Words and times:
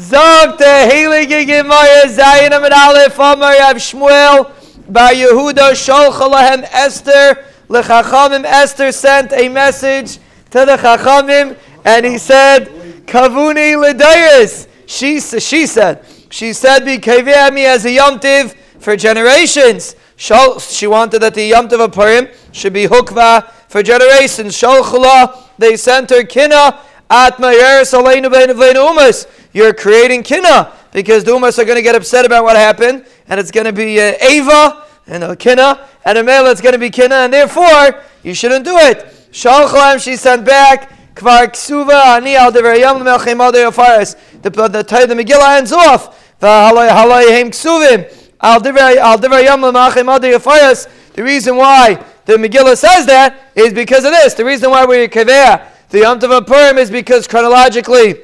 Zog 0.00 0.56
the 0.56 0.64
Heilige 0.64 1.46
Gemara 1.46 2.06
Zayin 2.06 2.56
Amid 2.56 2.72
Aleph 2.72 3.18
Amar 3.18 3.52
Rav 3.52 3.76
Shmuel 3.76 4.50
Bar 4.90 5.10
Yehuda 5.10 5.72
Sholcha 5.72 6.66
Esther. 6.72 7.44
Lechachamim 7.68 8.44
Esther 8.46 8.92
sent 8.92 9.30
a 9.34 9.50
message 9.50 10.14
to 10.52 10.64
the 10.64 10.78
Chachamim 10.78 11.54
and 11.84 12.06
he 12.06 12.16
said 12.16 12.68
Kavuni 13.04 13.76
Ledayris 13.76 14.68
she, 14.86 15.20
she 15.20 15.66
said 15.66 16.02
she 16.30 16.54
said 16.54 16.86
be 16.86 16.96
me 16.96 17.66
as 17.66 17.84
a 17.84 17.94
yomtiv 17.94 18.54
for 18.78 18.96
generations. 18.96 19.96
She 20.16 20.86
wanted 20.86 21.18
that 21.18 21.34
the 21.34 21.50
yomtiv 21.50 21.78
of 21.78 21.92
Purim 21.92 22.28
should 22.52 22.72
be 22.72 22.86
hukva 22.86 23.50
for 23.68 23.82
generations. 23.82 24.56
Sholcha 24.56 25.44
they 25.58 25.76
sent 25.76 26.08
her 26.08 26.24
kina 26.24 26.80
at 27.10 27.38
Mayer 27.40 27.82
Salenu 27.82 28.30
Ben 28.30 28.48
Umas 28.48 29.26
you're 29.52 29.74
creating 29.74 30.22
kina 30.22 30.72
because 30.92 31.24
the 31.24 31.32
umas 31.32 31.58
are 31.58 31.64
going 31.64 31.76
to 31.76 31.82
get 31.82 31.94
upset 31.94 32.24
about 32.24 32.44
what 32.44 32.56
happened, 32.56 33.06
and 33.28 33.40
it's 33.40 33.50
going 33.50 33.66
to 33.66 33.72
be 33.72 34.00
uh, 34.00 34.14
ava 34.20 34.86
and 35.06 35.24
a 35.24 35.36
kina, 35.36 35.88
and 36.04 36.18
a 36.18 36.24
male 36.24 36.46
it's 36.46 36.60
going 36.60 36.72
to 36.72 36.78
be 36.78 36.90
kina, 36.90 37.14
and 37.14 37.32
therefore 37.32 38.02
you 38.22 38.34
shouldn't 38.34 38.64
do 38.64 38.76
it. 38.76 39.06
Shalchalem 39.32 40.02
she 40.02 40.16
sent 40.16 40.44
back. 40.44 40.92
Kvar 41.14 41.48
ksuva 41.48 42.16
ani 42.16 42.36
al 42.36 42.52
devarayam 42.52 43.02
melchim 43.02 44.16
The 44.42 44.50
the 44.50 44.82
the 45.06 45.14
Megillah 45.14 45.58
ends 45.58 45.72
off. 45.72 46.38
The 46.38 46.46
halay 46.46 47.30
hem 47.30 47.50
ksuvim 47.50 48.32
al 48.40 48.60
devarayam 48.60 49.72
melchim 49.72 51.14
The 51.14 51.22
reason 51.22 51.56
why 51.56 52.04
the 52.24 52.34
Megillah 52.34 52.76
says 52.76 53.06
that 53.06 53.50
is 53.54 53.72
because 53.72 54.04
of 54.04 54.12
this. 54.12 54.34
The 54.34 54.44
reason 54.44 54.70
why 54.70 54.84
we're 54.84 55.08
kaveah 55.08 55.66
the 55.90 55.98
Yom 55.98 56.20
Tov 56.20 56.46
Purim 56.46 56.78
is 56.78 56.88
because 56.88 57.26
chronologically 57.26 58.14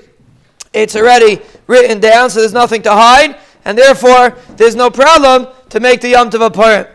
it's 0.77 0.95
already 0.95 1.41
written 1.67 2.01
down, 2.01 2.29
so 2.31 2.41
there's 2.41 2.53
nothing 2.53 2.83
to 2.83 2.91
hide, 2.91 3.39
and 3.65 3.77
therefore 3.77 4.37
there's 4.57 4.77
no 4.77 4.91
problem 4.91 5.49
to 5.71 5.81
make 5.81 6.01
the 6.01 6.11
Yom 6.11 6.31
Tov 6.31 6.45
apparent. 6.47 6.89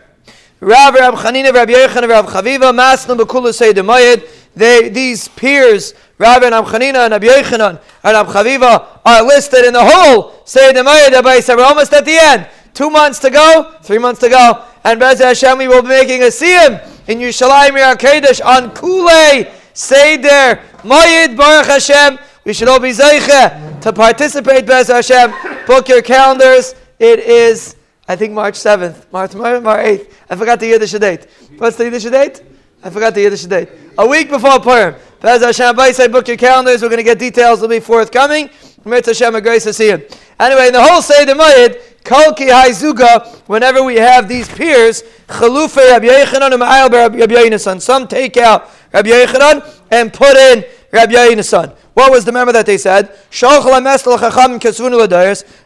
Rav 0.60 0.94
Rab 0.94 1.14
Chanina, 1.14 1.52
Rab 1.52 1.68
Yechon, 1.68 2.06
Chaviva, 2.26 2.72
Maslim 2.72 3.18
Bekula 3.18 3.52
Demayed, 3.74 4.28
they 4.54 4.88
these 4.88 5.26
peers, 5.28 5.94
Rav 6.18 6.42
and 6.44 6.54
Chanina 6.54 7.04
and 7.04 7.12
Rab 7.12 7.22
Yechanan 7.22 7.80
and 8.04 8.12
Rab 8.14 8.26
Chaviva, 8.28 9.00
are 9.04 9.22
listed 9.24 9.64
in 9.64 9.72
the 9.72 9.84
whole 9.84 10.32
Say 10.44 10.72
Demayed. 10.72 11.56
We're 11.56 11.64
almost 11.64 11.92
at 11.92 12.04
the 12.04 12.16
end. 12.16 12.48
Two 12.74 12.88
months 12.88 13.18
to 13.18 13.30
go, 13.30 13.74
three 13.82 13.98
months 13.98 14.20
to 14.20 14.28
go, 14.28 14.64
and 14.84 15.00
Bez 15.00 15.18
Hashem, 15.20 15.58
we 15.58 15.68
will 15.68 15.82
be 15.82 15.88
making 15.88 16.22
a 16.22 16.26
siyum 16.26 16.80
in 17.08 17.18
Yerushalayim 17.18 17.98
Kadesh 17.98 18.40
on 18.40 18.74
Kule 18.74 19.52
Seder 19.74 20.62
Mayid 20.82 21.36
Baruch 21.36 21.66
Hashem. 21.66 22.18
We 22.44 22.52
should 22.52 22.68
all 22.68 22.80
be 22.80 22.90
zeiche 22.90 23.80
to 23.82 23.92
participate. 23.92 24.66
Bez 24.66 24.88
Hashem, 24.88 25.32
book 25.66 25.88
your 25.88 26.02
calendars. 26.02 26.74
It 26.98 27.20
is, 27.20 27.76
I 28.08 28.16
think, 28.16 28.32
March 28.32 28.56
seventh, 28.56 29.06
March 29.12 29.34
March 29.34 29.64
eighth. 29.86 30.24
I 30.28 30.36
forgot 30.36 30.58
the 30.58 30.66
Yiddish 30.66 30.92
date. 30.92 31.28
What's 31.58 31.76
the 31.76 31.84
Yiddish 31.84 32.04
date? 32.04 32.42
I 32.82 32.90
forgot 32.90 33.14
the 33.14 33.20
Yiddish 33.20 33.44
date. 33.44 33.68
A 33.96 34.06
week 34.06 34.28
before 34.28 34.58
Purim. 34.58 34.96
Bez 35.20 35.42
Hashem, 35.42 35.76
say 35.92 36.08
book 36.08 36.26
your 36.26 36.36
calendars. 36.36 36.82
We're 36.82 36.88
going 36.88 36.98
to 36.98 37.04
get 37.04 37.18
details. 37.18 37.60
Will 37.60 37.68
be 37.68 37.78
forthcoming. 37.78 38.50
Mitzvah 38.84 39.10
Hashem, 39.10 39.34
a 39.36 39.40
grace 39.40 39.62
to 39.64 39.72
see 39.72 39.90
him. 39.90 40.02
Anyway, 40.40 40.66
in 40.66 40.72
the 40.72 40.82
whole 40.82 41.00
Seder 41.00 41.34
Mayid, 41.34 42.02
Kalki 42.02 42.46
Haizuga, 42.46 43.38
whenever 43.46 43.84
we 43.84 43.94
have 43.94 44.28
these 44.28 44.48
peers, 44.48 45.04
Rabbi 45.28 46.06
Yechanan 46.06 46.52
and 46.52 46.60
Rabbi. 46.60 47.78
Some 47.78 48.08
take 48.08 48.36
out 48.36 48.68
Rabbi 48.92 49.10
Yechanan 49.10 49.80
and 49.92 50.12
put 50.12 50.36
in 50.36 50.64
Rabbi 50.92 51.12
Yechanan. 51.12 51.74
What 51.94 52.10
was 52.10 52.24
the 52.24 52.32
member 52.32 52.52
that 52.52 52.66
they 52.66 52.78
said? 52.78 53.10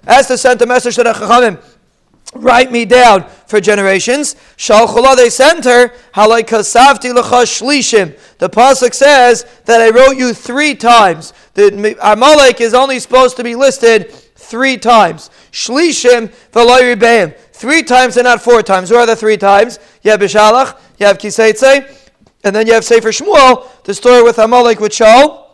Esther 0.07 0.37
sent 0.37 0.63
a 0.63 0.67
message 0.67 0.95
to 0.97 1.03
the 1.03 1.13
Chachamim. 1.13 1.61
Write 2.35 2.73
me 2.73 2.85
down 2.85 3.25
for 3.47 3.61
generations. 3.61 4.35
Shalchula, 4.57 5.17
they 5.17 5.31
sent 5.31 5.65
her. 5.65 5.89
Halaykasavti 6.15 7.13
shlishim. 7.15 8.19
The 8.39 8.51
pasuk 8.51 8.95
says 8.95 9.47
that 9.65 9.81
I 9.81 9.91
wrote 9.91 10.17
you 10.17 10.33
three 10.33 10.75
times. 10.75 11.33
The 11.55 11.97
Amalek 12.03 12.61
is 12.61 12.75
only 12.75 12.99
supposed 12.99 13.37
to 13.37 13.45
be 13.45 13.55
listed 13.55 14.11
three 14.13 14.77
times. 14.77 15.31
Shlishim 15.53 16.33
v'loy 16.53 17.35
Three 17.53 17.83
times 17.83 18.17
and 18.17 18.25
not 18.25 18.43
four 18.43 18.63
times. 18.63 18.91
Who 18.91 18.97
are 18.97 19.07
the 19.07 19.17
three 19.17 19.39
times? 19.39 19.79
You 20.03 20.11
have 20.11 20.21
Bishalach, 20.21 20.79
you 20.99 21.07
have 21.07 21.17
Kiseitze, 21.19 22.06
and 22.47 22.55
then 22.55 22.65
you 22.69 22.75
have 22.75 22.85
Sefer 22.85 23.09
Shmuel, 23.09 23.67
the 23.83 23.93
story 23.93 24.23
with 24.23 24.39
Amalek 24.39 24.79
with 24.79 24.93
Shaul. 24.93 25.47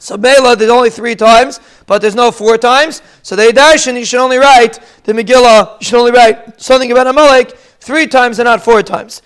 So 0.00 0.16
Bela, 0.16 0.56
there's 0.56 0.72
only 0.72 0.90
three 0.90 1.14
times, 1.14 1.60
but 1.86 2.02
there's 2.02 2.16
no 2.16 2.32
four 2.32 2.58
times. 2.58 3.00
So 3.22 3.36
they 3.36 3.52
dash, 3.52 3.86
and 3.86 3.96
you 3.96 4.04
should 4.04 4.18
only 4.18 4.38
write 4.38 4.80
the 5.04 5.12
Megillah, 5.12 5.80
you 5.80 5.84
should 5.86 6.00
only 6.00 6.10
write 6.10 6.60
something 6.60 6.90
about 6.90 7.06
Amalek 7.06 7.56
three 7.78 8.08
times 8.08 8.40
and 8.40 8.46
not 8.46 8.60
four 8.60 8.82
times. 8.82 9.22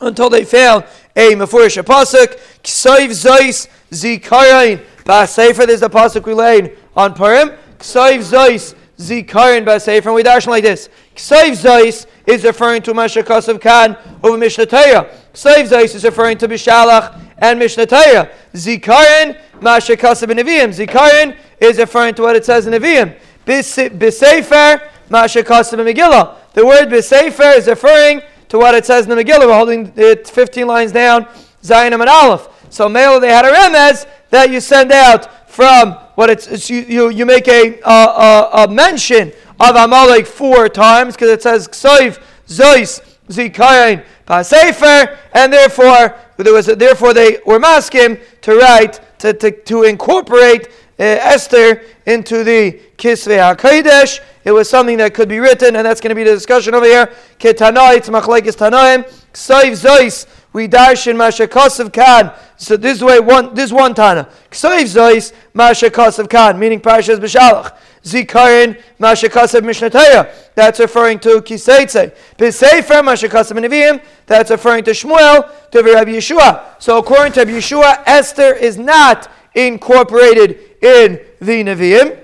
until 0.00 0.30
they 0.30 0.44
found 0.44 0.84
a 1.14 1.34
Mefurish 1.36 1.80
Pasuk, 1.84 2.40
Ksaiv 2.64 3.10
Zeis 3.10 3.68
Zikayin. 3.92 4.84
Sefer, 5.28 5.64
there's 5.64 5.78
the 5.78 5.88
Pasuk 5.88 6.26
we 6.26 6.34
laid 6.34 6.76
on 6.96 7.14
Purim. 7.14 7.52
Ksaiv 7.78 8.18
Zeis 8.18 8.74
Sefer, 8.98 10.08
and 10.08 10.14
we 10.14 10.22
darshan 10.22 10.48
like 10.48 10.64
this. 10.64 10.88
Ksaiv 11.14 12.06
is 12.26 12.44
referring 12.44 12.82
to 12.82 12.92
Masha 12.92 13.22
Kasav 13.22 13.60
Khan 13.60 13.96
over 14.22 14.36
Mishnah 14.36 14.66
Torah. 14.66 15.08
Is 15.32 16.04
referring 16.04 16.36
to 16.38 16.48
Bishalach 16.48 17.20
and 17.38 17.58
Mishnah 17.60 17.86
Torah. 17.86 18.28
Zikarin, 18.54 19.38
Masha 19.60 19.96
Kasab 19.96 20.30
Nevi'im. 20.32 20.74
Zikarin 20.74 21.36
is 21.60 21.78
referring 21.78 22.14
to 22.14 22.22
what 22.22 22.34
it 22.34 22.44
says 22.44 22.66
in 22.66 22.72
Nevi'im. 22.72 23.16
Bisefer, 23.46 24.82
Masha 25.08 25.42
Kasab 25.44 25.78
Megillah. 25.78 26.34
The 26.54 26.66
word 26.66 26.88
Bisefer 26.88 27.56
is 27.56 27.68
referring 27.68 28.20
to 28.48 28.58
what 28.58 28.74
it 28.74 28.84
says 28.84 29.06
in 29.06 29.16
the 29.16 29.22
Megillah. 29.22 29.46
We're 29.46 29.54
holding 29.54 29.92
it 29.94 30.28
15 30.28 30.66
lines 30.66 30.90
down, 30.90 31.28
Zion 31.62 31.92
and 31.92 32.02
Aleph. 32.02 32.48
So 32.68 32.88
Mela, 32.88 33.20
they 33.20 33.28
had 33.28 33.44
a 33.44 33.52
remez 33.52 34.06
that 34.30 34.50
you 34.50 34.60
send 34.60 34.90
out 34.90 35.48
from 35.48 35.96
what 36.18 36.30
it's, 36.30 36.48
it's 36.48 36.68
you, 36.68 36.80
you, 36.80 37.10
you 37.10 37.24
make 37.24 37.46
a, 37.46 37.80
a, 37.82 38.50
a, 38.64 38.68
mention 38.68 39.32
of 39.60 39.76
Amalek 39.76 40.26
four 40.26 40.68
times 40.68 41.14
because 41.14 41.30
it 41.30 41.40
says 41.40 41.68
Ksoiv, 41.68 42.20
Zois, 42.48 43.00
Zikayin, 43.28 44.04
Pasefer, 44.26 45.16
and 45.32 45.52
therefore 45.52 46.16
there 46.36 46.52
was 46.52 46.66
a, 46.66 46.74
therefore 46.74 47.14
they 47.14 47.38
were 47.46 47.60
masking 47.60 48.18
to 48.40 48.56
write 48.56 48.98
to, 49.20 49.32
to, 49.32 49.52
to 49.62 49.84
incorporate 49.84 50.66
uh, 50.98 51.04
Esther 51.04 51.84
into 52.04 52.42
the 52.42 52.80
Kisvei 52.96 53.54
HaKodesh. 53.54 54.18
It 54.42 54.50
was 54.50 54.68
something 54.68 54.98
that 54.98 55.14
could 55.14 55.28
be 55.28 55.38
written, 55.38 55.76
and 55.76 55.86
that's 55.86 56.00
going 56.00 56.10
to 56.10 56.16
be 56.16 56.24
the 56.24 56.34
discussion 56.34 56.74
over 56.74 56.86
here. 56.86 57.12
Ketanai, 57.38 57.98
it's 57.98 58.08
machlekes 58.08 58.56
tanaim, 58.56 59.04
ksayv 59.32 59.70
zois, 59.70 60.26
we 60.52 60.68
darshan 60.68 61.16
mashakasav 61.16 61.92
kan. 61.92 62.32
So 62.56 62.76
this 62.76 63.02
way, 63.02 63.20
one 63.20 63.54
this 63.54 63.72
one 63.72 63.94
tana. 63.94 64.28
Ksayv 64.50 64.84
zois, 64.84 65.32
mashakasav 65.54 66.28
kan, 66.28 66.58
meaning 66.58 66.80
Parashas 66.80 67.18
B'Shalach. 67.18 67.76
Zikarin 68.04 68.80
Mashakasav 69.00 69.60
Mishnataya. 69.62 70.32
That's 70.54 70.80
referring 70.80 71.18
to 71.20 71.40
Kiseitze. 71.40 72.14
B'Sefer 72.36 73.02
Mashakasav 73.02 73.58
Nevi'im. 73.58 74.02
That's 74.26 74.50
referring 74.50 74.84
to 74.84 74.92
Shmuel, 74.92 75.70
to 75.70 75.82
Rabbi 75.82 76.12
Yeshua. 76.12 76.64
So 76.78 76.98
according 76.98 77.32
to 77.32 77.40
Rabbi 77.40 77.52
Yeshua, 77.52 78.02
Esther 78.06 78.54
is 78.54 78.78
not 78.78 79.30
incorporated 79.54 80.58
in 80.82 81.20
the 81.40 81.64
Nevi'im. 81.64 82.18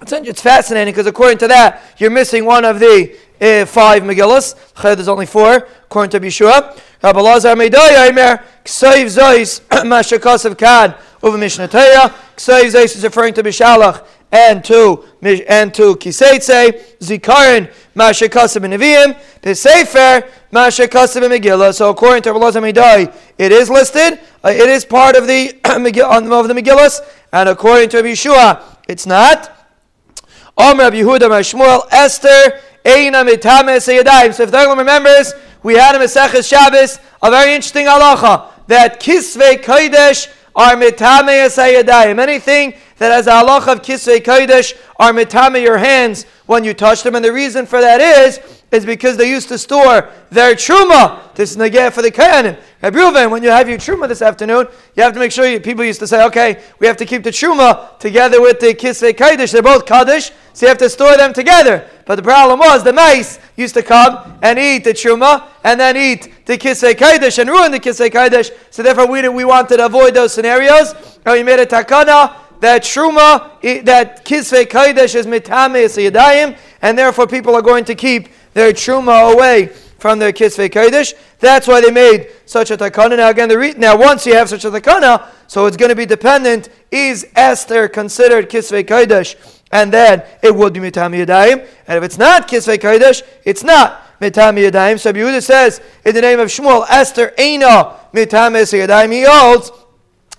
It's 0.00 0.40
fascinating 0.40 0.92
because 0.92 1.06
according 1.06 1.38
to 1.38 1.48
that, 1.48 1.82
you're 1.98 2.10
missing 2.10 2.44
one 2.44 2.64
of 2.64 2.78
the 2.78 3.16
uh, 3.40 3.66
five 3.66 4.02
Megillas. 4.02 4.54
There's 4.82 5.08
only 5.08 5.26
four, 5.26 5.54
according 5.84 6.10
to 6.10 6.20
Yeshua. 6.20 6.78
Rabbi 7.02 7.20
Lazar 7.20 7.54
Meidai 7.54 8.08
Aimer, 8.08 8.42
Ksaiv 8.64 9.06
Zois, 9.06 9.60
Mashakasav 9.68 10.58
Kad, 10.58 10.96
over 11.22 11.38
Mishnah 11.38 11.68
Torah. 11.68 12.14
Ksaiv 12.36 12.72
Zois 12.72 12.96
is 12.96 13.04
referring 13.04 13.34
to 13.34 13.42
Bishalach 13.42 14.04
and 14.30 14.64
to 14.64 15.04
and 15.20 15.72
to 15.74 15.96
Kiseitze, 15.96 16.98
Zikarin, 16.98 17.72
Mashakasav 17.94 18.62
Nevi'im, 18.66 19.18
the 19.42 19.54
Sefer, 19.54 20.28
Mashakasav 20.52 21.22
Megillah. 21.28 21.74
So 21.74 21.90
according 21.90 22.22
to 22.22 22.32
Rabbi 22.32 22.72
Midai, 22.72 23.14
it 23.38 23.52
is 23.52 23.70
listed. 23.70 24.18
Uh, 24.44 24.50
it 24.50 24.68
is 24.68 24.84
part 24.84 25.16
of 25.16 25.26
the 25.26 25.58
of 25.64 26.48
the 26.48 26.54
Megillas, 26.54 27.00
and 27.32 27.48
according 27.48 27.88
to 27.90 28.02
Yeshua, 28.02 28.62
it's 28.88 29.06
not. 29.06 29.54
Om 30.56 30.78
Rabbi 30.78 30.96
Yehuda 30.96 31.28
Shmuel 31.28 31.86
Esther 31.92 32.60
Eina 32.84 33.26
Mitame 33.28 33.76
Seyadayim. 33.76 34.34
So 34.34 34.44
if 34.44 34.50
the 34.50 34.74
remembers, 34.76 35.34
we 35.62 35.74
had 35.74 35.94
a 35.94 35.98
Maseches 35.98 36.48
Shabbos, 36.48 36.98
a 37.22 37.30
very 37.30 37.54
interesting 37.54 37.86
halacha 37.86 38.50
that 38.66 39.00
Kisvei 39.00 39.62
Kodesh 39.62 40.32
are 40.54 40.74
Mitame 40.74 41.46
Seyadayim. 41.46 42.18
Anything 42.18 42.74
that 42.98 43.12
has 43.12 43.26
a 43.26 43.30
halacha 43.30 43.74
of 43.74 43.82
Kisvei 43.82 44.20
Kodesh 44.20 44.78
are 44.98 45.12
Mitame 45.12 45.62
your 45.62 45.78
hands 45.78 46.24
when 46.46 46.64
you 46.64 46.74
touch 46.74 47.02
them. 47.02 47.14
And 47.14 47.24
the 47.24 47.32
reason 47.32 47.66
for 47.66 47.80
that 47.80 48.00
is, 48.00 48.40
is 48.70 48.84
because 48.84 49.16
they 49.16 49.30
used 49.30 49.48
to 49.48 49.58
store 49.58 50.10
their 50.30 50.54
truma. 50.54 51.34
This 51.34 51.52
is 51.52 51.56
negeh 51.56 51.90
for 51.92 52.02
the 52.02 52.10
kayanim. 52.10 52.60
Rabbi 52.82 52.98
Reuven, 52.98 53.30
when 53.30 53.42
you 53.42 53.48
have 53.48 53.68
your 53.68 53.78
truma 53.78 54.08
this 54.08 54.20
afternoon, 54.20 54.66
you 54.94 55.02
have 55.02 55.14
to 55.14 55.18
make 55.18 55.32
sure 55.32 55.46
you, 55.46 55.58
people 55.58 55.84
used 55.84 56.00
to 56.00 56.06
say, 56.06 56.24
okay, 56.26 56.62
we 56.78 56.86
have 56.86 56.96
to 56.98 57.06
keep 57.06 57.22
the 57.22 57.30
truma 57.30 57.98
together 57.98 58.40
with 58.40 58.60
the 58.60 58.74
kisvei 58.74 59.12
kodesh. 59.12 59.52
They're 59.52 59.62
both 59.62 59.86
kaddish, 59.86 60.32
so 60.58 60.66
you 60.66 60.70
have 60.70 60.78
to 60.78 60.90
store 60.90 61.16
them 61.16 61.32
together. 61.32 61.88
But 62.04 62.16
the 62.16 62.22
problem 62.24 62.58
was 62.58 62.82
the 62.82 62.92
mice 62.92 63.38
used 63.54 63.74
to 63.74 63.82
come 63.84 64.40
and 64.42 64.58
eat 64.58 64.82
the 64.82 64.90
truma 64.90 65.46
and 65.62 65.78
then 65.78 65.96
eat 65.96 66.46
the 66.46 66.58
kisvei 66.58 66.98
kaddish 66.98 67.38
and 67.38 67.48
ruin 67.48 67.70
the 67.70 67.78
kisvei 67.78 68.10
kaddish. 68.10 68.50
So 68.70 68.82
therefore, 68.82 69.06
we 69.06 69.28
we 69.28 69.44
wanted 69.44 69.76
to 69.76 69.86
avoid 69.86 70.14
those 70.14 70.34
scenarios. 70.34 70.94
Oh, 70.96 71.20
and 71.26 71.34
we 71.34 71.42
made 71.44 71.60
a 71.60 71.66
takana 71.66 72.34
that 72.58 72.82
truma, 72.82 73.84
that 73.84 74.24
kisvei 74.24 74.68
kaddish 74.68 75.14
is 75.14 75.28
mitame 75.28 75.84
yadayim, 75.84 76.58
and 76.82 76.98
therefore 76.98 77.28
people 77.28 77.54
are 77.54 77.62
going 77.62 77.84
to 77.84 77.94
keep 77.94 78.28
their 78.52 78.72
truma 78.72 79.32
away 79.32 79.70
from 79.98 80.18
their 80.18 80.32
kisvei 80.32 80.70
kodesh. 80.70 81.14
That's 81.38 81.68
why 81.68 81.80
they 81.80 81.90
made 81.90 82.30
such 82.46 82.72
a 82.72 82.76
takana. 82.76 83.16
Now 83.16 83.28
again, 83.28 83.48
the 83.48 83.58
re- 83.58 83.74
now 83.76 83.96
once 83.96 84.26
you 84.26 84.34
have 84.34 84.48
such 84.48 84.64
a 84.64 84.70
takana, 84.70 85.28
so 85.46 85.66
it's 85.66 85.76
going 85.76 85.90
to 85.90 85.96
be 85.96 86.06
dependent. 86.06 86.68
Is 86.90 87.28
Esther 87.36 87.88
considered 87.88 88.48
kisvei 88.48 88.84
kodesh? 88.84 89.36
And 89.70 89.92
then 89.92 90.22
it 90.42 90.54
would 90.54 90.72
be 90.72 90.80
mitam 90.80 91.14
yadayim. 91.14 91.66
And 91.86 91.98
if 91.98 92.04
it's 92.04 92.18
not 92.18 92.48
kisvei 92.48 92.78
kodesh, 92.78 93.22
it's 93.44 93.62
not 93.62 94.18
mitam 94.20 94.56
yadayim. 94.56 94.98
So 94.98 95.12
Yehuda 95.12 95.42
says 95.42 95.80
in 96.04 96.14
the 96.14 96.20
name 96.20 96.40
of 96.40 96.48
Shmuel, 96.48 96.86
Esther 96.88 97.32
eina 97.38 97.96
mitam 98.12 98.54
yadayim. 98.54 99.12
He 99.12 99.24
holds 99.24 99.70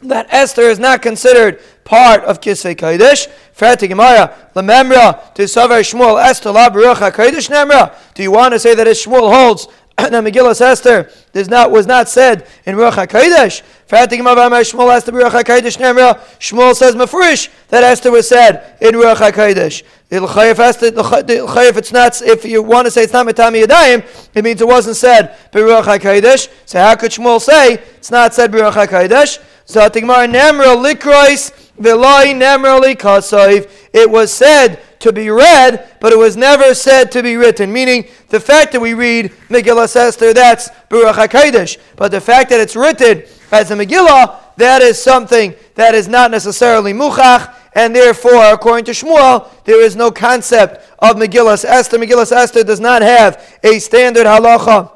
that 0.02 0.28
Esther 0.30 0.64
is 0.64 0.80
not 0.80 1.02
considered 1.02 1.60
part 1.84 2.24
of 2.24 2.40
Kisvei 2.40 2.76
Kodesh. 2.76 3.28
Frati 3.56 3.90
Gemara, 3.90 4.34
Lememra, 4.56 5.34
to 5.34 5.44
Savar 5.44 5.82
Shmuel, 5.82 6.24
Esther 6.24 6.52
La 6.52 6.70
HaKodesh 6.70 7.50
Nemra. 7.50 7.94
Do 8.14 8.24
you 8.24 8.32
want 8.32 8.54
to 8.54 8.60
say 8.60 8.76
that 8.76 8.88
as 8.88 9.04
Shmuel 9.04 9.34
holds 9.34 9.68
that 10.04 10.24
Megillah 10.24 10.60
Esther 10.60 11.10
does 11.34 11.50
not, 11.50 11.72
was 11.72 11.86
not 11.86 12.10
said 12.10 12.48
in 12.66 12.76
Ruach 12.76 12.94
HaKodesh? 12.94 13.64
Shmuel 13.90 14.96
Esther 14.96 15.12
Baruch 15.12 15.34
HaKodesh 15.34 15.78
Nemra. 15.78 16.20
Shmuel 16.40 16.76
says 16.76 16.96
Mefurish 16.96 17.50
that 17.70 17.84
Esther 17.84 18.12
was 18.12 18.28
said 18.28 18.78
in 18.82 18.94
Ruach 18.94 19.16
HaKodesh. 19.16 19.84
If 20.12 21.78
it's 21.78 21.92
not, 21.92 22.22
if 22.22 22.46
you 22.46 22.64
want 22.64 22.86
to 22.86 22.92
say 22.92 23.04
it's 23.04 23.14
not 23.14 23.28
Metami 23.28 23.64
Yadayim, 23.64 24.30
it 24.36 24.44
means 24.44 24.62
it 24.62 24.68
wasn't 24.68 24.96
said 24.96 25.36
Baruch 25.52 25.86
HaKodesh. 25.86 26.50
So 26.66 26.80
how 26.80 26.96
could 26.96 27.12
Shmuel 27.12 27.42
say 27.42 27.74
it's 27.98 28.12
not 28.12 28.34
said 28.34 28.52
Baruch 28.52 28.76
HaKodesh? 28.76 29.44
So 29.66 29.88
Tigmar 29.90 30.28
Nemra 30.32 30.76
Likrois 30.76 31.52
Vilai 31.80 32.34
Nemra 32.34 32.82
Likasaiv. 32.82 33.70
It 33.94 34.10
was 34.10 34.32
said 34.34 34.82
to 35.00 35.14
be 35.14 35.30
read, 35.30 35.90
but 36.00 36.12
it 36.12 36.18
was 36.18 36.36
never 36.36 36.74
said 36.74 37.12
to 37.14 37.24
be 37.24 37.36
written. 37.36 37.72
Meaning, 37.72 38.08
the 38.30 38.40
fact 38.40 38.74
that 38.74 38.82
we 38.82 38.94
read 38.94 39.32
Megillah 39.50 39.96
Esther, 39.96 40.34
that's 40.34 40.70
Baruch 40.90 41.16
HaKodesh. 41.16 41.78
But 41.96 42.12
the 42.12 42.22
fact 42.22 42.50
that 42.50 42.60
it's 42.60 42.76
written 42.76 43.24
as 43.52 43.72
a 43.72 43.76
Megillah, 43.76 44.38
that 44.58 44.82
is 44.82 45.02
something 45.02 45.56
that 45.76 45.96
is 45.96 46.08
not 46.08 46.32
necessarily 46.32 46.92
Muchach, 46.94 47.56
and 47.74 47.96
therefore, 47.96 48.52
according 48.52 48.86
to 48.86 48.92
Shmuel, 48.92 49.50
there 49.64 49.82
is 49.82 49.96
no 49.96 50.12
concept 50.12 50.86
of 51.00 51.16
Megillah 51.16 51.64
Esther. 51.64 51.98
Megillah 51.98 52.32
Esther 52.32 52.64
does 52.64 52.80
not 52.80 53.02
have 53.02 53.60
a 53.64 53.80
standard 53.80 54.26
halacha 54.26 54.92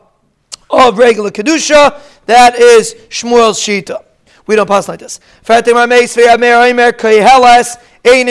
of 0.69 0.97
regular 0.97 1.31
Kedusha. 1.31 2.01
That 2.25 2.57
is 2.59 2.95
Shmuel's 3.09 3.59
Shita. 3.59 4.03
We 4.45 4.57
don't 4.57 4.67
pass 4.67 4.89
like 4.89 4.99
this. 4.99 5.21
Rab 8.05 8.25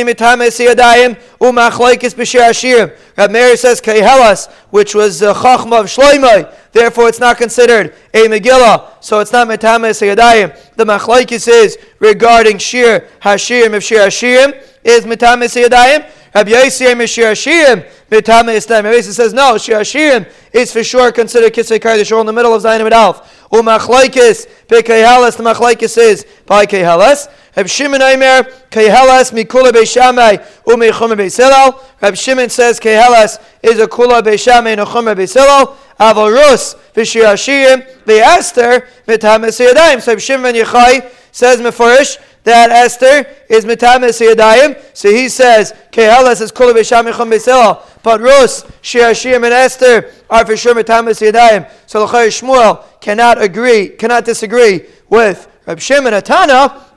Meir 3.31 3.57
says 3.57 3.81
Kaihelas, 3.81 4.51
which 4.71 4.95
was 4.95 5.19
the 5.21 5.33
Chachma 5.33 5.81
of 5.81 5.87
Shloimei. 5.87 6.55
Therefore, 6.73 7.09
it's 7.09 7.21
not 7.21 7.39
considered 7.39 7.95
a 8.13 8.29
Megillah, 8.29 9.03
so 9.03 9.21
it's 9.21 9.33
not 9.33 9.49
Mitames 9.49 10.03
Yadayim. 10.03 10.75
The 10.77 10.85
Machlaikis 10.85 11.49
is 11.49 11.79
regarding 12.01 12.59
Shir 12.59 13.09
Hashirim. 13.23 13.73
If 13.73 13.83
Shir 13.85 14.07
Hashirim 14.07 14.63
is 14.85 15.05
Mitames 15.07 15.57
Yadayim, 15.63 16.07
Rabbi 16.35 16.51
Yossi 16.51 17.07
Shir 17.09 17.33
Hashirim 17.33 17.87
Mitame 18.11 18.55
Islam. 18.55 18.85
Rabbi 18.85 19.01
says 19.01 19.33
no. 19.35 19.59
Shir 19.59 19.81
Hashirim 19.81 20.31
is 20.53 20.73
for 20.73 20.83
sure 20.83 21.13
considered 21.13 21.53
Kisvei 21.53 21.79
Kardish, 21.79 22.19
in 22.19 22.27
the 22.27 22.33
middle 22.33 22.55
of 22.55 22.63
Zayin 22.63 22.85
and 22.85 22.95
Alf. 22.95 23.49
Umachlaikis, 23.51 24.49
Pekayhalas, 24.67 25.37
the 25.37 25.43
Machlaikis 25.43 25.99
is 25.99 26.25
Kayhalas. 26.47 27.29
Reb 27.55 27.69
Shimon 27.69 28.01
Aimer, 28.01 28.45
Kehelas 28.71 29.31
mikula 29.31 29.73
beishamai 29.73 30.43
umechumer 30.65 31.17
beisilal. 31.17 31.79
Reb 32.01 32.17
Shimon 32.17 32.49
says 32.49 32.81
Kehelas 32.81 33.39
is 33.63 33.79
a 33.79 33.87
kula 33.87 34.23
beishamai 34.23 34.83
chumer 34.87 35.15
beisilal. 35.15 35.77
Aval 36.01 36.33
Rus 36.33 36.75
v'shir 36.95 37.25
hashirim 37.25 37.87
v'Esther 38.07 38.87
mitames 39.07 39.61
yadayim. 39.61 40.01
So 40.01 40.13
Reb 40.13 40.21
Shimon 40.21 40.55
Yechai 40.55 41.13
says 41.31 41.61
Meforish 41.61 42.17
that 42.45 42.71
Esther 42.71 43.27
is 43.49 43.65
mitames 43.65 44.21
yadayim. 44.21 44.81
So 44.95 45.11
he 45.11 45.29
says 45.29 45.73
Kehelas 45.91 46.41
is 46.41 46.53
kula 46.53 46.73
beishamai 46.75 47.45
chum. 47.45 47.79
But 48.03 48.21
Rus, 48.21 48.65
Shir 48.81 49.11
Hashirim 49.11 49.45
and 49.45 49.55
Esther 49.55 50.13
are 50.29 50.45
for 50.45 50.57
sure 50.57 50.75
mitames 50.75 51.21
yadayim. 51.21 51.71
So 51.87 52.07
Lachai 52.07 52.29
Shmuel 52.29 52.85
cannot 53.01 53.41
agree, 53.41 53.89
cannot 53.91 54.25
disagree 54.25 54.87
with 55.09 55.49
Reb 55.67 55.81
Shimon 55.81 56.13
Atana. 56.13 56.89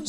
He 0.00 0.04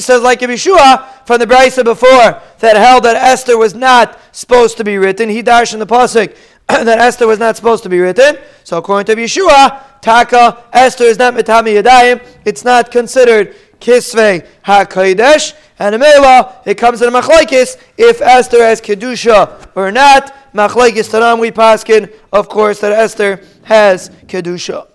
says 0.00 0.22
like 0.22 0.40
Yeshua 0.40 1.26
from 1.26 1.38
the 1.38 1.46
Brisa 1.46 1.84
before 1.84 2.40
that 2.60 2.76
held 2.76 3.04
that 3.04 3.16
Esther 3.16 3.58
was 3.58 3.74
not 3.74 4.18
supposed 4.32 4.78
to 4.78 4.84
be 4.84 4.96
written. 4.96 5.28
He 5.28 5.42
dashed 5.42 5.74
in 5.74 5.78
the 5.78 5.86
pasuk 5.86 6.34
that 6.84 6.98
Esther 6.98 7.26
was 7.26 7.38
not 7.38 7.56
supposed 7.56 7.82
to 7.82 7.88
be 7.88 7.98
written. 7.98 8.36
So 8.62 8.76
according 8.76 9.14
to 9.14 9.22
Yeshua, 9.22 10.00
Taka 10.02 10.64
Esther 10.70 11.04
is 11.04 11.18
not 11.18 11.32
mitami 11.32 11.82
yadayim. 11.82 12.22
It's 12.44 12.62
not 12.62 12.90
considered 12.90 13.56
kisvei 13.80 14.46
hakodesh. 14.64 15.54
And 15.78 15.94
in 15.94 16.00
Mela, 16.00 16.60
it 16.66 16.74
comes 16.74 17.00
in 17.00 17.08
a 17.08 17.12
machlekes 17.12 17.82
if 17.96 18.20
Esther 18.20 18.62
has 18.62 18.82
kedusha 18.82 19.70
or 19.74 19.90
not. 19.90 20.34
Machlekes 20.52 21.08
Tanam 21.08 21.40
we 21.40 21.50
paskin, 21.50 22.12
of 22.32 22.50
course, 22.50 22.80
that 22.80 22.92
Esther 22.92 23.42
has 23.64 24.10
kedusha. 24.26 24.86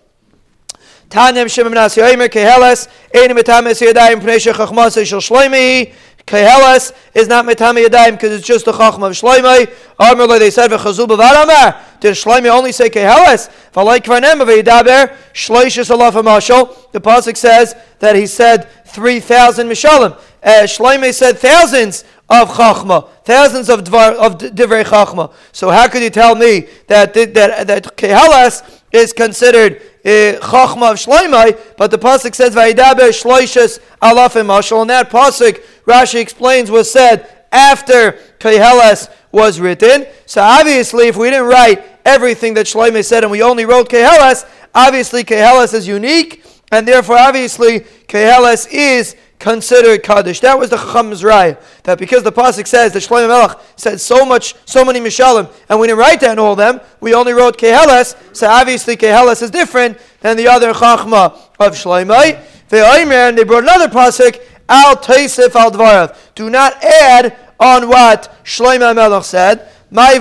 Tanem 1.10 1.52
Shimon 1.52 1.74
Nas 1.74 1.96
Yoimer 1.96 2.28
Keheles 2.28 2.88
Ein 3.16 3.36
Metames 3.36 3.82
Yadayim 3.82 4.20
Shloimei 4.20 5.94
Keheles 6.26 6.94
is 7.14 7.28
not 7.28 7.46
Metame 7.46 7.86
Yadayim 7.86 8.12
because 8.12 8.32
it's 8.32 8.48
just 8.48 8.66
the 8.66 8.72
Chachma 8.72 9.08
of 9.08 9.14
Shloimei. 9.14 9.74
Amr 10.00 10.40
they 10.40 10.50
said 10.50 10.72
v'chazul 10.72 11.08
b'varamar. 11.08 12.00
Did 12.00 12.16
Shloimei 12.16 12.50
only 12.50 12.72
say 12.72 12.90
Keheles? 12.90 13.50
V'alay 13.74 14.00
kvarnem 14.00 14.42
v'yidaber 14.42 15.16
shloishes 15.34 15.96
alaf 15.96 16.14
mashal. 16.24 16.92
The 16.92 17.02
pasuk 17.02 17.36
says 17.36 17.76
that 18.00 18.16
he 18.16 18.26
said 18.26 18.70
three 18.86 19.20
thousand 19.20 19.68
mishalim. 19.68 20.18
Uh, 20.42 20.64
Shloimei 20.64 21.14
said 21.14 21.40
thousands 21.40 22.06
of 22.30 22.50
Chachma, 22.50 23.10
thousands 23.26 23.70
of 23.70 23.84
dvar, 23.84 24.14
of 24.16 24.38
divrei 24.38 24.86
Chachma. 24.86 25.32
So 25.52 25.70
how 25.70 25.90
could 25.90 26.04
you 26.04 26.10
tell 26.10 26.36
me 26.36 26.68
that 26.88 27.14
that 27.14 27.34
that 27.68 27.98
Keheles 27.98 28.82
is 28.94 29.12
considered 29.12 29.82
Eh, 30.04 30.38
Chachma 30.42 30.92
of 30.92 30.98
Shloimai, 30.98 31.58
but 31.78 31.90
the 31.90 31.98
pasuk 31.98 32.36
says 32.36 32.54
Vayidaber 32.54 33.10
Shloishes 33.10 33.80
Alafim 34.02 34.48
Mashal, 34.48 34.82
and 34.82 34.90
that 34.90 35.10
pasuk 35.10 35.64
Rashi 35.86 36.20
explains 36.20 36.70
was 36.70 36.92
said 36.92 37.46
after 37.54 38.20
Keheles 38.40 39.10
was 39.32 39.62
written. 39.62 40.06
So 40.26 40.42
obviously, 40.42 41.08
if 41.08 41.16
we 41.16 41.30
didn't 41.30 41.48
write 41.48 41.84
everything 42.04 42.54
that 42.56 42.66
Shloimeh 42.66 43.06
said 43.06 43.24
and 43.24 43.32
we 43.32 43.42
only 43.42 43.66
wrote 43.66 43.88
Keheles, 43.90 44.46
obviously 44.76 45.24
Keheles 45.24 45.74
is 45.74 45.88
unique, 45.88 46.44
and 46.72 46.86
therefore 46.86 47.18
obviously 47.18 47.82
Keheles 48.08 48.68
is 48.72 49.16
considered 49.44 50.02
Kaddish. 50.02 50.40
That 50.40 50.58
was 50.58 50.70
the 50.70 50.78
Chacham's 50.78 51.22
Raya. 51.22 51.62
That 51.84 52.00
because 52.00 52.24
the 52.24 52.32
Pasuk 52.32 52.66
says 52.66 52.94
that 52.94 53.04
Shlomo 53.04 53.28
Melech 53.28 53.60
said 53.76 54.00
so 54.00 54.26
much, 54.26 54.56
so 54.66 54.86
many 54.86 55.02
Mishalim, 55.02 55.52
and 55.68 55.80
we 55.80 55.88
didn't 55.88 56.00
write 56.00 56.22
down 56.22 56.40
all 56.40 56.54
of 56.54 56.58
them, 56.58 56.80
we 57.02 57.14
only 57.14 57.34
wrote 57.34 57.58
Keheles, 57.58 58.16
so 58.34 58.48
obviously 58.48 58.96
Keheles 58.96 59.42
is 59.42 59.52
different 59.52 60.00
than 60.22 60.38
the 60.38 60.48
other 60.48 60.72
Chachma 60.72 61.38
of 61.60 61.74
Shlomo. 61.74 62.42
And 62.72 63.38
they 63.38 63.44
brought 63.44 63.64
another 63.64 63.90
Pasuk, 63.90 64.40
Al 64.70 64.96
Taisif 64.96 65.54
Al 65.56 65.72
Dvarav. 65.72 66.18
Do 66.36 66.50
not 66.50 66.82
add 66.82 67.38
on 67.60 67.90
what 67.90 68.34
Shlomo 68.46 68.96
Melech 68.96 69.26
said. 69.26 69.70
Why 69.90 70.18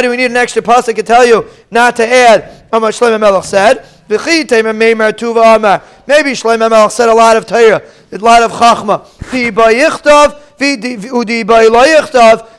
do 0.00 0.10
we 0.10 0.16
need 0.16 0.30
an 0.30 0.36
extra 0.36 0.62
pasuk 0.62 0.94
to 0.94 1.02
tell 1.02 1.26
you 1.26 1.46
not 1.70 1.96
to 1.96 2.06
add 2.06 2.66
on 2.72 2.82
what 2.82 2.94
Shlomo 2.94 3.18
Melech 3.20 3.44
said? 3.44 3.84
Maybe 6.06 6.32
Shlomo 6.32 6.68
Melech 6.68 6.90
said 6.90 7.08
a 7.08 7.14
lot 7.14 7.36
of 7.36 7.46
Torah 7.46 7.82
a 8.12 8.18
lot 8.18 8.42
of 8.42 8.50
chachma. 8.52 9.06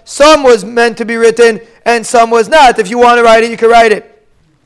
Some 0.04 0.44
was 0.44 0.66
meant 0.66 0.98
to 0.98 1.06
be 1.06 1.16
written 1.16 1.62
and 1.86 2.06
some 2.06 2.30
was 2.30 2.48
not. 2.48 2.80
If 2.80 2.90
you 2.90 2.98
want 2.98 3.18
to 3.18 3.24
write 3.24 3.44
it, 3.44 3.52
you 3.52 3.58
can 3.58 3.70
write 3.70 3.92
it. 3.92 4.08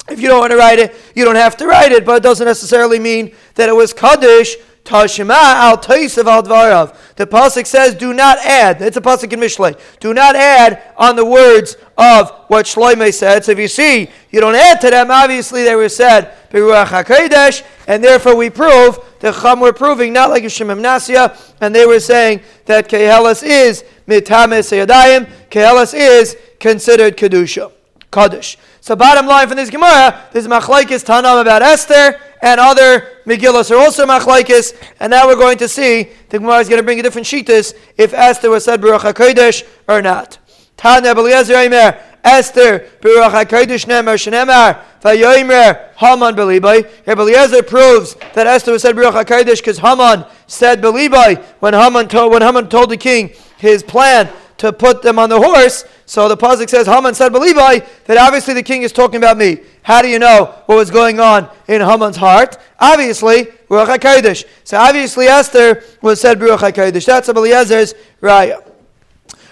If 0.08 0.20
you 0.22 0.28
don't 0.28 0.40
want 0.40 0.52
to 0.52 0.58
write 0.58 0.78
it, 0.80 0.96
you 1.16 1.26
don't 1.26 1.36
have 1.36 1.58
to 1.58 1.66
write 1.66 1.92
it, 1.92 2.06
but 2.06 2.18
it 2.18 2.24
doesn't 2.24 2.46
necessarily 2.46 3.00
mean 3.00 3.34
that 3.56 3.70
it 3.70 3.76
was 3.76 3.92
Kaddish 3.92 4.56
Tashima 4.86 5.34
al 5.34 5.78
Taisav 5.80 6.28
al 6.28 6.44
Dvarav. 6.44 6.96
The 7.16 7.26
pasuk 7.26 7.66
says, 7.66 7.96
"Do 7.96 8.14
not 8.14 8.38
add." 8.38 8.84
It's 8.84 8.96
a 8.96 9.02
pasuk 9.02 9.34
in 9.34 9.40
Mishlei. 9.40 9.76
Do 10.00 10.14
not 10.14 10.36
add 10.36 10.80
on 10.96 11.16
the 11.16 11.26
words 11.26 11.76
of 11.98 12.32
what 12.50 12.68
Shloimeh 12.68 13.12
said. 13.12 13.44
So 13.44 13.52
if 13.54 13.60
you 13.60 13.68
see, 13.68 14.10
you 14.30 14.40
don't 14.40 14.54
add 14.54 14.80
to 14.82 14.92
them. 14.92 15.10
Obviously, 15.10 15.64
they 15.64 15.76
were 15.76 15.90
said 15.90 16.34
Beruach 16.52 16.86
Hakodesh, 16.86 17.64
and 17.88 18.04
therefore 18.04 18.36
we 18.36 18.52
prove 18.52 19.00
the 19.22 19.32
Chum 19.32 19.60
were 19.60 19.74
proving 19.74 20.14
not 20.14 20.30
like 20.30 20.44
Shemim 20.44 20.82
Nasia, 20.82 21.36
and 21.60 21.74
they 21.74 21.88
were 21.88 22.00
saying 22.00 22.42
that 22.66 22.88
Kehelis 22.88 23.42
is 23.42 23.84
mitame 24.08 24.60
seyadayim. 24.60 25.28
Kehelis 25.50 25.96
is 25.96 26.38
considered 26.60 27.18
kedusha, 27.18 27.72
kaddish. 28.12 28.58
So 28.86 28.96
bottom 28.96 29.26
line 29.26 29.48
from 29.48 29.58
this 29.58 29.72
Gemara, 29.72 30.28
this 30.32 30.46
machlaikis 30.46 31.04
tanam 31.04 31.42
about 31.42 31.64
Esther 31.64 32.22
and 32.40 32.60
other 32.60 33.18
Megillas 33.26 33.72
are 33.72 33.78
also 33.78 34.06
machlaikis, 34.06 34.80
and 35.00 35.10
now 35.10 35.26
we're 35.26 35.36
going 35.36 35.58
to 35.58 35.68
see 35.68 36.10
the 36.30 36.38
Gemara 36.38 36.60
is 36.60 36.70
going 36.70 36.80
to 36.80 36.84
bring 36.84 37.00
a 37.00 37.02
different 37.02 37.26
shitas 37.26 37.74
if 37.98 38.14
Esther 38.14 38.52
was 38.52 38.64
said 38.64 38.82
Baruch 38.82 39.02
HaKodesh 39.02 39.68
or 39.88 40.04
not. 40.04 40.38
Tana 40.78 41.16
Beliezer 41.16 41.56
Aimer, 41.56 42.00
Esther 42.24 42.88
Baruch 43.02 43.50
HaKodesh 43.50 43.88
Nemer 43.88 44.20
Shenemar 44.22 44.84
Vayomer 45.02 45.96
Haman 45.96 46.36
Belibai. 46.36 46.88
Here 47.06 47.16
Beliezer 47.16 47.66
proves 47.66 48.14
that 48.36 48.46
Esther 48.46 48.72
was 48.72 48.84
said 48.84 48.96
Baruch 48.96 49.16
HaKodesh 49.16 49.62
because 49.62 49.80
Haman 49.80 50.26
said 50.46 50.80
Belibai 50.80 51.44
when 51.60 51.74
when 51.74 52.42
Haman 52.44 52.70
told 52.70 52.92
the 52.92 52.98
king 52.98 53.32
his 53.58 53.82
plan 53.82 54.30
to 54.58 54.72
put 54.72 55.02
them 55.02 55.20
on 55.20 55.30
the 55.30 55.40
horse. 55.40 55.86
So 56.06 56.28
the 56.28 56.38
pasuk 56.38 56.70
says, 56.70 56.88
Haman 56.88 57.14
said, 57.14 57.32
Belibai, 57.32 57.86
that 58.06 58.18
obviously 58.18 58.54
the 58.54 58.64
king 58.64 58.84
is 58.84 58.92
talking 58.92 59.18
about 59.18 59.38
me. 59.38 59.60
How 59.84 60.02
do 60.02 60.08
you 60.08 60.20
know 60.20 60.56
what 60.66 60.76
was 60.76 60.90
going 60.90 61.20
on 61.20 61.50
in 61.68 61.82
Haman's 61.82 62.18
heart? 62.18 62.58
Obviously, 62.80 63.46
Ruach 63.70 63.98
HaKodesh. 63.98 64.46
So 64.64 64.78
obviously 64.78 65.28
Esther 65.28 65.84
was 66.02 66.22
said 66.22 66.40
Ruach 66.40 66.60
HaKodesh. 66.60 67.06
That's 67.06 67.28
Eliezer's 67.28 67.94
raya. 68.22 68.64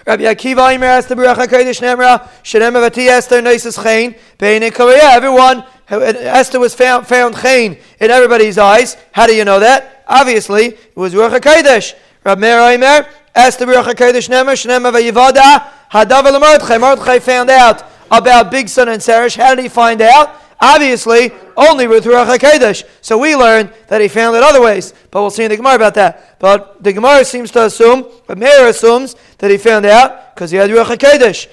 Rabbi 0.05 0.24
Akiva 0.24 0.75
Imer 0.75 0.83
asked 0.83 1.10
the 1.10 1.15
Baruch 1.15 1.50
HaKodesh 1.50 1.81
Nemra, 1.81 2.27
Shenem 2.43 2.74
Avati 2.74 3.07
Esther 3.07 3.41
Noises 3.41 3.81
Chain, 3.81 4.15
Bein 4.38 4.69
Korea. 4.72 5.03
Everyone, 5.03 5.63
Esther 5.88 6.60
was 6.60 6.75
found, 6.75 7.07
found 7.07 7.38
Chain 7.38 7.77
in 8.00 8.12
everybody's 8.12 8.57
eyes. 8.57 8.98
How 9.13 9.27
do 9.27 9.33
you 9.33 9.45
know 9.45 9.62
that? 9.62 10.03
Obviously, 10.07 10.65
it 10.65 10.98
was 10.98 11.13
Ruach 11.13 11.39
HaKodesh. 11.39 11.95
Rabbi 12.25 12.41
Meir 12.41 12.57
Imer, 12.57 13.07
Esther 13.35 13.65
Baruch 13.65 13.97
HaKodesh 13.97 14.29
Nemra, 14.29 14.53
Shenem 14.53 14.91
Avayivada, 14.91 15.67
Hadav 15.91 16.39
Mordechai. 16.39 16.77
Mordechai 16.77 17.19
found 17.19 17.49
out 17.49 17.83
about 18.11 18.51
Bigsan 18.51 18.87
and 18.87 19.01
Sarish. 19.01 19.35
How 19.35 19.55
did 19.55 19.63
he 19.63 19.69
find 19.69 20.01
out? 20.01 20.35
Obviously, 20.61 21.31
only 21.57 21.87
with 21.87 22.05
Ruach 22.05 22.37
HaKodesh. 22.37 22.83
So 23.01 23.17
we 23.17 23.35
learn 23.35 23.71
that 23.87 24.01
he 24.01 24.07
found 24.07 24.35
it 24.35 24.43
other 24.43 24.61
ways. 24.61 24.93
But 25.09 25.21
we'll 25.21 25.31
see 25.31 25.43
in 25.43 25.49
the 25.49 25.57
Gemara 25.57 25.75
about 25.75 25.95
that. 25.95 26.39
But 26.39 26.81
the 26.83 26.93
Gemara 26.93 27.25
seems 27.25 27.49
to 27.51 27.65
assume, 27.65 28.05
but 28.27 28.37
Meir 28.37 28.67
assumes, 28.67 29.15
that 29.39 29.49
he 29.49 29.57
found 29.57 29.85
out 29.85 30.35
because 30.35 30.51
he 30.51 30.57
had 30.57 30.69
Ruach 30.69 30.95
HaKodesh. 30.95 31.47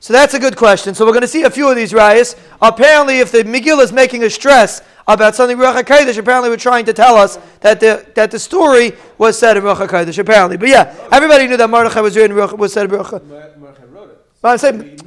So 0.00 0.12
that's 0.12 0.34
a 0.34 0.38
good 0.38 0.56
question. 0.56 0.94
So 0.94 1.04
we're 1.04 1.12
going 1.12 1.22
to 1.22 1.28
see 1.28 1.42
a 1.42 1.50
few 1.50 1.68
of 1.68 1.76
these 1.76 1.92
rayas. 1.92 2.38
Apparently, 2.62 3.18
if 3.18 3.32
the 3.32 3.42
Megillah 3.42 3.82
is 3.82 3.92
making 3.92 4.22
a 4.22 4.30
stress 4.30 4.80
about 5.08 5.34
something 5.34 5.56
Ruach 5.56 5.82
HaKodesh, 5.82 6.18
apparently 6.18 6.50
we're 6.50 6.56
trying 6.56 6.84
to 6.84 6.92
tell 6.92 7.16
us 7.16 7.38
that 7.60 7.80
the, 7.80 8.06
that 8.14 8.30
the 8.30 8.38
story 8.38 8.92
was 9.16 9.38
said 9.38 9.56
in 9.56 9.64
Ruach 9.64 9.86
HaKodesh, 9.86 10.18
apparently. 10.18 10.56
But 10.56 10.68
yeah, 10.68 11.08
everybody 11.10 11.48
knew 11.48 11.56
that 11.56 11.68
Mordechai 11.68 12.00
was 12.00 12.16
written, 12.16 12.36
was 12.36 12.72
said 12.72 12.84
in 12.84 12.96
Ruach 12.96 13.10
HaKodesh. 13.10 13.92
wrote 13.92 14.10
it. 14.10 14.26
But 14.40 14.48
I'm 14.48 14.58
saying, 14.58 15.00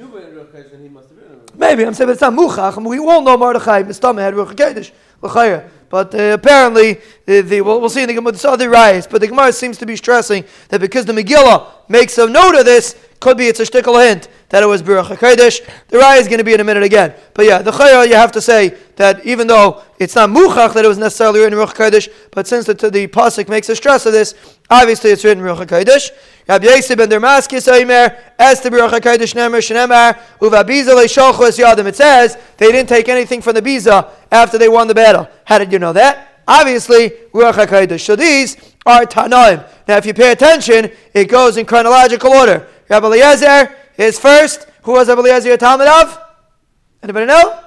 Maybe 1.61 1.85
I'm 1.85 1.93
saying, 1.93 2.07
but 2.07 2.13
it's 2.13 2.21
not 2.21 2.33
muchach. 2.33 2.83
We 2.83 2.97
all 2.97 3.21
know 3.21 3.37
Mordechai 3.37 3.83
Mistama 3.83 4.19
had 4.19 4.33
Ruach 4.33 4.55
Hakodesh 4.55 5.69
But 5.89 6.15
uh, 6.15 6.33
apparently, 6.33 6.99
the, 7.27 7.41
the 7.41 7.61
we'll, 7.61 7.79
we'll, 7.79 7.89
see 7.89 8.01
in 8.01 8.07
the 8.07 8.15
Gemara, 8.15 8.33
other 8.45 8.67
riots. 8.67 9.05
But 9.05 9.21
the 9.21 9.27
Gemara 9.27 9.53
seems 9.53 9.77
to 9.77 9.85
be 9.85 9.95
stressing 9.95 10.43
that 10.69 10.81
because 10.81 11.05
the 11.05 11.13
Megillah 11.13 11.67
makes 11.87 12.17
a 12.17 12.27
note 12.27 12.55
of 12.55 12.65
this, 12.65 12.95
could 13.21 13.37
be 13.37 13.47
it's 13.47 13.59
a 13.59 13.63
shtickle 13.63 14.05
hint 14.05 14.27
that 14.49 14.63
it 14.63 14.65
was 14.65 14.81
Baruch 14.81 15.05
HaKodesh. 15.05 15.65
The 15.87 15.97
Raya 15.97 16.19
is 16.19 16.27
going 16.27 16.39
to 16.39 16.43
be 16.43 16.53
in 16.53 16.59
a 16.59 16.63
minute 16.63 16.83
again. 16.83 17.13
But 17.33 17.45
yeah, 17.45 17.61
the 17.61 17.71
Chayah, 17.71 18.07
you 18.07 18.15
have 18.15 18.31
to 18.33 18.41
say 18.41 18.75
that 18.97 19.25
even 19.25 19.47
though 19.47 19.83
it's 19.99 20.15
not 20.15 20.29
Muchach 20.29 20.73
that 20.73 20.83
it 20.83 20.87
was 20.87 20.97
necessarily 20.97 21.39
written 21.39 21.53
in 21.57 21.59
Baruch 21.63 21.77
HaKodesh, 21.77 22.11
but 22.31 22.47
since 22.47 22.65
the, 22.65 22.73
the 22.73 23.07
Pasuk 23.07 23.47
makes 23.47 23.69
a 23.69 23.75
stress 23.75 24.05
of 24.05 24.11
this, 24.11 24.33
obviously 24.69 25.11
it's 25.11 25.23
written 25.23 25.45
in 25.45 25.45
Baruch 25.45 25.69
HaKodesh. 25.69 26.09
Rabbi 26.49 26.65
Yosef 26.65 26.97
ben 26.97 27.07
Damascus 27.07 27.67
Oimer, 27.67 28.19
Esther 28.39 28.71
Baruch 28.71 28.91
HaKodesh 28.91 29.35
Nemer 29.35 29.61
Shenemar, 29.61 30.19
Uva 30.41 30.63
Biza 30.63 30.95
Leisholchu 30.95 31.47
Es 31.47 31.59
Yadim. 31.59 31.85
It 31.85 31.95
says 31.95 32.37
they 32.57 32.71
didn't 32.71 32.89
take 32.89 33.07
anything 33.07 33.41
from 33.41 33.53
the 33.53 33.61
Biza 33.61 34.09
after 34.31 34.57
they 34.57 34.67
won 34.67 34.87
the 34.87 34.95
battle. 34.95 35.29
How 35.45 35.59
did 35.59 35.71
you 35.71 35.79
know 35.79 35.93
that? 35.93 36.41
Obviously, 36.47 37.11
Ruach 37.33 37.53
HaKodesh. 37.53 38.01
So 38.01 38.15
these 38.15 38.57
are 38.85 39.05
Tanaim. 39.05 39.65
Now, 39.87 39.97
if 39.97 40.05
you 40.05 40.13
pay 40.13 40.31
attention, 40.31 40.91
it 41.13 41.25
goes 41.25 41.57
in 41.57 41.65
chronological 41.65 42.31
order. 42.31 42.67
Rabbi 42.91 43.07
Eliezer 43.07 43.73
is 43.95 44.19
first. 44.19 44.67
Who 44.83 44.91
was 44.91 45.07
Rabbi 45.07 45.21
Eliezer 45.21 45.53
a 45.53 45.57
Talmud 45.57 45.87
of? 45.87 46.19
Anybody 47.01 47.25
know? 47.25 47.57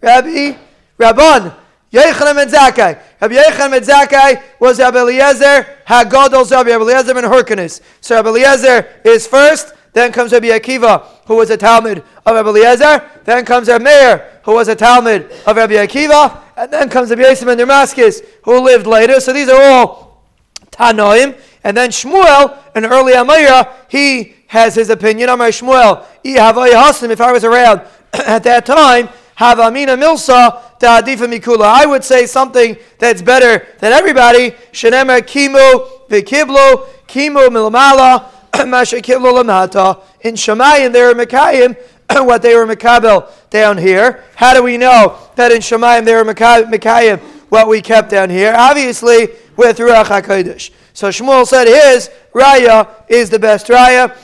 Rabbi 0.00 0.56
Rabban. 0.98 1.54
Yechanan 1.92 2.40
and 2.40 2.50
Zakkai. 2.50 2.98
Rabbi 3.20 3.34
Yechanan 3.34 3.76
and 3.76 3.86
Zakkai 3.86 4.42
was 4.58 4.78
Rabbi 4.78 5.00
Eliezer, 5.00 5.66
Hagadol's 5.86 6.50
Rabbi 6.50 6.70
Eliezer 6.70 7.14
and 7.18 7.26
Hyrcanus. 7.26 7.82
So 8.00 8.14
Rabbi 8.16 8.30
Eliezer 8.30 8.88
is 9.04 9.26
first, 9.26 9.74
then 9.92 10.12
comes 10.12 10.32
Rabbi 10.32 10.46
Akiva, 10.46 11.04
who 11.26 11.36
was 11.36 11.50
a 11.50 11.58
Talmud 11.58 11.98
of 12.24 12.34
Rabbi 12.34 12.48
Eliezer, 12.48 13.04
then 13.24 13.44
comes 13.44 13.68
Rabbi 13.68 13.84
Meir, 13.84 14.40
who 14.44 14.54
was 14.54 14.68
a 14.68 14.74
Talmud 14.74 15.30
of 15.46 15.56
Rabbi 15.56 15.74
Akiva, 15.74 16.40
and 16.56 16.72
then 16.72 16.88
comes 16.88 17.10
Rabbi 17.10 17.22
Yosef 17.22 17.46
ben 17.46 17.58
Damascus, 17.58 18.22
who 18.44 18.58
lived 18.60 18.86
later. 18.86 19.20
So 19.20 19.34
these 19.34 19.50
are 19.50 19.60
all 19.60 20.24
Tanoim. 20.70 21.38
And 21.64 21.76
then 21.76 21.90
Shmuel, 21.90 22.56
an 22.74 22.86
early 22.86 23.12
Amira, 23.12 23.70
he 23.88 24.36
has 24.50 24.74
his 24.74 24.90
opinion. 24.90 25.28
Amar 25.28 25.48
Shmuel, 25.48 26.04
if 26.24 27.20
I 27.20 27.32
was 27.32 27.44
around 27.44 27.82
at 28.12 28.42
that 28.42 28.66
time, 28.66 29.08
have 29.36 29.60
Amina 29.60 29.96
Milsa 29.96 30.76
Ta'adifa 30.80 31.32
Mikula. 31.32 31.66
I 31.66 31.86
would 31.86 32.02
say 32.02 32.26
something 32.26 32.76
that's 32.98 33.22
better 33.22 33.64
than 33.78 33.92
everybody. 33.92 34.50
Shenemer 34.72 35.20
Kimu 35.20 36.08
Vikiblo 36.08 36.88
Kimu 37.06 37.48
Milamala 37.48 38.28
Masha 38.68 38.96
Kiblo 38.96 39.40
Lamata. 39.40 40.02
In 40.22 40.34
Shemayim, 40.34 40.92
they 40.92 41.02
were 41.02 41.14
Mekayim 41.14 41.76
what 42.26 42.42
they 42.42 42.56
were 42.56 42.66
Mekabel 42.66 43.30
down 43.50 43.78
here. 43.78 44.24
How 44.34 44.52
do 44.52 44.64
we 44.64 44.76
know 44.76 45.16
that 45.36 45.52
in 45.52 45.60
Shemayim 45.60 46.04
they 46.04 46.14
were 46.16 46.24
Mekayim 46.24 47.20
what 47.50 47.68
we 47.68 47.80
kept 47.80 48.10
down 48.10 48.30
here? 48.30 48.52
Obviously, 48.58 49.28
with 49.56 49.78
Ruach 49.78 50.06
HaKodesh. 50.06 50.72
So 50.92 51.08
Shmuel 51.08 51.46
said 51.46 51.68
his 51.68 52.10
Raya 52.34 52.88
is 53.08 53.30
the 53.30 53.38
best 53.38 53.68
Raya. 53.68 54.16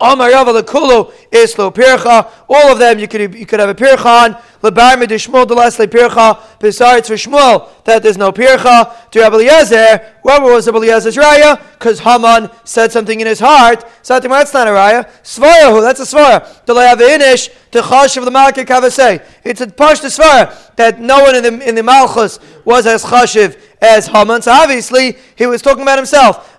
Amar 0.00 0.30
Yava 0.30 0.66
Kulu 0.66 1.10
Islo 1.30 1.74
Pircha. 1.74 2.30
All 2.48 2.72
of 2.72 2.78
them 2.78 2.98
you 2.98 3.08
could 3.08 3.34
you 3.34 3.46
could 3.46 3.60
have 3.60 3.68
a 3.68 3.74
Pircha 3.74 4.04
on. 4.04 4.42
Lebar 4.62 4.96
Midishmul 4.96 5.46
Delasle 5.46 5.86
Pircha. 5.86 6.38
Besides 6.58 7.08
for 7.08 7.14
Shmuel 7.14 7.68
that 7.86 8.02
there's 8.02 8.18
no 8.18 8.30
Pircha. 8.32 9.10
To 9.10 9.20
Rabbi 9.20 9.36
Eliezer, 9.36 10.14
what 10.22 10.42
was 10.42 10.66
Rabbi 10.66 10.78
Eliezer's 10.78 11.16
raya? 11.16 11.60
Because 11.78 12.00
Haman 12.00 12.50
said 12.64 12.92
something 12.92 13.20
in 13.20 13.26
his 13.26 13.40
heart. 13.40 13.84
So 14.02 14.18
that's 14.18 14.52
not 14.52 14.66
a 14.66 14.70
raya. 14.70 15.08
Svarahu, 15.22 15.80
that's 15.80 16.00
a 16.00 16.16
svara. 16.16 16.64
The 16.66 16.74
Inish, 16.74 17.50
the 17.70 17.80
Chash 17.80 18.16
of 18.16 18.24
the 18.24 18.30
Malkah 18.30 18.64
Kavasei. 18.64 19.24
It's 19.44 19.60
a 19.60 19.66
Pash 19.68 20.00
to 20.00 20.08
svara 20.08 20.74
that 20.76 21.00
no 21.00 21.20
one 21.22 21.34
in 21.36 21.42
the 21.42 21.68
in 21.68 21.74
the 21.74 21.82
Malchus 21.82 22.38
was 22.64 22.86
as 22.86 23.04
Chashiv 23.04 23.58
as 23.80 24.06
Haman. 24.08 24.42
So 24.42 24.52
obviously 24.52 25.16
he 25.36 25.46
was 25.46 25.62
talking 25.62 25.82
about 25.82 25.98
himself. 25.98 26.52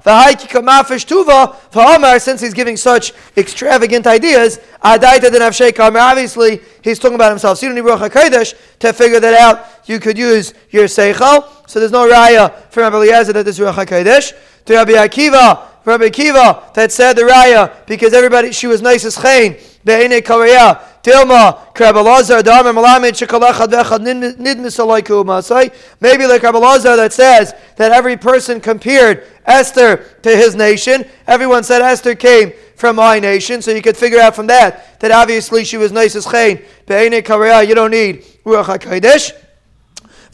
Omar, 1.76 2.20
since 2.20 2.42
he's 2.42 2.54
giving 2.54 2.78
such 2.78 3.12
extravagant 3.36 4.08
ideas, 4.08 4.60
obviously 4.82 6.62
he's 6.84 7.00
talking 7.00 7.16
about 7.16 7.32
himself. 7.32 7.58
So 7.58 7.66
you 7.68 7.74
don't 7.74 7.84
need 7.84 7.92
Ruach 7.92 8.56
to 8.80 8.94
figure 8.94 9.20
that 9.20 9.34
out. 9.34 9.66
You 9.86 10.00
could 10.00 10.18
use 10.18 10.54
your 10.70 10.86
Seichel. 10.86 11.17
So 11.18 11.80
there's 11.80 11.92
no 11.92 12.08
raya 12.08 12.54
from 12.70 12.84
Rabbi 12.84 12.98
Eliezer 12.98 13.34
that 13.34 13.48
is 13.48 13.60
Ruach 13.60 13.74
HaKodesh. 13.74 14.34
To 14.66 14.74
Rabbi 14.74 14.92
Akiva, 14.92 15.68
Rabbi 15.86 16.10
Akiva 16.10 16.74
that 16.74 16.92
said 16.92 17.14
the 17.14 17.22
raya 17.22 17.86
because 17.86 18.14
everybody, 18.14 18.52
she 18.52 18.68
was 18.68 18.82
nice 18.82 19.06
as 19.06 19.16
chayin. 19.18 19.62
Be'ene 19.86 20.22
Korea, 20.22 20.82
Dilma, 21.02 21.74
Krabalazar, 21.74 22.44
Dharma 22.44 22.74
Malamed, 22.74 23.14
Shikalachad 23.14 23.68
Vechad 23.68 24.36
Nidmisalaiku 24.38 25.26
Masai. 25.26 25.72
Maybe 26.02 26.28
like 26.28 26.42
Krabalazar 26.42 26.98
that 26.98 27.14
says 27.14 27.54
that 27.78 27.94
every 27.94 28.18
person 28.18 28.60
compared 28.60 29.26
Esther 29.46 30.04
to 30.24 30.30
his 30.30 30.56
nation. 30.56 31.06
Everyone 31.26 31.64
said 31.64 31.82
Esther 31.82 32.16
came 32.16 32.52
from 32.76 32.98
my 32.98 33.20
nation, 33.20 33.62
so 33.62 33.72
you 33.72 33.82
could 33.82 33.96
figure 33.96 34.20
out 34.20 34.36
from 34.36 34.48
that 34.48 35.00
that 35.00 35.12
obviously 35.12 35.64
she 35.64 35.78
was 35.78 35.94
nice 35.94 36.16
as 36.18 36.26
chayin. 36.26 36.64
Be'ene 36.86 37.24
Korea, 37.24 37.64
you 37.64 37.74
don't 37.74 37.92
need 37.92 38.24
Ruach 38.44 38.78
HaKodesh. 38.78 39.47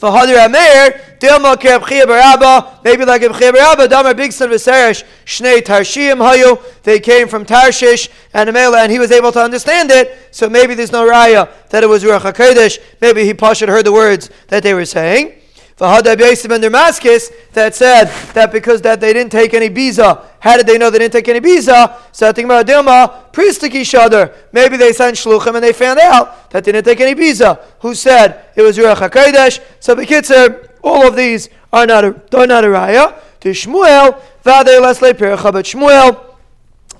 V'hadir 0.04 0.46
Ameir, 0.46 1.18
Dilma 1.18 1.56
Kerabchia 1.56 2.84
maybe 2.84 3.04
like 3.04 3.22
Ebchia 3.22 3.52
Barabba, 3.52 3.88
Damar 3.88 4.14
Bigson 4.14 4.48
Viseresh, 4.48 5.04
Shnei 5.24 5.60
Tarshiyim 5.60 6.18
Hayu, 6.18 6.60
they 6.82 7.00
came 7.00 7.28
from 7.28 7.44
Tarshish 7.44 8.08
and 8.32 8.50
Amela, 8.50 8.82
and 8.82 8.92
he 8.92 8.98
was 8.98 9.10
able 9.10 9.32
to 9.32 9.40
understand 9.40 9.90
it, 9.90 10.28
so 10.30 10.48
maybe 10.48 10.74
there's 10.74 10.92
no 10.92 11.08
raya 11.08 11.50
that 11.70 11.82
it 11.82 11.88
was 11.88 12.04
Ruach 12.04 12.20
HaKodesh, 12.20 12.78
maybe 13.00 13.24
he 13.24 13.34
Pashat 13.34 13.68
heard 13.68 13.86
the 13.86 13.92
words 13.92 14.30
that 14.48 14.62
they 14.62 14.74
were 14.74 14.84
saying. 14.84 15.40
V'hadab 15.78 16.20
Yosef 16.20 16.50
and 16.52 16.62
Damascus 16.62 17.30
that 17.52 17.74
said 17.74 18.04
that 18.34 18.52
because 18.52 18.80
that 18.82 19.00
they 19.00 19.12
didn't 19.12 19.32
take 19.32 19.54
any 19.54 19.68
biza. 19.68 20.24
How 20.38 20.56
did 20.56 20.68
they 20.68 20.78
know 20.78 20.88
they 20.88 20.98
didn't 20.98 21.14
take 21.14 21.28
any 21.28 21.40
biza? 21.40 21.98
So 22.12 22.28
I 22.28 22.32
think 22.32 22.46
about 22.46 22.66
Dilma, 22.66 23.32
priestic 23.32 23.74
each 23.74 23.94
other. 23.94 24.32
Maybe 24.52 24.76
they 24.76 24.92
sent 24.92 25.16
shluchim 25.16 25.56
and 25.56 25.64
they 25.64 25.72
found 25.72 25.98
out 25.98 26.50
that 26.50 26.62
they 26.62 26.70
didn't 26.70 26.84
take 26.84 27.00
any 27.00 27.20
biza. 27.20 27.60
Who 27.80 27.94
said 27.94 28.44
it 28.54 28.62
was 28.62 28.78
Ruach 28.78 29.08
HaKodesh? 29.08 29.60
So 29.80 29.96
Bekitzer, 29.96 30.70
all 30.82 31.08
of 31.08 31.16
these 31.16 31.48
are 31.72 31.86
not 31.86 32.04
a, 32.04 32.38
are 32.38 32.46
not 32.46 32.64
a 32.64 32.68
raya. 32.68 33.20
To 33.40 33.50
Shmuel, 33.50 34.20
Vadei 34.44 34.80
Lesle 34.80 35.12
Pircha, 35.12 35.52
but 35.52 35.64
Shmuel, 35.64 36.33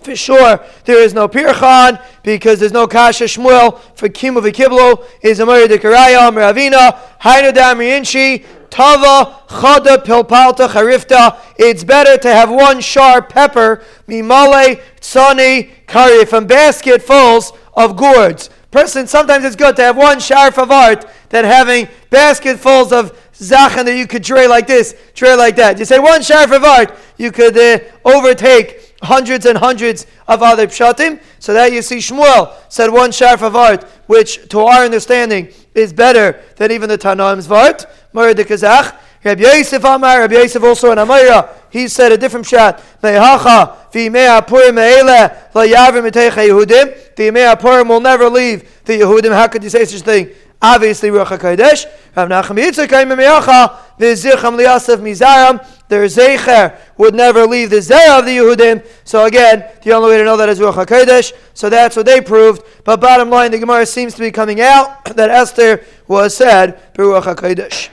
for 0.04 0.14
sure, 0.14 0.60
there 0.84 1.02
is 1.02 1.14
no 1.14 1.26
Pirchan 1.26 2.02
because 2.22 2.60
there's 2.60 2.72
no 2.72 2.86
Kasha 2.86 3.24
Shmuel 3.24 3.80
for 3.96 4.08
Kimu 4.08 4.42
Vikiblo 4.42 5.04
is 5.22 5.40
a 5.40 5.46
Murray 5.46 5.66
de 5.66 5.78
Karaya, 5.78 6.30
Ravina, 6.30 6.98
Hainu 7.20 7.52
Damriinchi, 7.52 8.44
Tava, 8.68 9.40
Chada, 9.48 10.04
Pilpalta, 10.04 10.68
Charifta. 10.68 11.38
It's 11.58 11.84
better 11.84 12.18
to 12.18 12.28
have 12.28 12.50
one 12.50 12.80
sharp 12.80 13.30
pepper, 13.30 13.82
Mimale, 14.06 14.82
Tsani, 15.00 15.70
Kari, 15.86 16.26
from 16.26 16.46
basketfuls 16.46 17.52
of 17.74 17.96
gourds. 17.96 18.50
Person, 18.70 19.06
sometimes 19.06 19.44
it's 19.44 19.56
good 19.56 19.76
to 19.76 19.82
have 19.82 19.96
one 19.96 20.20
sharp 20.20 20.58
of 20.58 20.70
art 20.70 21.06
than 21.30 21.44
having 21.44 21.88
basketfuls 22.10 22.92
of 22.92 23.16
zachan 23.32 23.84
that 23.84 23.96
you 23.96 24.06
could 24.06 24.24
tray 24.24 24.46
like 24.48 24.66
this, 24.66 24.94
tray 25.14 25.34
like 25.34 25.56
that. 25.56 25.78
You 25.78 25.84
say 25.84 25.98
one 25.98 26.22
sharp 26.22 26.50
of 26.50 26.64
art, 26.64 26.96
you 27.16 27.30
could 27.30 27.56
uh, 27.56 27.78
overtake 28.04 28.83
hundreds 29.04 29.46
and 29.46 29.58
hundreds 29.58 30.06
of 30.26 30.42
other 30.42 30.66
pshatim. 30.66 31.20
So 31.38 31.54
that 31.54 31.72
you 31.72 31.82
see 31.82 31.98
Shmuel 31.98 32.54
said 32.68 32.90
one 32.90 33.12
sharf 33.12 33.42
of 33.42 33.56
art, 33.56 33.84
which 34.06 34.48
to 34.48 34.60
our 34.60 34.84
understanding 34.84 35.48
is 35.74 35.92
better 35.92 36.40
than 36.56 36.70
even 36.70 36.88
the 36.88 36.98
Tanaim's 36.98 37.46
vart. 37.46 37.86
Morid 38.12 38.36
Kazach. 38.36 38.96
Rabbi 39.24 39.40
Yosef 39.40 39.82
Amar, 39.82 40.20
Rabbi 40.20 40.34
Yosef 40.34 40.62
also 40.62 40.92
in 40.92 40.98
Amira, 40.98 41.48
he 41.70 41.88
said 41.88 42.12
a 42.12 42.18
different 42.18 42.44
shot. 42.44 42.82
Mehacha 43.02 43.90
v'imei 43.90 44.38
apurim 44.38 44.74
me'ele 44.74 45.30
la'yavim 45.54 46.10
miteicha 46.10 46.46
Yehudim. 46.46 47.14
The 47.16 47.30
Yimei 47.30 47.54
apurim 47.54 47.88
will 47.88 48.00
never 48.00 48.28
leave 48.28 48.84
the 48.84 49.00
Yehudim. 49.00 49.32
How 49.32 49.48
could 49.48 49.64
you 49.64 49.70
say 49.70 49.86
such 49.86 50.02
a 50.02 50.04
thing? 50.04 50.30
Obviously, 50.60 51.08
Ruach 51.08 51.38
HaKodesh. 51.38 51.86
Rav 52.14 52.28
Nachum 52.28 52.62
Yitzchak 52.62 53.16
Me'acha 53.16 53.78
v'zicham 53.98 54.58
liyasef 54.58 54.98
mizaram. 54.98 55.66
Their 55.94 56.06
Zecher 56.06 56.76
would 56.98 57.14
never 57.14 57.46
leave 57.46 57.70
the 57.70 57.76
Zeh 57.76 58.18
of 58.18 58.24
the 58.24 58.38
Yehudim. 58.38 58.84
So 59.04 59.26
again, 59.26 59.64
the 59.84 59.92
only 59.92 60.10
way 60.10 60.18
to 60.18 60.24
know 60.24 60.36
that 60.36 60.48
is 60.48 60.58
Ruach 60.58 60.84
HaKodesh. 60.84 61.32
So 61.54 61.70
that's 61.70 61.94
what 61.94 62.04
they 62.04 62.20
proved. 62.20 62.64
But 62.82 63.00
bottom 63.00 63.30
line, 63.30 63.52
the 63.52 63.60
Gemara 63.60 63.86
seems 63.86 64.12
to 64.14 64.20
be 64.20 64.32
coming 64.32 64.60
out 64.60 65.04
that 65.14 65.30
Esther 65.30 65.84
was 66.08 66.36
said 66.36 66.92
Ruach 66.94 67.32
HaKodesh. 67.32 67.90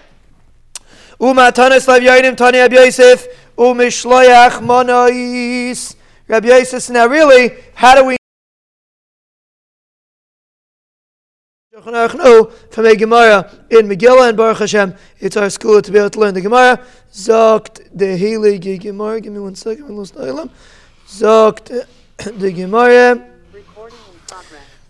Umatanis 1.20 1.88
Lav 1.88 2.01
Yoinim 2.01 2.36
Tani 2.36 2.58
Ab 2.58 2.74
Yosef 2.74 3.27
Umishloyach 3.55 4.63
Monois. 4.63 5.96
Rabbi 6.27 6.48
Yosef. 6.48 6.89
Now, 6.89 7.05
really, 7.05 7.51
how 7.75 7.93
do 7.93 8.05
we 8.05 8.17
from 11.81 12.85
a 12.85 12.95
Gemara 12.95 13.51
in 13.71 13.88
Megillah 13.88 14.29
and 14.29 14.38
Baruch 14.38 14.59
Hashem. 14.59 14.93
It's 15.19 15.35
our 15.35 15.50
school 15.50 15.81
to 15.81 15.91
be 15.91 15.97
able 15.97 16.11
to 16.11 16.19
learn 16.19 16.33
the 16.35 16.41
Gemara. 16.41 16.79
Zogt 17.11 17.89
the 17.93 18.05
Heilige 18.05 18.79
Gemara. 18.79 19.19
Give 19.19 19.33
me 19.33 19.39
one 19.39 19.55
second. 19.55 19.85
I 19.85 19.89
lost 19.89 20.13
Zogt 21.07 21.85
the 22.17 22.51
Gemara. 22.51 23.27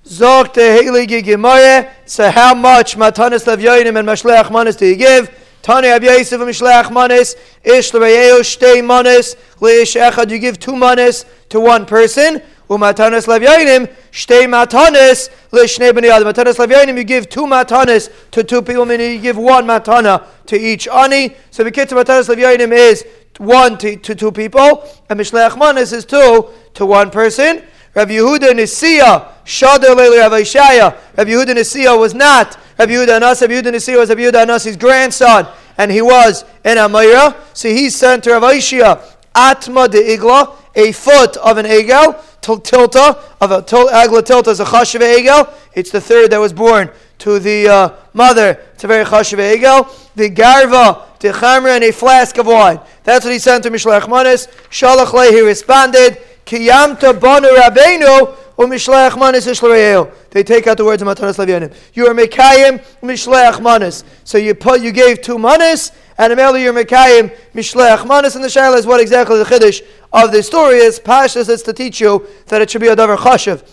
Zogt 0.05 0.53
the 0.53 0.61
Heilige 0.61 1.23
Gemara. 1.23 1.89
So 2.05 2.29
how 2.29 2.53
much 2.53 2.97
Matanis 2.97 3.47
Lav 3.47 3.59
Yoinim 3.59 3.97
and 3.97 4.07
Mashleach 4.07 4.51
Manis 4.51 4.75
do 4.75 4.85
you 4.85 4.97
give? 4.97 5.33
Tani 5.61 5.87
Ab 5.87 6.03
Yosef 6.03 6.41
and 6.41 6.49
Mishleach 6.49 6.91
Manis. 6.91 7.35
Ish 7.63 7.93
L'Rayeo 7.93 8.41
Shtei 8.41 8.85
Manis. 8.85 9.35
Leish 9.61 9.95
Echad. 9.95 10.29
You 10.29 10.39
give 10.39 10.59
two 10.59 10.75
Manis 10.75 11.23
to 11.47 11.61
one 11.61 11.85
person. 11.85 12.41
Umatanas 12.71 13.27
Levyanim, 13.27 13.93
Shtei 14.13 14.45
Matanas, 14.45 15.29
Lishnei 15.51 15.91
B'nei 15.91 16.09
Adam. 16.09 16.33
Matanas 16.33 16.97
you 16.97 17.03
give 17.03 17.29
two 17.29 17.45
Matanas 17.45 18.09
to 18.31 18.43
two 18.43 18.61
people, 18.61 18.85
meaning 18.85 19.11
you 19.11 19.19
give 19.19 19.37
one 19.37 19.65
Matana 19.65 20.25
to 20.45 20.57
each 20.57 20.87
Ani. 20.87 21.35
So 21.51 21.63
the 21.63 21.71
kitzur 21.71 22.01
Matanas 22.01 22.33
Levyanim 22.33 22.71
is 22.71 23.05
one 23.37 23.77
to, 23.79 23.97
to 23.97 24.15
two 24.15 24.31
people, 24.31 24.87
and 25.09 25.19
Mishleach 25.19 25.57
Manas 25.57 25.91
is 25.91 26.05
two 26.05 26.49
to 26.73 26.85
one 26.85 27.09
person. 27.09 27.63
Rav 27.93 28.07
Yehuda 28.07 28.51
Nisiya, 28.51 29.27
Shader 29.43 29.95
Leili 29.95 30.19
Rav 30.19 30.31
Ishaya. 30.31 30.95
Rav 31.17 31.27
Yehuda 31.27 31.55
Nisiya 31.55 31.99
was 31.99 32.13
not 32.13 32.57
Rav 32.79 32.87
Yehuda 32.87 33.17
Anas. 33.17 33.41
Rav 33.41 33.49
Yehuda 33.49 33.73
Nisiya 33.73 33.97
was 33.97 34.09
Rav 34.09 34.17
Yehuda 34.17 34.43
Anas' 34.43 34.77
grandson, 34.77 35.47
and 35.77 35.91
he 35.91 36.01
was 36.01 36.45
in 36.63 36.77
Amira. 36.77 37.35
So 37.53 37.67
he 37.67 37.89
sent 37.89 38.23
to 38.23 38.31
Rav 38.31 38.43
Ishaya, 38.43 39.03
Atma 39.35 39.89
de 39.89 40.17
Igla, 40.17 40.55
a 40.75 40.91
foot 40.93 41.35
of 41.37 41.57
an 41.57 41.65
egel, 41.65 42.23
tilta 42.41 43.17
of 43.39 43.51
a 43.51 43.57
agla 43.93 44.23
tilta 44.23 44.47
is 44.47 44.59
a 44.59 44.65
chashiv 44.65 45.01
egel. 45.01 45.53
It's 45.73 45.91
the 45.91 46.01
third 46.01 46.31
that 46.31 46.39
was 46.39 46.53
born 46.53 46.89
to 47.19 47.39
the 47.39 47.67
uh, 47.67 47.89
mother. 48.13 48.59
It's 48.73 48.83
a 48.83 48.87
very 48.87 49.05
chashiv 49.05 49.37
egel. 49.37 49.89
The 50.15 50.29
garva, 50.29 51.19
the 51.19 51.29
chamra, 51.29 51.75
and 51.75 51.83
a 51.83 51.91
flask 51.91 52.37
of 52.37 52.47
wine. 52.47 52.79
That's 53.03 53.25
what 53.25 53.31
he 53.31 53.39
sent 53.39 53.63
to 53.63 53.69
Mishlech 53.69 54.09
Manis. 54.09 54.47
Shalach 54.69 55.29
he 55.29 55.41
responded, 55.41 56.17
Kiyamta 56.45 57.19
banu 57.19 57.47
rabbeinu, 57.47 58.35
u'mishlech 58.57 59.17
manis 59.17 59.47
ishlarayel. 59.47 60.13
They 60.31 60.43
take 60.43 60.67
out 60.67 60.77
the 60.77 60.85
words 60.85 61.01
of 61.01 61.07
Matanas 61.07 61.37
Lavyanim. 61.37 61.73
You 61.93 62.07
are 62.07 62.13
Mekayim, 62.13 62.83
mishlech 63.01 63.61
manis. 63.61 64.03
So 64.23 64.37
you 64.37 64.55
put, 64.55 64.81
you 64.81 64.91
gave 64.91 65.21
two 65.21 65.37
manis, 65.37 65.91
and 66.21 66.33
Ameli 66.33 66.61
you're 66.61 66.71
Mekayim, 66.71 67.35
mishlech 67.55 68.05
manis. 68.05 68.35
And 68.35 68.43
the 68.43 68.47
shaila 68.47 68.77
is 68.77 68.85
what 68.85 69.01
exactly 69.01 69.39
the 69.39 69.43
chiddush 69.43 69.81
of 70.13 70.31
the 70.31 70.43
story 70.43 70.77
is. 70.77 70.99
Pashas 70.99 71.49
is 71.49 71.63
to 71.63 71.73
teach 71.73 71.99
you 71.99 72.27
that 72.45 72.61
it 72.61 72.69
should 72.69 72.81
be 72.81 72.89
a 72.89 72.95
davar 72.95 73.17
chashiv. 73.17 73.63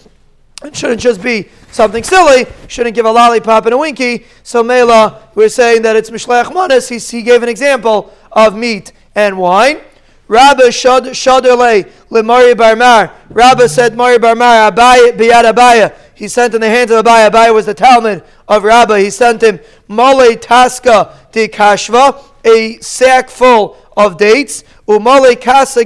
It 0.65 0.75
shouldn't 0.75 1.03
just 1.03 1.23
be 1.23 1.51
something 1.73 2.03
silly. 2.03 2.47
Shouldn't 2.67 2.95
give 2.95 3.05
a 3.05 3.13
lollipop 3.13 3.67
and 3.67 3.75
a 3.75 3.79
winky. 3.79 4.25
So 4.45 4.63
Mela, 4.63 5.29
we're 5.35 5.51
saying 5.51 5.83
that 5.83 5.95
it's 5.95 6.09
mishlech 6.09 6.53
manis. 6.55 6.89
He, 6.89 6.97
he 6.97 7.23
gave 7.23 7.43
an 7.43 7.51
example 7.51 8.15
of 8.33 8.57
meat 8.57 8.93
and 9.15 9.37
wine. 9.37 9.81
Rabbi 10.27 10.69
Shaderle 10.69 11.91
Lemari 12.11 12.55
Barmar. 12.55 13.13
Rabbi 13.29 13.67
said 13.67 13.95
Mari 13.95 14.17
Barmar 14.17 14.71
Abai 14.71 15.13
Biyad 15.13 15.53
Abaya. 15.53 15.95
He 16.15 16.29
sent 16.29 16.55
in 16.55 16.63
the 16.63 16.69
hands 16.69 16.91
of 16.91 17.05
Abaya. 17.05 17.31
Abaya 17.31 17.53
was 17.53 17.67
the 17.67 17.75
Talmud 17.75 18.25
of 18.49 18.65
Rabbi. 18.65 19.01
He 19.01 19.11
sent 19.11 19.43
him 19.43 19.61
Mole 19.87 20.37
Taska 20.37 21.15
de 21.33 21.49
Kashva, 21.49 22.23
a 22.45 22.79
sack 22.81 23.31
full 23.31 23.77
of 23.97 24.17
dates, 24.17 24.65
Umale 24.87 25.41
Kasa 25.41 25.81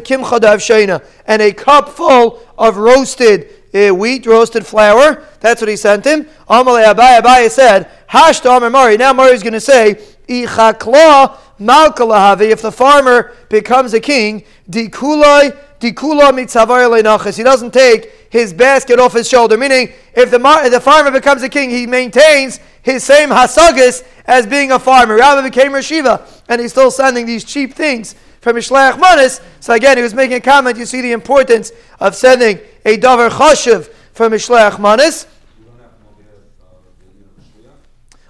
and 1.27 1.43
a 1.43 1.53
cup 1.53 1.89
full 1.89 2.41
of 2.59 2.77
roasted 2.77 3.49
uh, 3.75 3.95
wheat, 3.95 4.27
roasted 4.27 4.67
flour. 4.67 5.27
That's 5.41 5.61
what 5.61 5.69
he 5.69 5.77
sent 5.77 6.05
him. 6.05 6.25
Amale 6.49 6.85
Abaya. 6.93 7.21
Abaya 7.21 7.51
said, 7.51 7.91
Hash 8.07 8.41
to 8.41 8.51
Amar 8.51 8.71
Mari. 8.71 8.97
Now 8.97 9.13
Mari 9.13 9.33
is 9.33 9.43
going 9.43 9.55
to 9.55 9.61
say, 9.61 9.95
Ichakla 10.29 11.37
Malkalahavi, 11.59 12.51
if 12.51 12.61
the 12.61 12.73
farmer 12.73 13.33
becomes 13.49 13.95
a 13.95 14.01
king, 14.01 14.45
dikulai 14.71 15.57
dikula 15.81 16.31
mitzavar 16.33 17.37
He 17.37 17.43
doesn't 17.43 17.73
take 17.73 18.22
his 18.33 18.55
basket 18.55 18.99
off 18.99 19.13
his 19.13 19.29
shoulder. 19.29 19.59
Meaning, 19.59 19.93
if 20.15 20.31
the, 20.31 20.39
the 20.71 20.81
farmer 20.81 21.11
becomes 21.11 21.43
a 21.43 21.51
king, 21.51 21.69
he 21.69 21.87
maintains 21.87 22.61
his 22.81 23.05
same 23.05 23.29
hasagas 23.29 24.03
as 24.25 24.47
being 24.47 24.73
a 24.73 24.79
farmer. 24.79 25.17
Rabbi 25.17 25.47
became 25.47 25.73
Rashiva, 25.73 26.27
and 26.49 26.59
he's 26.59 26.71
still 26.71 26.91
sending 26.91 27.27
these 27.27 27.45
cheap 27.45 27.75
things 27.75 28.15
from 28.41 28.57
Mishlach 28.57 28.99
Manis. 28.99 29.43
So 29.61 29.75
again, 29.75 29.99
he 29.99 30.03
was 30.03 30.15
making 30.15 30.39
a 30.39 30.41
comment. 30.41 30.79
You 30.79 30.87
see 30.87 31.03
the 31.03 31.13
importance 31.13 31.73
of 32.01 32.15
sending 32.15 32.59
a 32.87 32.97
davar 32.97 33.29
chashiv 33.29 33.93
from 34.15 34.33
Mishlach 34.33 34.79
Manis. 34.79 35.27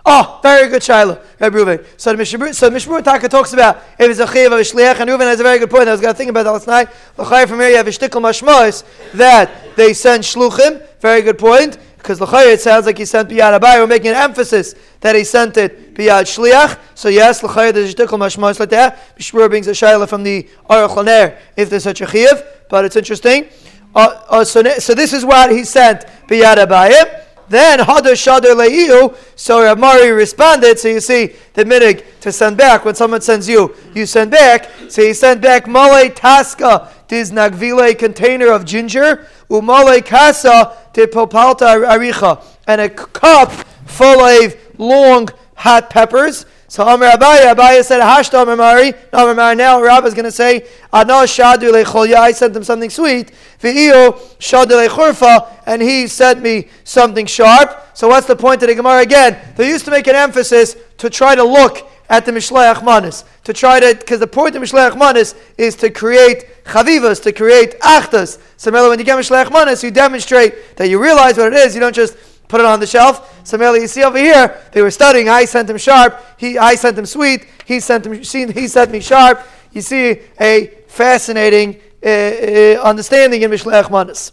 Oh, 0.04 0.40
very 0.42 0.68
good 0.68 0.82
Shiloh, 0.82 1.22
Rabbi 1.38 1.56
Reuven. 1.56 1.86
So 1.96 2.12
the 2.12 2.20
Mishabur, 2.20 2.52
so 2.52 2.68
Mishabur 2.70 3.04
Taka 3.04 3.28
talks 3.28 3.52
about 3.52 3.76
if 3.98 4.10
it's 4.10 4.18
a 4.18 4.26
chiv 4.26 4.50
of 4.50 4.58
a 4.58 4.62
shliach, 4.62 4.98
and 4.98 5.08
Reuven 5.08 5.20
has 5.20 5.38
a 5.38 5.44
very 5.44 5.60
good 5.60 5.70
point. 5.70 5.88
I 5.88 5.92
was 5.92 6.00
going 6.00 6.12
to 6.12 6.18
think 6.18 6.30
about 6.30 6.42
that 6.42 6.50
last 6.50 6.66
night. 6.66 6.88
L'chayr 7.16 7.46
from 7.46 7.60
here 7.60 7.68
you 7.68 7.76
have 7.76 7.86
a 7.86 7.90
shtickle 7.90 8.20
mashmois 8.20 8.82
that 9.12 9.76
they 9.76 9.92
send 9.92 10.24
shluchim. 10.24 10.84
Very 11.00 11.22
good 11.22 11.38
point. 11.38 11.78
Because 11.98 12.20
l'chayr 12.20 12.54
it 12.54 12.60
sounds 12.60 12.86
like 12.86 12.98
he 12.98 13.04
sent 13.04 13.28
biyad 13.28 13.56
abai. 13.60 13.78
We're 13.78 13.86
making 13.86 14.10
an 14.10 14.16
emphasis 14.16 14.74
that 15.00 15.14
he 15.14 15.22
sent 15.22 15.56
it 15.56 15.94
biyad 15.94 16.22
shliach. 16.22 16.80
So 16.96 17.08
yes, 17.08 17.44
l'chayr 17.44 17.72
there's 17.72 17.92
a 17.92 17.94
shtickle 17.94 18.18
mashmois 18.18 18.58
like 18.58 18.70
that. 18.70 19.16
Mishabur 19.16 19.48
brings 19.48 19.68
a 19.68 19.74
Shiloh 19.74 20.06
from 20.06 20.24
the 20.24 20.48
Aruch 20.68 21.38
if 21.56 21.70
there's 21.70 21.84
such 21.84 22.00
a 22.00 22.08
chiv. 22.08 22.42
But 22.68 22.84
it's 22.86 22.96
interesting. 22.96 23.46
Uh, 23.94 24.20
uh, 24.28 24.44
so, 24.44 24.64
so 24.64 24.94
this 24.94 25.12
is 25.12 25.24
what 25.24 25.52
he 25.52 25.62
sent 25.62 26.06
biyad 26.26 26.56
abai. 26.56 27.22
Then 27.52 27.80
Hadar 27.80 28.16
Shadar 28.16 28.54
Leiu, 28.56 29.14
so 29.36 29.60
Ramari 29.60 30.16
responded. 30.16 30.78
So 30.78 30.88
you 30.88 31.00
see 31.00 31.34
the 31.52 31.64
minig 31.66 32.02
to 32.22 32.32
send 32.32 32.56
back. 32.56 32.86
When 32.86 32.94
someone 32.94 33.20
sends 33.20 33.46
you, 33.46 33.76
you 33.94 34.06
send 34.06 34.30
back. 34.30 34.70
So 34.88 35.02
he 35.02 35.12
sent 35.12 35.42
back 35.42 35.66
Male 35.66 36.08
Taska, 36.08 36.90
this 37.08 37.30
Nagvile 37.30 37.94
container 37.94 38.50
of 38.50 38.64
ginger, 38.64 39.26
Umale 39.50 40.02
Kasa 40.02 40.78
de 40.94 41.06
Popalta 41.06 41.86
Aricha, 41.86 42.42
and 42.66 42.80
a 42.80 42.88
cup 42.88 43.52
full 43.84 44.20
of 44.20 44.56
long 44.78 45.28
hot 45.54 45.90
peppers. 45.90 46.46
So 46.72 46.88
Amr 46.88 47.04
Abaya, 47.04 47.54
Abaya 47.54 47.84
said, 47.84 48.00
Hashta 48.00 48.40
Amr 48.40 48.56
Mari. 48.56 48.94
Amr 49.12 49.34
Mari, 49.34 49.56
now 49.56 49.82
Rabbi 49.82 50.06
is 50.06 50.14
going 50.14 50.24
to 50.24 50.32
say, 50.32 50.66
Ano 50.90 51.24
Shadu 51.24 51.70
Lecholya, 51.70 52.14
I 52.14 52.32
sent 52.32 52.56
him 52.56 52.64
something 52.64 52.88
sweet. 52.88 53.30
V'iyo 53.60 54.18
Shadu 54.38 54.88
Lechurfa, 54.88 55.52
and 55.66 55.82
he 55.82 56.06
sent 56.06 56.40
me 56.40 56.68
something 56.84 57.26
sharp. 57.26 57.78
So 57.92 58.08
what's 58.08 58.26
the 58.26 58.36
point 58.36 58.62
of 58.62 58.70
the 58.70 58.74
Gemara 58.74 59.02
again? 59.02 59.52
They 59.54 59.68
used 59.68 59.84
to 59.84 59.90
make 59.90 60.06
an 60.06 60.14
emphasis 60.14 60.74
to 60.96 61.10
try 61.10 61.34
to 61.34 61.44
look 61.44 61.86
at 62.08 62.24
the 62.24 62.32
Mishleach 62.32 62.82
Manis. 62.82 63.26
To 63.44 63.52
try 63.52 63.78
to, 63.78 63.94
because 63.94 64.20
the 64.20 64.26
point 64.26 64.56
of 64.56 64.62
Mishleach 64.62 64.96
Manis 64.96 65.34
is 65.58 65.76
to 65.76 65.90
create 65.90 66.64
chavivas, 66.64 67.22
to 67.24 67.32
create 67.32 67.78
achtas. 67.80 68.40
So 68.56 68.72
when 68.72 68.98
you 68.98 69.04
get 69.04 69.18
Mishleach 69.18 69.52
Manis, 69.52 69.82
you 69.82 69.90
demonstrate 69.90 70.76
that 70.76 70.88
you 70.88 71.02
realize 71.02 71.36
what 71.36 71.52
it 71.52 71.58
is. 71.58 71.74
You 71.74 71.82
don't 71.82 71.94
just 71.94 72.16
put 72.52 72.60
it 72.60 72.66
on 72.66 72.80
the 72.80 72.86
shelf. 72.86 73.14
So 73.44 73.56
you 73.74 73.86
see 73.88 74.04
over 74.04 74.18
here, 74.18 74.60
they 74.72 74.82
were 74.82 74.90
studying. 74.90 75.30
I 75.30 75.46
sent 75.46 75.70
him 75.70 75.78
sharp. 75.78 76.22
He, 76.36 76.58
I 76.58 76.74
sent 76.74 76.98
him 76.98 77.06
sweet. 77.06 77.46
He 77.64 77.80
sent 77.80 78.04
him. 78.04 78.12
He 78.12 78.68
sent 78.68 78.90
me 78.92 79.00
sharp. 79.00 79.40
You 79.72 79.80
see 79.80 80.20
a 80.38 80.66
fascinating 80.86 81.80
uh, 82.04 82.08
uh, 82.08 82.82
understanding 82.90 83.40
in 83.40 83.50
Mishlech 83.50 83.90
Manas. 83.90 84.32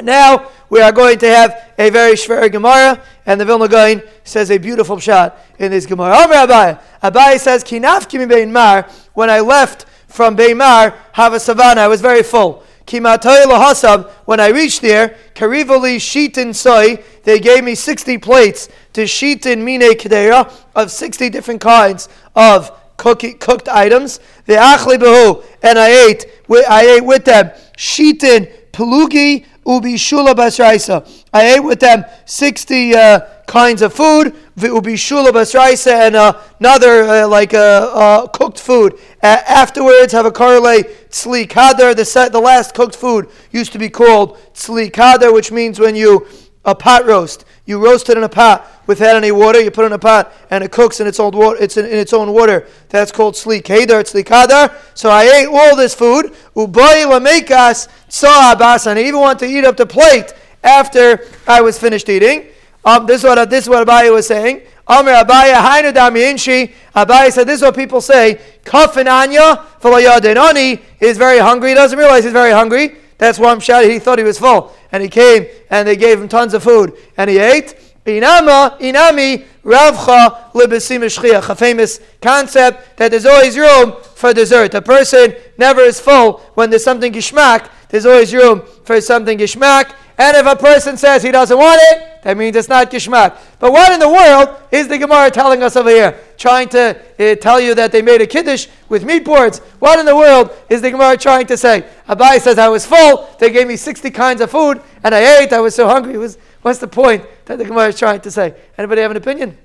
Now 0.00 0.48
we 0.70 0.80
are 0.80 0.92
going 0.92 1.18
to 1.18 1.26
have 1.26 1.72
a 1.76 1.90
very 1.90 2.14
shver 2.14 2.50
Gemara, 2.50 3.02
and 3.26 3.40
the 3.40 3.44
Vilna 3.44 3.68
Gaon 3.68 4.02
says 4.22 4.50
a 4.52 4.58
beautiful 4.58 5.00
shot 5.00 5.36
in 5.58 5.72
this 5.72 5.86
Gemara. 5.86 6.16
Omer 6.22 6.34
Abai. 6.46 6.80
Abai 7.02 7.38
says, 7.40 7.64
"Kinaf 7.64 8.08
kimi 8.08 8.26
bein 8.26 8.52
mar." 8.52 8.88
When 9.14 9.28
I 9.28 9.40
left 9.40 9.86
from 10.06 10.36
Beimar, 10.36 10.94
have 11.12 11.32
a 11.32 11.40
savannah. 11.40 11.80
I 11.80 11.88
was 11.88 12.00
very 12.00 12.22
full. 12.22 12.62
When 12.86 14.40
I 14.40 14.48
reached 14.48 14.82
there, 14.82 15.16
Karivali 15.34 15.96
Shitin 15.96 16.54
Soy, 16.54 17.02
they 17.24 17.38
gave 17.38 17.64
me 17.64 17.74
60 17.74 18.18
plates 18.18 18.68
to 18.92 19.04
Shitin 19.04 19.64
Mine 19.64 19.94
Kedera 19.96 20.52
of 20.74 20.90
60 20.90 21.30
different 21.30 21.60
kinds 21.60 22.08
of 22.36 22.70
cookie, 22.96 23.34
cooked 23.34 23.68
items. 23.68 24.20
The 24.46 24.54
Achli 24.54 24.98
Behu, 24.98 25.42
and 25.62 25.78
I 25.78 26.08
ate, 26.08 26.26
I 26.68 26.96
ate 26.96 27.04
with 27.04 27.24
them 27.24 27.50
Shitin 27.76 28.52
Pelugi 28.72 29.46
Ubi 29.66 29.94
Shula 29.94 30.34
Basraisa. 30.34 31.08
I 31.32 31.54
ate 31.54 31.60
with 31.60 31.80
them 31.80 32.04
60 32.26 32.94
uh, 32.94 33.20
kinds 33.46 33.82
of 33.82 33.94
food, 33.94 34.34
Ubi 34.56 34.94
Shula 34.94 35.30
Basraisa, 35.30 36.06
and 36.06 36.16
uh, 36.16 36.38
another 36.60 37.04
uh, 37.04 37.28
like 37.28 37.54
uh, 37.54 37.58
uh, 37.58 38.26
cooked 38.28 38.60
food. 38.60 38.98
Afterwards, 39.24 40.12
have 40.12 40.26
a 40.26 40.32
correlate 40.32 41.10
Tzli 41.10 41.48
Kader. 41.48 41.94
The, 41.94 42.28
the 42.30 42.40
last 42.40 42.74
cooked 42.74 42.96
food 42.96 43.28
used 43.50 43.72
to 43.72 43.78
be 43.78 43.88
called 43.88 44.36
Tzli 44.54 44.92
Kader, 44.92 45.32
which 45.32 45.50
means 45.50 45.80
when 45.80 45.96
you, 45.96 46.26
a 46.64 46.74
pot 46.74 47.06
roast, 47.06 47.44
you 47.66 47.82
roast 47.82 48.10
it 48.10 48.18
in 48.18 48.24
a 48.24 48.28
pot 48.28 48.70
without 48.86 49.16
any 49.16 49.32
water. 49.32 49.60
You 49.60 49.70
put 49.70 49.84
it 49.84 49.86
in 49.86 49.92
a 49.92 49.98
pot 49.98 50.32
and 50.50 50.62
it 50.62 50.70
cooks 50.70 51.00
in 51.00 51.06
its 51.06 51.18
own 51.18 51.32
water. 51.32 51.58
It's 51.60 51.76
in, 51.76 51.86
in 51.86 51.98
its 51.98 52.12
own 52.12 52.32
water. 52.32 52.68
That's 52.90 53.10
called 53.10 53.34
sli 53.34 53.62
keder, 53.62 54.02
sli 54.04 54.24
kadar. 54.24 54.74
So 54.94 55.08
I 55.08 55.24
ate 55.24 55.46
all 55.46 55.74
this 55.74 55.94
food. 55.94 56.34
Ubay 56.54 57.06
lamekas 57.06 57.88
abas, 58.24 58.86
and 58.86 58.98
I 58.98 59.02
even 59.02 59.20
want 59.20 59.38
to 59.38 59.46
eat 59.46 59.64
up 59.64 59.76
the 59.76 59.86
plate 59.86 60.34
after 60.62 61.26
I 61.46 61.62
was 61.62 61.78
finished 61.78 62.08
eating. 62.08 62.48
Um, 62.84 63.06
this 63.06 63.22
is 63.22 63.24
what 63.24 63.48
this 63.48 63.64
is 63.64 63.70
what 63.70 63.86
Abaye 63.86 64.12
was 64.12 64.26
saying. 64.26 64.62
Amr 64.86 65.12
Abaye 65.12 65.54
hainu 65.54 65.92
damiinshi. 65.92 66.72
Abaye 66.94 67.32
said 67.32 67.46
this 67.46 67.56
is 67.56 67.62
what 67.62 67.74
people 67.74 68.00
say. 68.00 68.40
Kafin 68.64 69.06
anya 69.06 69.64
Ani 69.84 70.80
is 71.00 71.16
very 71.18 71.38
hungry. 71.38 71.70
He 71.70 71.74
doesn't 71.74 71.98
realize 71.98 72.24
he's 72.24 72.32
very 72.32 72.52
hungry. 72.52 72.96
That's 73.18 73.38
why 73.38 73.50
I'm 73.50 73.60
shouting. 73.60 73.90
He 73.90 73.98
thought 73.98 74.18
he 74.18 74.24
was 74.24 74.38
full, 74.38 74.74
and 74.92 75.02
he 75.02 75.08
came 75.08 75.46
and 75.70 75.86
they 75.86 75.96
gave 75.96 76.20
him 76.20 76.28
tons 76.28 76.54
of 76.54 76.62
food, 76.62 76.94
and 77.16 77.30
he 77.30 77.38
ate. 77.38 77.76
Inama, 78.06 78.78
inami, 78.80 79.46
ravcha, 79.64 80.52
libesim 80.52 81.48
a 81.48 81.54
famous 81.56 82.00
concept 82.20 82.98
that 82.98 83.10
there's 83.10 83.24
always 83.24 83.56
room 83.56 83.94
for 84.14 84.34
dessert. 84.34 84.74
A 84.74 84.82
person 84.82 85.34
never 85.56 85.80
is 85.80 85.98
full 86.00 86.38
when 86.54 86.68
there's 86.68 86.84
something 86.84 87.12
gishmak. 87.12 87.70
There's 87.88 88.04
always 88.04 88.34
room 88.34 88.62
for 88.84 89.00
something 89.00 89.38
gishmak. 89.38 89.94
And 90.18 90.36
if 90.36 90.46
a 90.46 90.54
person 90.54 90.98
says 90.98 91.22
he 91.22 91.30
doesn't 91.30 91.56
want 91.56 91.80
it, 91.82 92.13
that 92.24 92.36
means 92.36 92.56
it's 92.56 92.68
not 92.68 92.90
gishmak. 92.90 93.38
But 93.58 93.70
what 93.70 93.92
in 93.92 94.00
the 94.00 94.08
world 94.08 94.56
is 94.72 94.88
the 94.88 94.98
Gemara 94.98 95.30
telling 95.30 95.62
us 95.62 95.76
over 95.76 95.90
here? 95.90 96.18
Trying 96.38 96.70
to 96.70 96.98
uh, 97.18 97.34
tell 97.36 97.60
you 97.60 97.74
that 97.74 97.92
they 97.92 98.02
made 98.02 98.22
a 98.22 98.26
kiddush 98.26 98.66
with 98.88 99.04
meat 99.04 99.24
boards. 99.24 99.58
What 99.78 99.98
in 99.98 100.06
the 100.06 100.16
world 100.16 100.50
is 100.70 100.80
the 100.80 100.90
Gemara 100.90 101.16
trying 101.18 101.46
to 101.48 101.56
say? 101.56 101.86
Abai 102.08 102.40
says, 102.40 102.58
I 102.58 102.68
was 102.68 102.86
full. 102.86 103.28
They 103.38 103.50
gave 103.50 103.68
me 103.68 103.76
60 103.76 104.10
kinds 104.10 104.40
of 104.40 104.50
food, 104.50 104.80
and 105.02 105.14
I 105.14 105.42
ate. 105.42 105.52
I 105.52 105.60
was 105.60 105.74
so 105.74 105.86
hungry. 105.86 106.16
Was 106.16 106.38
What's 106.64 106.78
the 106.78 106.88
point 106.88 107.26
that 107.44 107.58
the 107.58 107.64
Gemara 107.66 107.88
is 107.88 107.98
trying 107.98 108.22
to 108.22 108.30
say? 108.30 108.54
Anybody 108.78 109.02
have 109.02 109.10
an 109.10 109.18
opinion? 109.18 109.58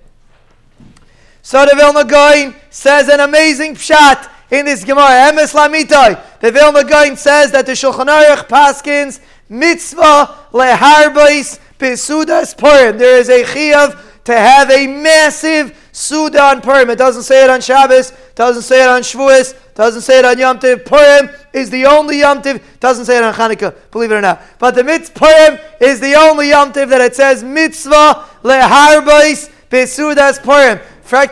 So 1.42 1.66
the 1.66 1.74
Vilna 1.74 2.04
Gaon 2.04 2.54
says 2.70 3.08
an 3.08 3.22
amazing 3.22 3.76
pshat 3.76 4.30
in 4.52 4.66
this 4.66 4.84
Gemara. 4.84 5.32
Emes 5.32 5.54
Lamitai. 5.54 6.22
The 6.42 6.52
Vilna 6.52 6.84
Gaon 6.84 7.16
says 7.16 7.54
that 7.54 7.66
the 7.66 7.72
Shulchan 7.72 8.08
Aruch 8.08 8.50
Paskins 8.50 9.22
mitzvah 9.48 10.36
leharbais 10.52 11.60
besudas 11.80 12.56
purim. 12.56 12.98
There 12.98 13.18
is 13.18 13.30
a 13.30 13.44
chiyav 13.44 14.00
to 14.26 14.34
have 14.34 14.70
a 14.70 14.86
massive 14.86 15.76
suda 15.92 16.42
on 16.42 16.62
Purim. 16.62 16.90
It 16.90 16.98
doesn't 16.98 17.24
say 17.24 17.44
it 17.44 17.50
on 17.50 17.62
Shabbos, 17.62 18.14
doesn't 18.36 18.62
say 18.62 18.84
it 18.84 18.90
on 18.90 19.02
Shavuos, 19.02 19.56
doesn't 19.74 20.02
say 20.02 20.20
it 20.20 20.26
on 20.26 20.38
Yom 20.38 20.60
Tiv. 20.60 20.86
Purim 20.86 21.30
is 21.52 21.70
the 21.70 21.86
only 21.86 22.20
Yom 22.20 22.42
Tiv, 22.42 22.64
doesn't 22.80 23.06
say 23.06 23.18
it 23.18 23.24
on 23.24 23.34
Hanukkah, 23.34 23.76
believe 23.92 24.12
it 24.12 24.16
or 24.16 24.22
not. 24.22 24.42
But 24.60 24.76
the 24.76 24.84
mitzvah 24.84 25.20
Purim 25.20 25.60
is 25.82 26.00
the 26.00 26.14
only 26.14 26.50
Yom 26.50 26.72
Tiv 26.72 26.90
that 26.90 27.02
it 27.02 27.16
says 27.16 27.44
mitzvah 27.44 28.26
leharbais 28.44 29.52
besudas 29.70 30.42
Purim. 30.44 30.80
Er 31.12 31.28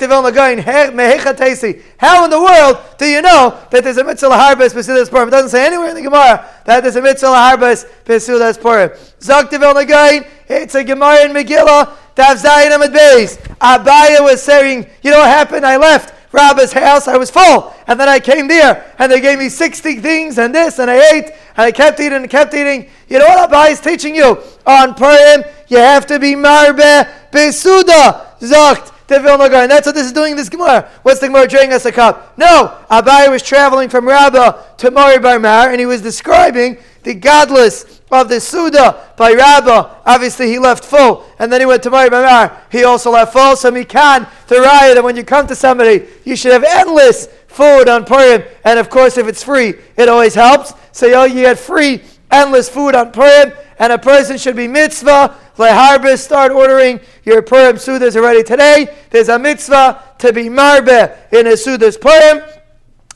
How 1.98 2.24
in 2.26 2.30
the 2.32 2.42
world 2.42 2.78
do 2.98 3.06
you 3.06 3.22
know 3.22 3.58
that 3.70 3.84
there's 3.84 3.98
a 3.98 4.04
mitzvah 4.04 4.30
laharbas 4.30 4.74
b'sudas 4.74 5.10
purim? 5.10 5.28
It 5.28 5.32
doesn't 5.32 5.52
say 5.52 5.66
anywhere 5.66 5.90
in 5.90 5.96
the 5.96 6.02
Gemara 6.02 6.50
that 6.66 6.82
there's 6.82 6.96
a 6.96 7.02
mitzvah 7.02 7.28
laharbas 7.28 7.86
b'sudas 8.06 8.60
purim. 8.60 8.90
Zaktiv 9.20 9.62
er 9.62 9.66
el 9.66 9.76
Nagain, 9.76 10.28
it's 10.48 10.76
a 10.76 10.84
Gemara 10.84 11.26
in 11.26 11.32
Megillah, 11.32 11.96
Dav 12.16 12.38
Zayin 12.38 12.76
Amid 12.76 12.92
Beis. 12.92 13.38
Abaya 13.58 14.24
was 14.24 14.42
saying, 14.42 14.88
you 15.04 15.12
know 15.12 15.20
what 15.20 15.30
happened? 15.30 15.66
I 15.66 15.78
left. 15.78 16.16
Rabbi's 16.32 16.74
house, 16.74 17.08
I 17.08 17.18
was 17.18 17.32
full. 17.32 17.74
And 17.88 18.00
then 18.00 18.10
I 18.10 18.20
came 18.20 18.48
there, 18.48 18.94
and 19.00 19.12
they 19.12 19.22
gave 19.22 19.40
me 19.40 19.50
60 19.50 19.96
things 19.96 20.38
and 20.38 20.54
this, 20.54 20.78
and 20.80 20.92
I 20.92 20.98
ate, 21.14 21.26
and 21.26 21.34
I 21.58 21.72
kept 21.72 22.00
eating 22.00 22.18
and 22.18 22.30
kept 22.30 22.54
eating. 22.54 22.90
You 23.08 23.20
know 23.20 23.26
what 23.26 23.50
Abai 23.50 23.72
is 23.72 23.80
teaching 23.80 24.16
you? 24.16 24.42
On 24.66 24.94
Purim, 24.94 25.44
you 25.68 25.78
have 25.78 26.06
to 26.08 26.20
be 26.20 26.36
marbe 26.36 27.08
besuda, 27.32 28.38
zakt. 28.40 28.94
That's 29.08 29.86
what 29.86 29.96
this 29.96 30.06
is 30.06 30.12
doing 30.12 30.32
in 30.32 30.38
this 30.38 30.50
Gemara. 30.50 30.90
What's 31.04 31.20
the 31.20 31.28
Gemara 31.28 31.48
drinking 31.48 31.74
us 31.74 31.86
a 31.86 31.92
cup? 31.92 32.38
No, 32.38 32.78
Abai 32.92 33.30
was 33.30 33.42
traveling 33.42 33.90
from 33.90 34.08
Rabbah 34.08 34.76
to 34.78 34.92
Mari 34.92 35.20
Bar 35.20 35.72
and 35.72 35.80
he 35.80 35.86
was 35.86 36.02
describing 36.02 36.78
the 37.04 37.14
godless 37.14 38.02
of 38.12 38.28
the 38.28 38.42
Suda 38.42 39.14
by 39.16 39.32
Rabbah. 39.32 40.02
Obviously, 40.06 40.48
he 40.48 40.60
left 40.60 40.84
full, 40.84 41.26
and 41.40 41.52
then 41.52 41.62
he 41.62 41.66
went 41.66 41.84
to 41.84 41.90
Mari 41.90 42.10
Bar 42.10 42.62
He 42.70 42.84
also 42.84 43.12
left 43.12 43.32
full, 43.32 43.56
so 43.56 43.72
can 43.86 44.26
to 44.48 44.56
raya 44.56 44.94
that 44.94 45.04
when 45.04 45.16
you 45.16 45.24
come 45.24 45.48
to 45.48 45.56
somebody, 45.56 46.06
you 46.26 46.36
should 46.36 46.52
have 46.52 46.66
endless 46.66 47.28
food 47.48 47.88
on 47.88 48.04
Purim. 48.04 48.44
And 48.66 48.78
of 48.78 48.90
course, 48.90 49.18
if 49.18 49.28
it's 49.28 49.42
free, 49.42 49.76
it 49.96 50.10
always 50.10 50.36
helps. 50.36 50.74
So 50.92 51.06
you 51.26 51.46
had 51.46 51.58
free, 51.58 52.02
endless 52.30 52.68
food 52.68 52.94
on 52.94 53.12
Purim, 53.14 53.54
and 53.80 53.94
a 53.94 53.98
person 53.98 54.38
should 54.38 54.56
be 54.56 54.68
mitzvah 54.68 55.34
Leharbis, 55.58 56.20
start 56.20 56.52
ordering 56.52 57.00
your 57.24 57.42
Purim 57.42 57.78
Sudas 57.78 58.16
already 58.16 58.44
today. 58.44 58.96
There's 59.10 59.30
a 59.30 59.40
mitzvah 59.40 60.14
to 60.20 60.32
be 60.32 60.50
marbe 60.50 61.18
in 61.32 61.48
a 61.48 61.54
Sudas 61.54 62.00
Purim. 62.00 62.44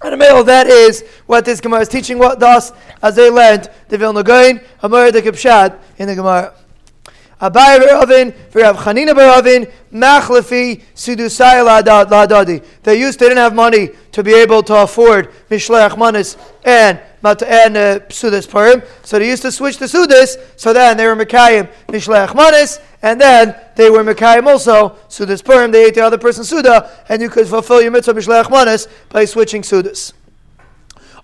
And 0.03 0.13
the 0.13 0.17
middle 0.17 0.43
that 0.45 0.65
is 0.65 1.03
what 1.27 1.45
this 1.45 1.61
Gemara 1.61 1.81
is 1.81 1.87
teaching 1.87 2.17
what 2.17 2.41
us 2.41 2.71
as 3.03 3.15
they 3.15 3.29
learned 3.29 3.69
the 3.89 3.97
Vilna 3.99 4.23
Gaon, 4.23 4.59
Amar 4.81 5.11
the 5.11 5.21
Kipshad 5.21 5.77
in 5.97 6.07
the 6.07 6.15
Gemara. 6.15 6.55
Abai 7.39 7.79
Beravin, 7.79 8.31
Virav 8.51 8.75
Chanina 8.77 9.13
Beravin, 9.13 9.71
Machlefi, 9.93 10.81
Sidusai 10.95 11.63
Ladadi. 11.63 12.65
They 12.81 12.99
used, 12.99 13.19
they 13.19 13.27
didn't 13.27 13.37
have 13.37 13.53
money 13.53 13.89
to 14.13 14.23
be 14.23 14.33
able 14.33 14.63
to 14.63 14.75
afford 14.81 15.31
Mishlech 15.49 15.95
Manis 15.95 16.37
and 16.63 16.99
and 17.23 17.77
uh, 17.77 17.99
Sudas 18.09 18.49
Purim. 18.49 18.81
So 19.03 19.19
they 19.19 19.27
used 19.27 19.41
to 19.43 19.51
switch 19.51 19.77
to 19.77 19.85
Sudas, 19.85 20.37
so 20.57 20.73
then 20.73 20.97
they 20.97 21.05
were 21.05 21.15
Mekayim 21.15 21.69
Mishlech 21.87 22.33
Manis, 22.35 22.79
and 23.01 23.19
then 23.19 23.55
they 23.75 23.89
were 23.89 24.03
Mekayim 24.03 24.47
also 24.47 24.97
Sudas 25.07 25.43
Purim. 25.43 25.71
They 25.71 25.85
ate 25.85 25.95
the 25.95 26.01
other 26.01 26.17
person's 26.17 26.49
Suda, 26.49 26.89
and 27.09 27.21
you 27.21 27.29
could 27.29 27.47
fulfill 27.47 27.81
your 27.81 27.91
mitzvah 27.91 28.13
Mishlech 28.13 28.49
Manis 28.49 28.87
by 29.09 29.25
switching 29.25 29.61
Sudas. 29.61 30.13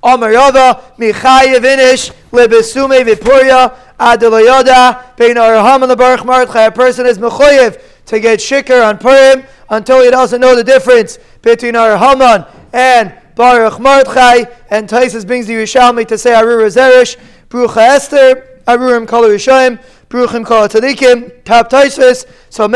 Amar 0.03 0.31
Yava, 0.31 0.95
Michayev 0.97 1.61
Inish, 1.61 2.13
Lebesume 2.31 3.03
Vipuria, 3.03 3.75
Adelayoda, 3.99 5.15
Bein 5.17 5.35
Araham 5.35 5.81
and 5.81 5.91
the 5.91 5.95
Baruch. 5.95 6.55
A 6.55 6.71
person 6.71 7.07
is 7.07 7.17
Mechoyev 7.17 7.81
to 8.05 8.19
get 8.19 8.39
shikar 8.39 8.87
on 8.87 8.97
Purim 8.97 9.43
until 9.69 10.03
he 10.03 10.11
doesn't 10.11 10.39
know 10.39 10.55
the 10.55 10.63
difference 10.63 11.17
between 11.41 11.73
Arahaman 11.73 12.47
and 12.73 13.13
Baruch 13.37 13.73
Mardchai, 13.73 14.51
and 14.71 14.89
Taisus 14.89 15.25
brings 15.25 15.45
the 15.45 15.53
Yerushalmi 15.53 16.07
to 16.07 16.17
say 16.17 16.31
Arura 16.31 16.65
Zerish, 16.65 17.17
Brucha 17.49 17.77
Esther, 17.77 18.61
Arurim 18.65 19.07
Kol 19.07 19.25
Yerushalayim, 19.25 19.79
Bruchim 20.09 20.43
Kol 20.43 20.67
Tzadikim, 20.67 21.43
Tap 21.45 21.69
Taisus, 21.69 22.25
so 22.49 22.67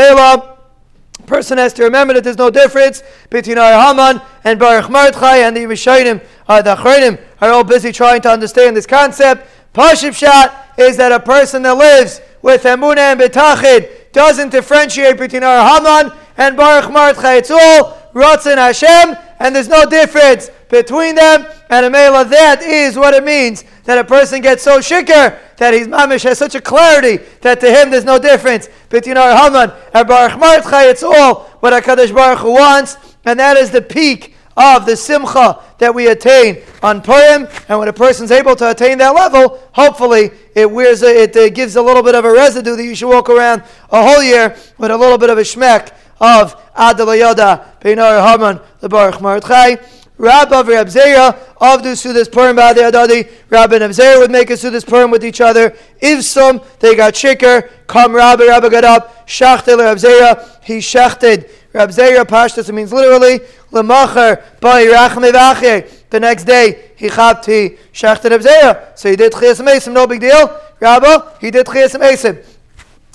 person 1.26 1.58
has 1.58 1.74
to 1.74 1.84
remember 1.84 2.14
that 2.14 2.24
there's 2.24 2.38
no 2.38 2.52
difference 2.52 3.02
between 3.30 3.58
our 3.58 3.74
Haman 3.74 4.22
and 4.44 4.60
Baruch 4.60 4.92
Mordechai 4.92 5.38
and 5.38 5.58
the 5.58 5.62
Rishonim, 5.62 6.24
uh, 6.48 6.62
the 6.62 6.76
Achronim 6.76 7.20
are 7.42 7.50
all 7.50 7.64
busy 7.64 7.92
trying 7.92 8.22
to 8.22 8.30
understand 8.30 8.78
this 8.78 8.86
concept. 8.86 9.48
Pashib 9.74 10.14
Shat 10.14 10.76
is 10.78 10.98
that 10.98 11.12
a 11.12 11.20
person 11.20 11.64
that 11.64 11.78
lives 11.78 12.22
with 12.44 12.64
Emunah 12.64 13.14
and 13.14 13.20
Betachid 13.20 14.12
doesn't 14.12 14.50
differentiate 14.50 15.18
between 15.18 15.44
our 15.44 15.68
Haman 15.68 16.12
and 16.38 16.56
Baruch 16.56 16.92
Mordechai. 16.92 17.36
It's 17.36 17.50
all 17.50 18.01
Ratzon 18.14 18.58
Hashem, 18.58 19.16
and 19.40 19.56
there's 19.56 19.68
no 19.68 19.86
difference 19.86 20.50
between 20.70 21.16
them. 21.16 21.46
And 21.70 21.86
a 21.86 21.90
male 21.90 22.24
that 22.24 22.62
is 22.62 22.98
what 22.98 23.14
it 23.14 23.24
means 23.24 23.64
that 23.86 23.98
a 23.98 24.04
person 24.04 24.42
gets 24.42 24.64
so 24.64 24.80
shikr 24.80 25.38
that 25.58 25.74
his 25.74 25.88
mamish 25.88 26.24
has 26.24 26.38
such 26.38 26.56
a 26.56 26.62
clarity 26.62 27.18
that 27.42 27.60
to 27.60 27.72
him 27.72 27.92
there's 27.92 28.06
no 28.06 28.20
difference 28.20 28.70
between 28.90 29.18
our 29.18 29.36
Haman 29.36 29.72
and 29.94 30.08
Baruch 30.08 30.40
Mordechai. 30.40 30.86
It's 30.86 31.04
all 31.04 31.46
what 31.60 31.72
Hakadosh 31.74 32.14
Baruch 32.14 32.40
Hu 32.40 32.54
wants, 32.54 32.98
and 33.26 33.40
that 33.40 33.58
is 33.58 33.72
the 33.72 33.82
peak 33.82 34.36
of 34.58 34.86
the 34.86 34.96
simcha 34.96 35.62
that 35.78 35.94
we 35.94 36.08
attain 36.08 36.62
on 36.84 37.02
Purim. 37.02 37.48
And 37.70 37.80
when 37.80 37.88
a 37.88 37.94
person's 37.94 38.32
able 38.32 38.56
to 38.58 38.70
attain 38.72 38.98
that 38.98 39.16
level, 39.16 39.60
hopefully 39.72 40.32
it 40.56 40.70
wears 40.70 41.04
a, 41.04 41.24
it 41.24 41.36
uh, 41.36 41.50
gives 41.50 41.76
a 41.76 41.82
little 41.82 42.04
bit 42.04 42.16
of 42.16 42.26
a 42.26 42.32
residue 42.32 42.76
that 42.76 42.84
you 42.84 42.96
should 42.96 43.10
walk 43.10 43.30
around 43.30 43.64
a 43.90 44.04
whole 44.04 44.22
year 44.22 44.56
with 44.78 44.92
a 44.92 44.98
little 44.98 45.18
bit 45.18 45.30
of 45.30 45.38
a 45.38 45.42
shmek 45.42 45.94
of 46.22 46.56
Adalayada 46.74 47.80
Beinar 47.82 48.22
Haman 48.22 48.62
the 48.80 48.88
Baruch 48.88 49.20
Mordechai. 49.20 49.76
Rabba 50.18 50.64
Rab 50.64 50.86
Zera, 50.86 51.36
Avdu 51.60 51.94
Sudas 51.94 52.32
Purim 52.32 52.56
Badi 52.56 52.82
Adadi, 52.82 53.28
Rabbi 53.50 53.78
and 53.78 53.86
Abzera 53.86 54.20
would 54.20 54.30
make 54.30 54.52
a 54.52 54.54
Sudas 54.54 54.86
Purim 54.88 55.10
with 55.10 55.26
each 55.26 55.42
other. 55.42 55.76
If 56.00 56.24
some, 56.24 56.62
they 56.80 56.96
got 56.96 57.16
shikr, 57.16 57.68
come 57.88 58.14
Rabbi, 58.14 58.46
Rabbi 58.46 58.70
got 58.70 58.84
up, 58.84 59.28
Shachtel 59.28 59.80
Rab 59.80 59.98
Zera, 59.98 60.64
he 60.64 60.80
shachted. 60.80 61.50
Rab 61.74 61.90
Zera 61.90 62.24
Pashtas, 62.24 62.70
it 62.70 62.74
means 62.74 62.94
literally, 62.94 63.40
Lamacher, 63.72 64.44
Bai 64.60 64.86
Rachme 64.86 66.10
The 66.12 66.20
next 66.20 66.44
day, 66.44 66.92
he 66.98 67.10
chapped, 67.10 67.48
he 67.48 67.78
shachted 67.92 68.32
Zera. 68.34 68.96
So 68.96 69.10
he 69.10 69.16
did 69.16 69.32
Mesim, 69.32 69.94
no 69.94 70.06
big 70.06 70.22
deal. 70.22 70.56
Rabba, 70.80 71.38
he 71.42 71.50
did 71.50 71.66
Mesim. 71.66 72.46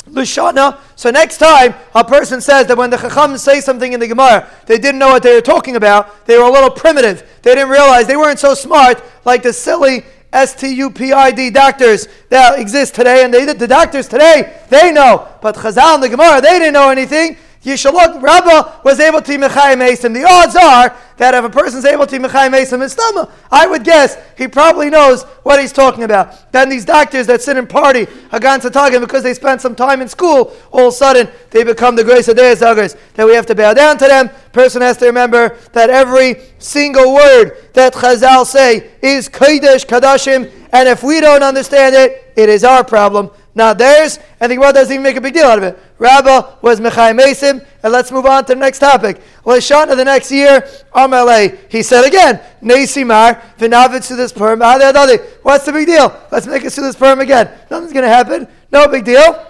Lishana. 0.08 0.78
So 0.94 1.10
next 1.10 1.38
time 1.38 1.74
a 1.94 2.04
person 2.04 2.40
says 2.40 2.66
that 2.68 2.76
when 2.76 2.90
the 2.90 2.96
Chacham 2.96 3.36
say 3.38 3.60
something 3.60 3.92
in 3.92 4.00
the 4.00 4.06
Gemara, 4.06 4.48
they 4.66 4.78
didn't 4.78 4.98
know 4.98 5.08
what 5.08 5.22
they 5.22 5.34
were 5.34 5.40
talking 5.40 5.76
about. 5.76 6.26
They 6.26 6.38
were 6.38 6.44
a 6.44 6.50
little 6.50 6.70
primitive. 6.70 7.28
They 7.42 7.54
didn't 7.54 7.70
realize 7.70 8.06
they 8.06 8.16
weren't 8.16 8.38
so 8.38 8.54
smart 8.54 9.02
like 9.24 9.42
the 9.42 9.52
silly 9.52 10.04
S-T-U-P-I-D 10.32 11.50
doctors 11.50 12.08
that 12.28 12.58
exist 12.58 12.94
today. 12.94 13.24
And 13.24 13.32
they, 13.32 13.46
the 13.52 13.66
doctors 13.66 14.08
today, 14.08 14.60
they 14.68 14.92
know. 14.92 15.28
But 15.40 15.56
Chazal 15.56 15.94
and 15.94 16.02
the 16.02 16.08
Gemara, 16.08 16.40
they 16.40 16.58
didn't 16.58 16.74
know 16.74 16.90
anything. 16.90 17.36
Yishalot 17.66 18.22
Rabbah 18.22 18.82
was 18.84 19.00
able 19.00 19.20
to 19.20 19.32
Mechai 19.36 19.76
Mason. 19.76 20.12
The 20.12 20.22
odds 20.22 20.54
are 20.54 20.96
that 21.16 21.34
if 21.34 21.44
a 21.44 21.50
person's 21.50 21.84
able 21.84 22.06
to 22.06 22.16
Mechai 22.20 22.48
Mason 22.48 22.80
his 22.80 22.92
stomach, 22.92 23.28
I 23.50 23.66
would 23.66 23.82
guess 23.82 24.16
he 24.38 24.46
probably 24.46 24.88
knows 24.88 25.24
what 25.42 25.60
he's 25.60 25.72
talking 25.72 26.04
about. 26.04 26.52
Then 26.52 26.68
these 26.68 26.84
doctors 26.84 27.26
that 27.26 27.42
sit 27.42 27.56
and 27.56 27.68
party 27.68 28.06
Hagan 28.30 28.60
because 29.00 29.24
they 29.24 29.34
spent 29.34 29.60
some 29.60 29.74
time 29.74 30.00
in 30.00 30.08
school, 30.08 30.56
all 30.70 30.86
of 30.86 30.94
a 30.94 30.96
sudden 30.96 31.28
they 31.50 31.64
become 31.64 31.96
the 31.96 32.04
grace 32.04 32.28
of 32.28 32.36
Deus 32.36 32.60
Zaggers, 32.60 32.96
that 33.14 33.26
we 33.26 33.34
have 33.34 33.46
to 33.46 33.54
bow 33.56 33.74
down 33.74 33.98
to 33.98 34.06
them. 34.06 34.30
Person 34.52 34.80
has 34.80 34.96
to 34.98 35.06
remember 35.06 35.58
that 35.72 35.90
every 35.90 36.36
single 36.58 37.14
word 37.14 37.58
that 37.72 37.94
Chazal 37.94 38.46
say 38.46 38.92
is 39.02 39.28
Kodesh 39.28 39.84
Kadashim, 39.84 40.52
and 40.72 40.88
if 40.88 41.02
we 41.02 41.20
don't 41.20 41.42
understand 41.42 41.96
it, 41.96 42.32
it 42.36 42.48
is 42.48 42.62
our 42.62 42.84
problem 42.84 43.32
not 43.56 43.78
theirs, 43.78 44.18
and 44.38 44.52
the 44.52 44.56
Gemara 44.56 44.74
doesn't 44.74 44.92
even 44.92 45.02
make 45.02 45.16
a 45.16 45.20
big 45.20 45.32
deal 45.32 45.46
out 45.46 45.56
of 45.56 45.64
it. 45.64 45.78
Rabba 45.98 46.58
was 46.60 46.78
Mechai 46.78 47.18
Mesim, 47.18 47.66
and 47.82 47.92
let's 47.92 48.12
move 48.12 48.26
on 48.26 48.44
to 48.44 48.54
the 48.54 48.60
next 48.60 48.80
topic. 48.80 49.20
Lashana 49.44 49.96
the 49.96 50.04
next 50.04 50.30
year, 50.30 50.60
Amalei, 50.94 51.58
he 51.70 51.82
said 51.82 52.04
again, 52.04 52.40
Nesimar, 52.62 53.40
Vinavitz 53.56 54.08
to 54.08 54.14
this 54.14 54.30
perm, 54.30 54.60
what's 54.60 55.64
the 55.64 55.72
big 55.72 55.86
deal? 55.86 56.14
Let's 56.30 56.46
make 56.46 56.64
it 56.64 56.70
to 56.70 56.82
this 56.82 56.96
perm 56.96 57.20
again. 57.20 57.50
Nothing's 57.70 57.94
going 57.94 58.04
to 58.04 58.10
happen, 58.10 58.46
no 58.70 58.86
big 58.88 59.06
deal. 59.06 59.46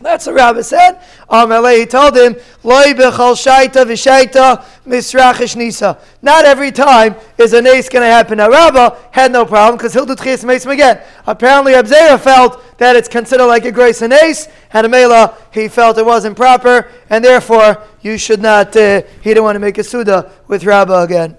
That's 0.00 0.26
what 0.26 0.36
Rabbi 0.36 0.60
said. 0.60 1.00
Amalei, 1.28 1.80
he 1.80 1.86
told 1.86 2.16
him, 2.16 2.36
Loi 2.62 2.92
bechal 2.92 3.34
shaita 3.34 3.84
v'shaita 3.84 4.62
misrachish 4.88 5.54
nisa. 5.54 5.98
Not 6.22 6.44
every 6.44 6.72
time 6.72 7.14
is 7.36 7.52
a 7.52 7.62
nace 7.62 7.88
going 7.88 8.02
to 8.02 8.08
happen. 8.08 8.38
Now, 8.38 8.48
Rabbi 8.48 8.96
had 9.10 9.32
no 9.32 9.44
problem 9.44 9.76
because 9.76 9.92
he'll 9.92 10.06
do 10.06 10.14
tchias 10.14 10.44
mesim 10.44 10.72
again. 10.72 11.00
Apparently, 11.26 11.72
Abzera 11.72 12.18
felt 12.18 12.78
that 12.78 12.96
it's 12.96 13.08
considered 13.08 13.46
like 13.46 13.64
a 13.64 13.72
grace 13.72 14.02
and 14.02 14.12
ace, 14.12 14.48
and 14.72 14.86
Amela, 14.86 15.36
he 15.52 15.68
felt 15.68 15.98
it 15.98 16.06
wasn't 16.06 16.36
proper, 16.36 16.90
and 17.10 17.24
therefore, 17.24 17.82
you 18.02 18.18
should 18.18 18.40
not, 18.40 18.76
uh, 18.76 19.02
he 19.22 19.30
didn't 19.30 19.44
want 19.44 19.56
to 19.56 19.60
make 19.60 19.78
a 19.78 19.84
suda 19.84 20.32
with 20.46 20.64
Rabbi 20.64 21.04
again. 21.04 21.36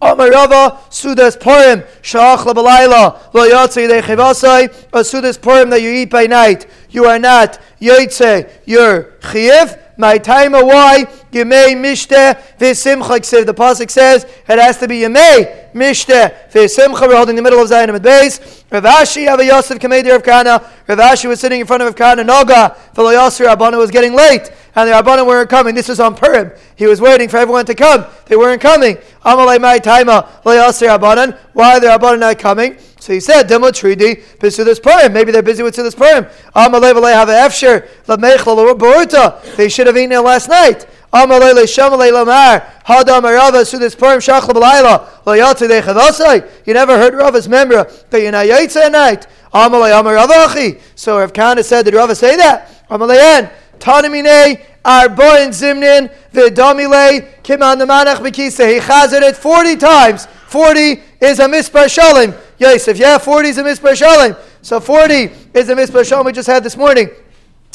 Amarava 0.00 0.78
Sudas 0.88 1.38
Purim 1.38 1.82
Shach 2.00 2.38
Labalayla 2.38 3.34
Lo 3.34 3.48
Yotze 3.48 3.86
Yidei 3.86 4.00
Chivasai 4.00 4.72
a 4.92 5.00
Sudas 5.00 5.40
Purim 5.40 5.68
that 5.68 5.82
you 5.82 5.90
eat 5.90 6.08
by 6.08 6.26
night. 6.26 6.66
You 6.88 7.04
are 7.04 7.18
not 7.18 7.60
Yotze, 7.80 8.50
you're 8.64 9.12
Chiv. 9.20 9.76
My 10.00 10.16
time 10.16 10.52
why 10.52 11.04
Yemei 11.30 11.76
Mishte 11.76 12.34
V'Simcha 12.58 13.44
The 13.44 13.52
pasuk 13.52 13.90
says 13.90 14.24
it 14.24 14.58
has 14.58 14.78
to 14.78 14.88
be 14.88 15.00
Yemei 15.00 15.70
Mishte 15.74 16.50
V'Simcha. 16.50 17.06
We're 17.06 17.16
holding 17.16 17.36
the 17.36 17.42
middle 17.42 17.60
of 17.60 17.68
Zion 17.68 17.90
at 17.90 18.02
base. 18.02 18.64
Rav 18.70 18.82
Ashi 18.82 19.30
Ava 19.30 19.44
Yosef 19.44 19.78
Kamei 19.78 20.02
Rav 20.08 20.22
Kana. 20.22 20.66
Rav 20.88 20.98
Ashi 20.98 21.28
was 21.28 21.38
sitting 21.38 21.60
in 21.60 21.66
front 21.66 21.82
of 21.82 21.94
Kana. 21.94 22.24
Noga 22.24 22.74
V'Lo 22.94 23.12
Yosef 23.12 23.46
Rabbana 23.46 23.76
was 23.76 23.90
getting 23.90 24.14
late 24.14 24.50
and 24.74 24.88
the 24.88 24.94
Rabbanim 24.94 25.26
weren't 25.26 25.50
coming. 25.50 25.74
This 25.74 25.88
was 25.88 26.00
on 26.00 26.14
Purim. 26.14 26.50
He 26.76 26.86
was 26.86 27.02
waiting 27.02 27.28
for 27.28 27.36
everyone 27.36 27.66
to 27.66 27.74
come. 27.74 28.06
They 28.24 28.36
weren't 28.36 28.62
coming. 28.62 28.96
Amalei 29.22 29.60
my 29.60 29.78
taima 29.78 30.24
uh, 30.24 30.38
Rabbanan. 30.44 31.38
Why 31.52 31.76
are 31.76 31.80
the 31.80 31.88
Rabbanim 31.88 32.20
not 32.20 32.38
coming? 32.38 32.78
So 33.00 33.14
he 33.14 33.20
said, 33.20 33.46
Demo 33.46 33.68
Tridi, 33.68 34.22
this 34.38 34.78
Purim. 34.78 35.12
Maybe 35.12 35.32
they're 35.32 35.42
busy 35.42 35.62
with 35.62 35.74
this 35.74 35.94
Purim. 35.94 36.26
Amalei 36.54 36.92
v'lei 36.92 37.14
have 37.14 37.30
a 37.30 37.32
efsher, 37.32 37.88
lamechla 38.06 38.54
l'ruburuta. 38.54 39.56
They 39.56 39.70
should 39.70 39.86
have 39.86 39.96
eaten 39.96 40.12
it 40.12 40.20
last 40.20 40.48
night. 40.50 40.86
Amalei 41.10 41.54
le'shamalei 41.54 42.12
lamar, 42.12 42.60
hadam 42.84 43.22
arava 43.22 43.62
sudas 43.62 43.98
Purim 43.98 44.20
shachla 44.20 44.52
b'layla, 44.52 45.08
loyatzi 45.24 45.66
dechadosai. 45.66 46.46
You 46.66 46.74
never 46.74 46.98
heard 46.98 47.14
Rava's 47.14 47.48
member 47.48 47.90
that 48.10 48.20
you're 48.20 48.32
not 48.32 48.46
yaitza 48.46 48.82
at 48.82 48.92
night. 48.92 49.26
Amalei 49.52 49.98
amaravachi. 49.98 50.78
So 50.94 51.18
Rav 51.18 51.32
Kana 51.32 51.64
said, 51.64 51.86
did 51.86 51.94
Rava 51.94 52.14
say 52.14 52.36
that? 52.36 52.86
Amalei 52.90 53.18
en. 53.18 53.50
Tanamine 53.78 54.60
Arboin 54.84 55.48
Zimnin 55.48 56.14
Vidomile 56.34 57.42
Kiman 57.42 57.78
the 57.78 57.86
Manach 57.86 58.16
Mikise. 58.16 58.70
He 58.70 58.78
chazed 58.78 59.22
it 59.22 59.36
40 59.36 59.76
times. 59.76 60.26
40 60.48 61.02
is 61.20 61.38
a 61.38 61.46
mispar 61.46 61.86
shalim. 61.86 62.38
Yosef, 62.60 62.98
yeah, 62.98 63.16
40 63.18 63.48
is 63.48 63.58
a 63.58 63.64
mispar 63.64 63.92
shalim. 63.92 64.38
So 64.62 64.78
40 64.80 65.30
is 65.54 65.68
a 65.70 65.74
mispar 65.74 66.02
shalim 66.02 66.26
we 66.26 66.32
just 66.32 66.46
had 66.46 66.62
this 66.62 66.76
morning. 66.76 67.08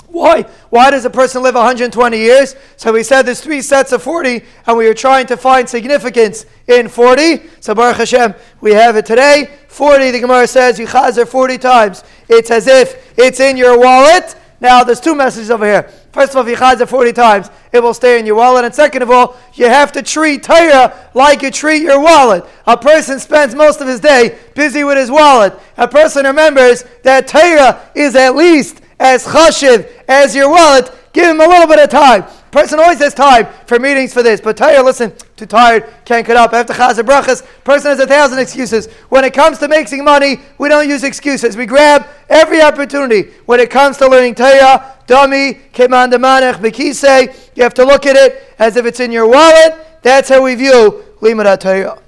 Why? 0.08 0.44
Why 0.70 0.92
does 0.92 1.04
a 1.04 1.10
person 1.10 1.42
live 1.42 1.56
120 1.56 2.18
years? 2.18 2.56
So 2.78 2.94
we 2.94 3.04
said 3.04 3.24
there's 3.24 3.42
three 3.42 3.62
sets 3.62 3.92
of 3.92 4.04
40, 4.04 4.44
and 4.68 4.78
we 4.78 4.88
are 4.88 4.94
trying 4.94 5.26
to 5.28 5.36
find 5.36 5.68
significance 5.68 6.46
in 6.68 6.88
40. 6.88 7.42
So 7.60 7.74
Baruch 7.74 7.98
Hashem, 7.98 8.36
we 8.62 8.72
have 8.72 8.96
it 8.96 9.06
today. 9.06 9.50
40, 9.68 10.12
the 10.12 10.20
Gemara 10.20 10.48
says, 10.48 10.80
you 10.80 10.86
chazer 10.86 11.28
40 11.28 11.58
times. 11.58 12.04
It's 12.30 12.52
as 12.52 12.68
if 12.68 13.18
it's 13.18 13.40
in 13.40 13.58
your 13.58 13.78
wallet 13.80 14.36
now, 14.60 14.84
there's 14.84 15.00
two 15.00 15.16
messages 15.16 15.52
over 15.52 15.66
here. 15.66 15.92
First 16.16 16.32
of 16.32 16.38
all, 16.38 16.44
if 16.44 16.50
you 16.50 16.56
chaz 16.56 16.80
it 16.80 16.86
40 16.86 17.12
times, 17.12 17.50
it 17.74 17.84
will 17.84 17.94
stay 17.94 18.18
in 18.18 18.26
your 18.26 18.36
wallet. 18.36 18.64
And 18.64 18.74
second 18.74 19.02
of 19.02 19.12
all, 19.12 19.36
you 19.54 19.66
have 19.66 19.92
to 19.92 20.02
treat 20.02 20.44
Torah 20.44 21.10
like 21.14 21.42
you 21.42 21.52
treat 21.52 21.82
your 21.82 22.00
wallet. 22.00 22.46
A 22.66 22.78
person 22.78 23.20
spends 23.20 23.54
most 23.54 23.82
of 23.82 23.88
his 23.90 24.00
day 24.00 24.40
busy 24.54 24.86
with 24.86 24.98
his 24.98 25.12
wallet. 25.12 25.60
A 25.76 25.90
person 25.90 26.26
remembers 26.26 26.86
that 27.04 27.28
Torah 27.28 27.82
is 27.96 28.16
at 28.16 28.34
least 28.34 28.80
as 28.98 29.26
chashiv 29.26 29.92
as 30.08 30.34
your 30.34 30.50
wallet. 30.50 30.90
Give 31.12 31.26
him 31.26 31.42
a 31.42 31.48
little 31.48 31.68
bit 31.68 31.80
of 31.80 31.90
time. 31.90 32.24
Person 32.56 32.80
always 32.80 33.00
has 33.00 33.14
time 33.14 33.48
for 33.66 33.80
meetings 33.80 34.14
for 34.14 34.24
this, 34.24 34.40
but 34.40 34.56
Torah, 34.56 34.82
listen, 34.82 35.12
too 35.36 35.46
tired, 35.46 35.90
can't 36.06 36.26
get 36.26 36.38
up. 36.38 36.54
After 36.54 36.72
chazar 36.72 37.04
brachas, 37.04 37.46
person 37.66 37.90
has 37.90 38.00
a 38.00 38.08
thousand 38.08 38.40
excuses. 38.40 38.88
When 39.10 39.26
it 39.26 39.34
comes 39.34 39.58
to 39.58 39.68
making 39.68 40.06
money, 40.06 40.40
we 40.58 40.70
don't 40.70 40.88
use 40.88 41.04
excuses. 41.04 41.58
We 41.58 41.66
grab 41.66 42.08
every 42.30 42.62
opportunity. 42.62 43.24
When 43.46 43.60
it 43.60 43.70
comes 43.70 43.98
to 43.98 44.08
learning 44.08 44.36
Torah, 44.36 44.96
dummy, 45.06 45.56
keman 45.74 46.14
demanech, 46.14 47.58
you 47.58 47.64
have 47.64 47.74
to 47.74 47.84
look 47.84 48.06
at 48.06 48.16
it 48.16 48.56
as 48.58 48.78
if 48.78 48.86
it's 48.86 49.02
in 49.02 49.12
your 49.12 49.28
wallet. 49.28 50.02
That's 50.02 50.30
how 50.30 50.42
we 50.42 50.56
view 50.56 51.04
limud 51.20 51.60
Torah. 51.60 52.00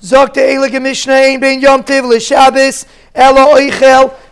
Zokte 0.00 0.54
Elige 0.54 0.80
Mishnah 0.80 1.40
bein 1.40 1.60
Yom 1.60 1.82
Tiv 1.82 2.04
Shabbos 2.22 2.86
Elo 3.14 3.54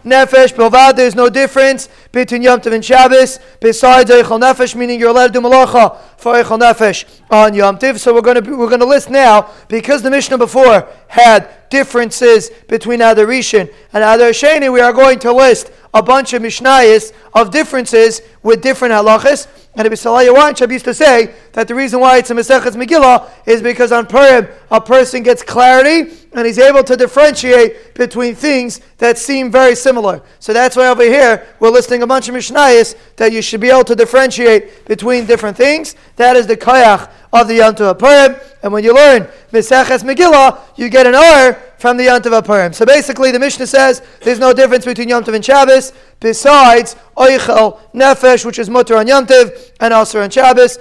Nefesh 0.04 0.52
Bilvad. 0.54 0.96
There's 0.96 1.14
no 1.14 1.28
difference 1.28 1.88
between 2.10 2.42
Yom 2.42 2.60
Tov 2.60 2.72
and 2.72 2.84
Shabbos. 2.84 3.38
Besides 3.60 4.10
Oichel 4.10 4.40
Nefesh, 4.40 4.74
meaning 4.74 4.98
you're 4.98 5.10
allowed 5.10 5.28
to 5.28 5.32
do 5.34 5.40
Malacha 5.40 5.96
for 6.16 6.34
Oichel 6.34 6.58
Nefesh 6.58 7.04
on 7.30 7.54
Yom 7.54 7.78
Tiv. 7.78 8.00
So 8.00 8.12
we're 8.12 8.22
going 8.22 8.42
to 8.42 8.56
we're 8.56 8.68
going 8.68 8.80
to 8.80 8.86
list 8.86 9.10
now 9.10 9.50
because 9.68 10.02
the 10.02 10.10
Mishnah 10.10 10.38
before 10.38 10.88
had 11.06 11.48
differences 11.70 12.50
between 12.68 13.00
Adarishan 13.00 13.72
and 13.92 14.04
Adarshani, 14.04 14.72
we 14.72 14.80
are 14.80 14.92
going 14.92 15.18
to 15.20 15.32
list 15.32 15.70
a 15.94 16.02
bunch 16.02 16.32
of 16.32 16.42
Mishnayos 16.42 17.12
of 17.34 17.50
differences 17.50 18.20
with 18.42 18.60
different 18.60 18.92
halachas. 18.92 19.46
And 19.74 19.84
Rabbi 19.84 19.94
Salah 19.94 20.24
Yawanchab 20.24 20.70
used 20.72 20.84
to 20.86 20.94
say 20.94 21.34
that 21.52 21.68
the 21.68 21.74
reason 21.74 22.00
why 22.00 22.18
it's 22.18 22.30
a 22.30 22.34
Maseches 22.34 22.76
Megillah 22.76 23.30
is 23.46 23.62
because 23.62 23.92
on 23.92 24.06
Purim 24.06 24.48
a 24.70 24.80
person 24.80 25.22
gets 25.22 25.42
clarity 25.42 26.14
and 26.34 26.46
he's 26.46 26.58
able 26.58 26.82
to 26.84 26.96
differentiate 26.96 27.94
between 27.94 28.34
things 28.34 28.80
that 28.98 29.18
seem 29.18 29.50
very 29.50 29.74
similar. 29.74 30.22
So 30.38 30.52
that's 30.52 30.76
why 30.76 30.88
over 30.88 31.02
here 31.02 31.46
we're 31.60 31.70
listing 31.70 32.02
a 32.02 32.06
bunch 32.06 32.28
of 32.28 32.34
Mishnayos 32.34 32.96
that 33.16 33.32
you 33.32 33.42
should 33.42 33.60
be 33.60 33.70
able 33.70 33.84
to 33.84 33.94
differentiate 33.94 34.86
between 34.86 35.26
different 35.26 35.56
things. 35.56 35.94
That 36.16 36.36
is 36.36 36.46
the 36.46 36.56
Kayach 36.56 37.10
of 37.32 37.48
the 37.48 37.58
Yantu 37.58 37.98
Purim. 37.98 38.40
And 38.62 38.72
when 38.72 38.84
you 38.84 38.94
learn 38.94 39.28
Maseches 39.52 40.04
Megillah, 40.04 40.58
you 40.76 40.88
get 40.88 41.06
an 41.06 41.14
R 41.14 41.54
from 41.82 41.96
the 41.96 42.04
Yom 42.04 42.22
Tov 42.22 42.44
Purim. 42.44 42.72
So 42.72 42.86
basically, 42.86 43.32
the 43.32 43.40
Mishnah 43.40 43.66
says 43.66 44.02
there's 44.20 44.38
no 44.38 44.52
difference 44.52 44.84
between 44.84 45.08
Yom 45.08 45.24
Tov 45.24 45.34
and 45.34 45.44
Shabbos 45.44 45.92
besides 46.20 46.94
Oichel 47.16 47.80
Nefesh, 47.92 48.46
which 48.46 48.60
is 48.60 48.70
Mutter 48.70 48.96
on 48.96 49.08
Yom 49.08 49.26
Tov 49.26 49.72
and 49.80 49.92
also 49.92 50.22
on 50.22 50.30
Shabbos. 50.30 50.78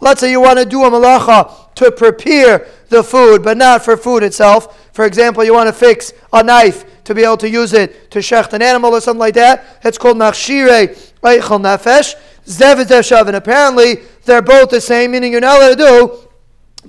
Let's 0.00 0.20
say 0.20 0.30
you 0.32 0.40
want 0.40 0.58
to 0.58 0.64
do 0.64 0.84
a 0.84 0.90
malacha 0.90 1.67
to 1.78 1.90
prepare 1.90 2.66
the 2.88 3.02
food, 3.02 3.42
but 3.42 3.56
not 3.56 3.84
for 3.84 3.96
food 3.96 4.22
itself. 4.22 4.90
For 4.92 5.04
example, 5.04 5.42
you 5.44 5.54
want 5.54 5.68
to 5.68 5.72
fix 5.72 6.12
a 6.32 6.42
knife 6.42 7.04
to 7.04 7.14
be 7.14 7.24
able 7.24 7.36
to 7.38 7.48
use 7.48 7.72
it 7.72 8.10
to 8.10 8.18
shecht 8.18 8.52
an 8.52 8.62
animal 8.62 8.94
or 8.94 9.00
something 9.00 9.20
like 9.20 9.34
that. 9.34 9.80
It's 9.82 9.98
called 9.98 10.16
Machshire 10.16 10.88
Eichel 11.22 11.60
Nefesh. 11.60 12.14
Zev 12.48 12.76
Shav, 12.76 13.26
and 13.26 13.36
apparently 13.36 13.96
they're 14.24 14.40
both 14.40 14.70
the 14.70 14.80
same, 14.80 15.10
meaning 15.10 15.32
you're 15.32 15.40
not 15.42 15.58
allowed 15.58 15.68
to 15.68 15.76
do 15.76 16.28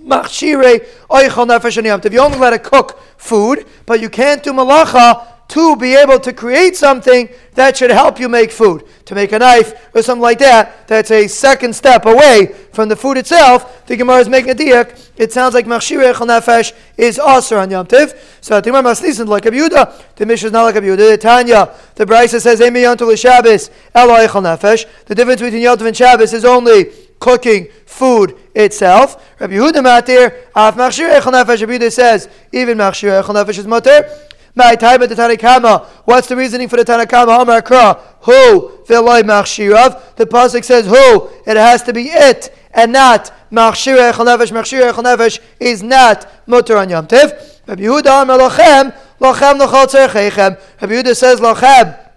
Machshire 0.07 0.85
Oichel 1.09 1.47
Nefesh 1.47 1.77
and 1.77 2.13
You 2.13 2.19
only 2.21 2.37
let 2.37 2.53
it 2.53 2.63
cook 2.63 2.99
food, 3.17 3.65
but 3.85 3.99
you 3.99 4.09
can't 4.09 4.41
do 4.41 4.53
malacha 4.53 5.27
to 5.49 5.75
be 5.75 5.95
able 5.95 6.19
to 6.19 6.31
create 6.31 6.77
something 6.77 7.27
that 7.55 7.75
should 7.75 7.89
help 7.89 8.19
you 8.19 8.29
make 8.29 8.51
food. 8.51 8.85
To 9.05 9.15
make 9.15 9.31
a 9.31 9.39
knife 9.39 9.93
or 9.95 10.03
something 10.03 10.21
like 10.21 10.37
that, 10.39 10.87
that's 10.87 11.09
a 11.09 11.27
second 11.27 11.75
step 11.75 12.05
away 12.05 12.55
from 12.71 12.87
the 12.87 12.95
food 12.95 13.17
itself. 13.17 13.85
The 13.87 13.97
Gemara 13.97 14.19
is 14.19 14.29
making 14.29 14.51
a 14.51 14.53
diak. 14.53 15.11
It 15.17 15.33
sounds 15.33 15.55
like 15.55 15.65
Machshir 15.65 16.13
Echel 16.13 16.27
Nefesh 16.27 16.73
is 16.97 17.17
also 17.17 17.57
on 17.57 17.71
Yom 17.71 17.87
Tiv. 17.87 18.37
So 18.41 18.61
the 18.61 18.69
Gemara 18.69 18.83
Masnisin 18.83 19.27
like 19.27 19.47
a 19.47 19.51
Yehuda. 19.51 20.15
The 20.15 20.25
Mishnah 20.25 20.47
is 20.47 20.53
not 20.53 20.63
like 20.63 20.75
a 20.75 20.81
Yehuda. 20.81 21.11
The 21.11 21.17
Tanya, 21.17 21.75
the 21.95 22.05
Brisa 22.05 22.39
says, 22.39 22.59
Emi 22.59 22.83
Yom 22.83 22.95
Tov 22.95 23.17
Shabbos, 23.17 23.71
Elo 23.95 24.15
Nefesh. 24.15 24.85
The 25.05 25.15
difference 25.15 25.41
between 25.41 25.63
Yom 25.63 25.77
Tov 25.79 25.87
and 25.87 25.97
Shabbos 25.97 26.31
is 26.31 26.45
only 26.45 26.91
cooking 27.19 27.69
food 27.87 28.37
itself. 28.53 29.35
Rabbi 29.39 29.55
Yehuda 29.55 29.81
Matir, 29.83 30.43
Af 30.55 30.75
Machshir 30.75 31.19
Echel 31.19 31.33
Nefesh, 31.33 31.61
Rabbi 31.61 31.79
Yehuda 31.79 31.91
says, 31.91 32.29
even 32.51 32.77
Machshir 32.77 33.23
Echel 33.23 33.33
Nefesh 33.33 33.57
is 33.57 33.65
Matir. 33.65 34.28
My 34.55 34.75
time 34.75 35.01
at 35.03 35.09
the 35.09 35.15
Tanakama. 35.15 35.85
What's 36.05 36.27
the 36.27 36.35
reasoning 36.35 36.67
for 36.67 36.77
the 36.77 36.85
Tanakama? 36.85 37.41
Amar 37.41 37.61
Kra. 37.61 37.99
Who? 38.21 38.83
Vilay 38.85 39.23
Machshirav. 39.23 40.15
The 40.15 40.25
Pasuk 40.25 40.63
says 40.63 40.85
who. 40.85 41.29
It 41.45 41.57
has 41.57 41.83
to 41.83 41.93
be 41.93 42.09
it 42.09 42.55
and 42.71 42.91
not 42.91 43.31
Machshir 43.51 44.11
Echel 44.11 44.25
Nefesh. 44.25 44.51
Machshir 44.51 44.91
Echel 44.91 45.39
is 45.59 45.83
not 45.83 46.29
Mutter 46.47 46.77
on 46.77 46.89
Yom 46.89 47.07
Tiv. 47.07 47.61
Rabbi 47.67 47.83
Yehuda 47.83 48.23
Amar 48.23 48.39
Lochem. 48.39 48.95
Lochem. 49.19 49.59
Rabbi 49.59 50.93
Yehuda 50.93 51.15
says 51.15 51.39
Lochem. 51.39 52.09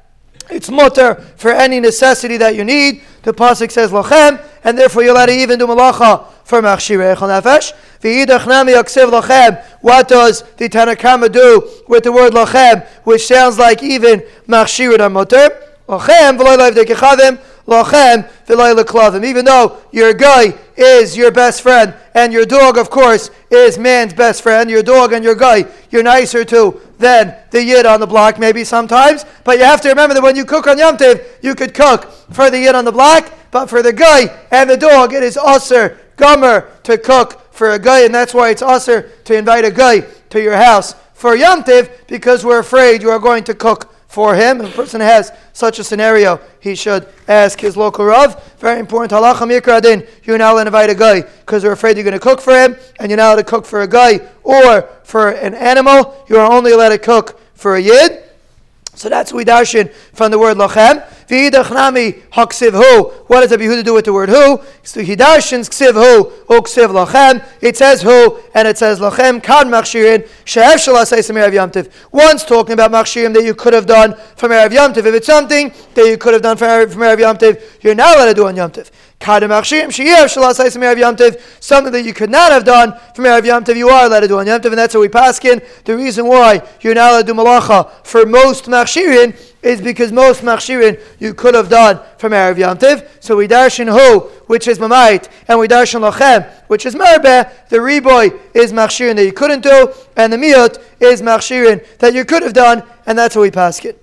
It's 0.51 0.71
mutter 0.71 1.14
for 1.37 1.51
any 1.51 1.81
necessity 1.81 2.37
that 2.38 2.55
you 2.57 2.64
need. 2.64 3.03
The 3.23 3.33
pasuk 3.33 3.71
says 3.71 3.90
lochem, 3.90 4.45
and 4.64 4.77
therefore 4.77 5.03
you're 5.03 5.12
allowed 5.12 5.27
to 5.27 5.33
even 5.33 5.59
do 5.59 5.66
malacha 5.66 6.27
for 6.44 6.61
machshirei 6.61 7.16
nefesh. 7.16 7.72
What 9.81 10.09
does 10.09 10.42
the 10.57 10.68
Tanakama 10.68 11.33
do 11.33 11.68
with 11.88 12.05
the 12.05 12.12
word 12.12 12.33
lochem, 12.33 12.87
which 13.05 13.26
sounds 13.26 13.59
like 13.59 13.83
even 13.83 14.22
machshirei 14.48 15.11
mutter? 15.11 15.50
Lochem 15.88 16.38
v'loy 16.38 16.57
lev 16.57 17.38
lochem 17.66 18.28
v'loy 18.46 19.24
Even 19.24 19.44
though 19.44 19.76
your 19.90 20.14
guy 20.14 20.55
is 20.76 21.16
your 21.16 21.31
best 21.31 21.62
friend, 21.62 21.94
and 22.14 22.33
your 22.33 22.44
dog, 22.44 22.78
of 22.78 22.90
course, 22.90 23.31
is 23.50 23.78
man's 23.78 24.12
best 24.12 24.42
friend. 24.42 24.70
Your 24.70 24.83
dog 24.83 25.12
and 25.12 25.24
your 25.24 25.35
guy, 25.35 25.66
you're 25.90 26.02
nicer 26.02 26.44
to 26.46 26.81
than 26.98 27.35
the 27.50 27.62
yid 27.62 27.85
on 27.87 28.00
the 28.00 28.07
block, 28.07 28.38
maybe 28.38 28.64
sometimes. 28.64 29.24
But 29.44 29.59
you 29.59 29.64
have 29.64 29.81
to 29.83 29.88
remember 29.88 30.14
that 30.14 30.22
when 30.22 30.37
you 30.37 30.44
cook 30.44 30.66
on 30.66 30.78
Yom 30.78 30.96
Tiv, 30.96 31.38
you 31.42 31.55
could 31.55 31.74
cook 31.74 32.11
for 32.31 32.50
the 32.50 32.59
yid 32.59 32.74
on 32.74 32.85
the 32.85 32.92
block, 32.92 33.31
but 33.50 33.66
for 33.66 33.83
the 33.83 33.92
guy 33.92 34.35
and 34.50 34.70
the 34.70 34.76
dog, 34.76 35.12
it 35.12 35.22
is 35.22 35.37
usher, 35.37 35.98
gummer, 36.16 36.83
to 36.83 36.98
cook 36.98 37.53
for 37.53 37.72
a 37.72 37.79
guy, 37.79 38.05
and 38.05 38.14
that's 38.14 38.35
why 38.35 38.51
it's 38.51 38.62
usher 38.62 39.11
to 39.25 39.37
invite 39.37 39.64
a 39.64 39.70
guy 39.70 40.01
to 40.31 40.42
your 40.42 40.57
house 40.57 40.94
for 41.14 41.37
Yom 41.37 41.62
Tiv, 41.62 42.05
because 42.09 42.44
we're 42.44 42.59
afraid 42.59 43.03
you 43.03 43.11
are 43.11 43.18
going 43.18 43.44
to 43.44 43.55
cook 43.55 43.94
for 44.09 44.35
him. 44.35 44.61
If 44.61 44.75
a 44.75 44.77
person 44.77 45.01
has 45.01 45.33
such 45.55 45.79
a 45.79 45.85
scenario, 45.85 46.38
he 46.61 46.75
should 46.75 47.09
ask 47.29 47.59
his 47.59 47.79
local 47.79 48.05
Rav. 48.05 48.42
Very 48.59 48.79
important. 48.79 49.12
Halacha 49.12 49.48
mikradin. 49.48 50.07
You're 50.25 50.37
not 50.37 50.53
allowed 50.53 50.64
to 50.64 50.68
invite 50.68 50.90
a 50.90 50.94
guy 50.94 51.22
because 51.22 51.62
you're 51.62 51.72
afraid 51.72 51.96
you're 51.96 52.05
going 52.05 52.12
to 52.12 52.20
cook 52.20 52.40
for 52.40 52.53
him, 52.53 52.77
and 52.98 53.11
you're 53.11 53.16
not 53.16 53.29
allowed 53.29 53.37
to 53.37 53.44
cook 53.44 53.64
for 53.64 53.83
a 53.83 53.88
guy 53.88 54.20
or 54.42 54.83
for 55.05 55.31
an 55.31 55.55
animal. 55.55 56.27
You 56.29 56.37
are 56.37 56.53
only 56.53 56.72
allowed 56.72 56.90
to 56.90 56.98
cook 56.98 57.40
for 57.55 57.77
a 57.77 57.81
yid. 57.81 58.25
So 58.94 59.09
that's 59.09 59.33
we 59.33 59.44
darshan 59.44 59.90
from 60.12 60.31
the 60.31 60.38
word 60.38 60.59
lochem. 60.59 61.03
V'idachnami 61.33 62.23
haksiv 62.31 62.73
hu. 62.73 63.11
What 63.27 63.40
does 63.40 63.51
Rabbi 63.51 63.83
do 63.83 63.95
with 63.95 64.05
the 64.05 64.12
word 64.12 64.29
hu? 64.29 64.59
He 65.01 65.16
ksiv 65.16 65.92
hu 65.95 66.31
o 66.49 66.61
ksiv 66.61 66.88
lochem. 66.90 67.42
It 67.62 67.77
says 67.79 68.03
hu 68.03 68.38
and 68.55 68.68
it 68.68 68.77
says 68.77 69.01
lochem 69.01 69.42
kan 69.42 69.71
machshirin 69.71 70.29
she'ef 70.45 70.77
shalasei 70.77 71.21
samir. 71.21 71.90
One's 72.11 72.45
talking 72.45 72.75
about 72.75 72.90
machshirim 72.92 73.33
that 73.33 73.45
you 73.45 73.55
could 73.55 73.73
have 73.73 73.87
done 73.87 74.14
from 74.37 74.51
Erev 74.51 74.71
Yamtiv. 74.71 75.07
If 75.07 75.14
it's 75.14 75.27
something 75.27 75.73
that 75.95 76.07
you 76.07 76.18
could 76.18 76.35
have 76.35 76.42
done 76.42 76.59
from 76.59 76.68
Erev, 76.68 77.18
Yamtiv, 77.18 77.83
you're 77.83 77.95
not 77.95 78.16
allowed 78.16 78.27
to 78.27 78.35
do 78.35 78.47
on 78.47 78.55
Yamtiv. 78.57 78.90
Something 81.61 81.92
that 81.92 82.03
you 82.05 82.12
could 82.12 82.29
not 82.29 82.51
have 82.51 82.64
done 82.64 82.92
from 83.14 83.25
Erev 83.25 83.45
Yom 83.47 83.62
Tov, 83.62 83.77
you 83.77 83.88
are 83.88 84.07
allowed 84.07 84.21
to 84.21 84.27
do 84.27 84.40
on 84.40 84.49
Yom 84.49 84.61
Tov, 84.61 84.71
and 84.71 84.79
that's 84.79 84.95
how 84.95 85.01
we 85.01 85.09
pass 85.09 85.38
in. 85.45 85.62
The 85.85 85.97
reason 85.97 86.27
why 86.27 86.61
you're 86.81 86.97
not 86.97 87.12
allowed 87.12 87.27
to 87.29 87.33
do 87.33 87.35
malacha 87.35 87.88
for 88.05 88.27
most 88.27 88.64
machshirin 88.64 89.37
is 89.62 89.81
because 89.81 90.12
most 90.12 90.42
machshirin 90.42 91.01
you 91.18 91.35
could 91.35 91.55
have 91.55 91.68
done 91.68 92.01
from 92.18 92.33
Erev 92.33 92.59
Yom 92.59 92.79
So 93.20 93.37
we 93.37 93.46
darshan 93.48 93.90
hu, 93.90 94.29
which 94.46 94.66
is 94.66 94.79
mamait, 94.79 95.29
and 95.48 95.59
we 95.59 95.68
darshan 95.68 96.01
lochem, 96.01 96.51
which 96.66 96.85
is 96.85 96.94
merbe. 96.94 97.51
The 97.68 97.77
reboy 97.77 98.38
is 98.55 98.72
machshirin 98.72 99.16
that 99.16 99.25
you 99.25 99.33
couldn't 99.33 99.62
do, 99.62 99.92
and 100.16 100.33
the 100.33 100.37
miut 100.37 100.83
is 101.01 101.22
machshirin 101.22 101.87
that 101.98 102.14
you 102.14 102.25
could 102.25 102.42
have 102.42 102.53
done, 102.53 102.83
and 103.07 103.16
that's 103.16 103.35
how 103.35 103.40
we 103.40 103.51
pass 103.51 103.85
it. 103.85 103.98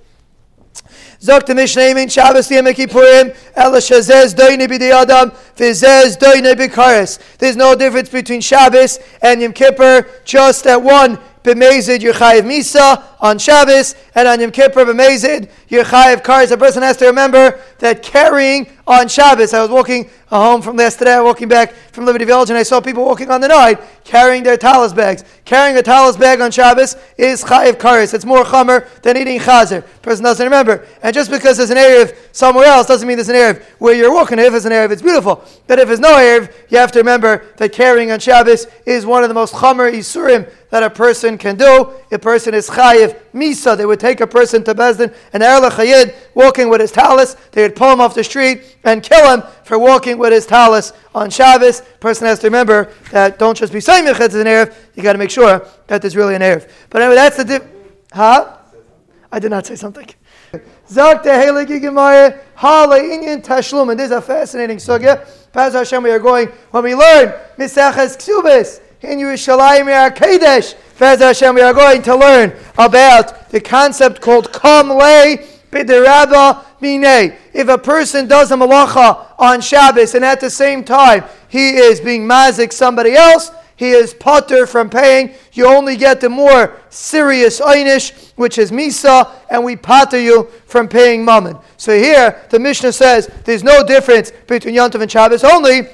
Zok 1.20 1.46
the 1.46 1.54
Mishnah 1.54 1.82
in 1.82 2.08
Shabbos 2.08 2.50
Yom 2.50 2.66
Kippurim, 2.68 3.36
Ela 3.54 3.80
Shazez 3.80 4.34
Doine 4.34 4.60
B'di 4.60 4.92
Adam, 4.92 5.32
V'zez 5.58 6.18
Doine 6.18 6.56
B'kares. 6.56 7.20
There's 7.38 7.58
no 7.58 7.76
difference 7.76 8.08
between 8.08 8.40
Shabbos 8.40 9.00
and 9.22 9.42
Yom 9.42 9.52
Kippur, 9.52 10.08
just 10.24 10.64
that 10.64 10.82
one 10.82 11.20
b'mezid 11.44 12.02
you're 12.02 12.14
misa 12.14 13.04
on 13.20 13.38
Shabbos, 13.38 13.96
and 14.16 14.28
on 14.28 14.40
Yom 14.40 14.52
Kippur 14.52 14.86
b'mezid 14.86 15.50
you're 15.68 15.84
cars. 15.84 16.52
A 16.52 16.58
person 16.58 16.84
has 16.84 16.98
to 16.98 17.06
remember 17.06 17.60
that 17.80 18.04
carrying 18.04 18.68
on 18.88 19.08
Shabbos. 19.08 19.54
I 19.54 19.62
was 19.62 19.70
walking 19.70 20.10
home 20.38 20.62
from 20.62 20.78
yesterday, 20.78 21.14
I 21.14 21.22
was 21.22 21.30
walking 21.30 21.48
back 21.48 21.74
from 21.74 22.06
Liberty 22.06 22.26
Village, 22.26 22.50
and 22.50 22.58
I 22.58 22.64
saw 22.64 22.80
people 22.80 23.04
walking 23.04 23.32
on 23.32 23.42
the 23.42 23.48
night 23.48 23.80
carrying 24.04 24.44
their 24.44 24.58
talis 24.58 24.94
bags. 24.94 25.24
Carrying 25.46 25.78
a 25.78 25.82
talis 25.82 26.18
bag 26.18 26.42
on 26.42 26.52
Shabbos 26.52 26.96
is 27.18 27.44
chayiv 27.44 27.74
karis. 27.74 28.14
It's 28.14 28.26
more 28.26 28.44
chamer 28.44 28.88
than 29.02 29.18
eating 29.18 29.40
chazer. 29.40 29.84
Person 30.02 30.24
doesn't 30.24 30.44
remember. 30.44 30.86
And 31.02 31.14
just 31.14 31.32
because 31.32 31.58
there's 31.58 31.70
an 31.70 31.78
Erev 31.78 32.16
somewhere 32.32 32.66
else 32.66 32.88
doesn't 32.88 33.08
mean 33.08 33.18
there's 33.18 33.30
an 33.30 33.36
Erev 33.36 33.64
where 33.80 33.96
you're 33.96 34.14
walking. 34.14 34.40
If 34.40 34.52
there's 34.52 34.66
an 34.66 34.72
Erev, 34.72 34.92
it's 34.92 35.02
beautiful. 35.02 35.44
But 35.68 35.80
if 35.80 35.88
there's 35.88 36.00
no 36.00 36.16
Erev, 36.16 36.54
you 36.70 36.78
have 36.78 36.92
to 36.94 37.00
remember 37.00 37.46
that 37.58 37.72
carrying 37.72 38.12
on 38.12 38.20
Shabbos 38.20 38.68
is 38.86 39.06
one 39.06 39.24
of 39.24 39.30
the 39.30 39.36
most 39.36 39.54
chamer 39.54 39.92
isurim 39.92 40.52
that 40.70 40.84
a 40.84 40.90
person 40.90 41.38
can 41.38 41.56
do. 41.56 41.92
A 42.12 42.20
person 42.20 42.54
is 42.54 42.70
chayiv 42.70 43.20
misa. 43.34 43.76
They 43.76 43.86
would 43.86 44.00
take 44.00 44.22
a 44.22 44.28
person 44.28 44.64
to 44.66 44.76
Bezdin, 44.76 45.14
an 45.34 45.42
Erla 45.42 45.70
Chayid, 45.72 46.16
walking 46.36 46.70
with 46.70 46.82
his 46.82 46.92
talis. 46.92 47.36
They 47.52 47.64
would 47.64 47.76
pull 47.76 47.92
him 47.92 48.02
off 48.02 48.14
the 48.14 48.24
street 48.24 48.78
and 48.84 49.02
kill 49.04 49.36
him 49.36 49.44
for 49.70 49.78
walking 49.78 50.18
with 50.18 50.34
his 50.34 50.48
talis 50.48 50.94
on 51.14 51.30
Shabbos. 51.30 51.82
Person 52.00 52.26
has 52.26 52.40
to 52.40 52.48
remember 52.48 52.92
that 53.12 53.38
don't 53.38 53.56
just 53.56 53.72
be 53.72 53.80
saying 53.80 54.06
it's 54.08 54.34
an 54.34 54.48
Erev, 54.48 54.76
you 54.96 55.04
got 55.04 55.14
to 55.14 55.20
make 55.20 55.30
sure 55.30 55.64
that 55.86 56.02
there's 56.02 56.16
really 56.16 56.34
an 56.34 56.42
Erev. 56.42 56.68
But 56.90 57.04
anyway, 57.04 57.14
that's 57.14 57.38
the 57.38 57.44
dip. 57.46 57.68
Huh? 58.12 58.58
I 59.32 59.38
did 59.38 59.52
not 59.52 59.68
say 59.68 59.76
something. 59.76 60.10
Zakte 60.90 61.26
Heligi 61.26 61.80
Gemara, 61.80 62.42
Inyan 62.58 63.46
Tashlum. 63.46 63.92
And 63.92 64.00
this 64.00 64.08
is 64.08 64.12
a 64.12 64.24
fascinating 64.24 64.78
sugya. 64.78 65.30
Paz 65.54 65.74
Hashem, 65.74 66.02
we 66.02 66.10
are 66.10 66.18
going, 66.18 66.48
when 66.72 66.84
we 66.84 66.96
learn 66.96 67.40
Misaches 67.60 68.18
Ksubis 68.18 68.82
in 69.02 69.20
Yerushalayim 69.20 70.16
Kadesh, 70.16 70.74
Paz 70.98 71.20
Hashem, 71.20 71.54
we 71.54 71.62
are 71.62 71.76
going 71.76 72.02
to 72.02 72.16
learn 72.16 72.58
about 72.80 73.52
the 73.52 73.62
concept 73.62 74.20
called 74.20 74.52
Kam 74.52 74.90
Le 74.90 75.38
Bidirabba 75.72 76.66
Mine. 76.82 77.36
If 77.54 77.68
a 77.68 77.78
person 77.78 78.28
does 78.28 78.52
a 78.52 78.56
malacha 78.56 79.34
on 79.38 79.62
Shabbos 79.62 80.16
and 80.16 80.24
at 80.24 80.40
the 80.40 80.50
same 80.50 80.84
time 80.84 81.24
he 81.48 81.78
is 81.78 82.00
being 82.00 82.28
mazik 82.28 82.72
somebody 82.74 83.14
else, 83.14 83.52
he 83.80 83.92
is 83.92 84.14
potter 84.14 84.68
from 84.68 84.90
paying. 84.90 85.34
You 85.54 85.68
only 85.68 85.96
get 85.96 86.20
the 86.20 86.28
more 86.28 86.76
serious 86.90 87.62
einish, 87.62 88.34
which 88.36 88.58
is 88.58 88.72
misa, 88.72 89.32
and 89.50 89.64
we 89.64 89.78
pater 89.78 90.20
you 90.20 90.50
from 90.66 90.90
paying 90.90 91.24
mammon. 91.24 91.58
So 91.78 91.98
here, 91.98 92.44
the 92.50 92.60
Mishnah 92.60 92.92
says 92.92 93.30
there's 93.46 93.64
no 93.64 93.82
difference 93.84 94.34
between 94.48 94.76
Yontav 94.76 95.02
and 95.02 95.10
Shabbos, 95.10 95.46
only 95.46 95.88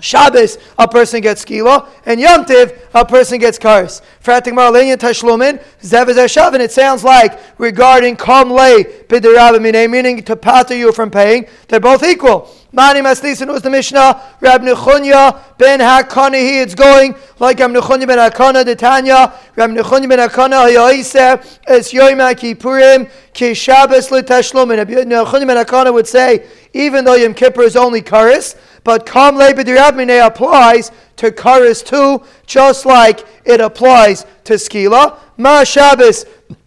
Shabbos, 0.00 0.58
a 0.78 0.88
person 0.88 1.20
gets 1.20 1.44
skila, 1.44 1.88
and 2.06 2.20
Yom 2.20 2.44
Tiv, 2.44 2.88
a 2.94 3.04
person 3.04 3.38
gets 3.38 3.58
karis. 3.58 4.02
Fratik 4.22 4.52
marlenian 4.52 4.96
tashlumin, 4.96 5.62
zev 5.82 6.60
it 6.60 6.72
sounds 6.72 7.04
like 7.04 7.38
regarding 7.58 8.16
kam 8.16 8.50
lay 8.50 8.84
b'derabimine, 8.84 9.90
meaning 9.90 10.22
to 10.22 10.36
pater 10.36 10.76
you 10.76 10.92
from 10.92 11.10
paying, 11.10 11.46
they're 11.68 11.80
both 11.80 12.02
equal. 12.02 12.50
Mani 12.72 13.00
Maslisin 13.00 13.48
was 13.48 13.62
the 13.62 13.70
Mishnah, 13.70 14.22
Rab 14.40 14.62
Nechunya 14.62 15.42
ben 15.58 15.80
Hakana, 15.80 16.40
he 16.40 16.60
it's 16.60 16.74
going 16.74 17.16
like 17.40 17.58
Rab 17.58 17.72
Nechunya 17.72 18.06
ben 18.06 18.18
Hakana, 18.18 18.64
the 18.64 18.76
Tanya, 18.76 19.34
Rab 19.56 19.70
Nechunya 19.70 20.08
ben 20.08 20.20
Hakana, 20.20 20.68
Hayaisa, 20.68 21.44
es 21.66 21.92
Yom 21.92 22.18
Kippurim, 22.18 23.10
ki 23.32 23.54
Shabbos 23.54 24.12
l'tashlumin. 24.12 24.78
Rab 24.78 24.88
Nechunya 24.88 25.46
ben 25.48 25.64
Hakana 25.64 25.92
would 25.92 26.06
say, 26.06 26.46
even 26.72 27.04
though 27.04 27.16
Yom 27.16 27.34
Kippur 27.34 27.62
is 27.62 27.74
only 27.74 28.02
karis, 28.02 28.56
but 28.84 29.06
Kam 29.06 29.36
Lebedirabmine 29.36 30.26
applies 30.26 30.90
to 31.16 31.30
Karis 31.30 31.84
too, 31.84 32.24
just 32.46 32.86
like 32.86 33.26
it 33.44 33.60
applies 33.60 34.24
to 34.44 34.54
Skila. 34.54 35.18
Ma 35.36 35.64
Shabbos, 35.64 36.24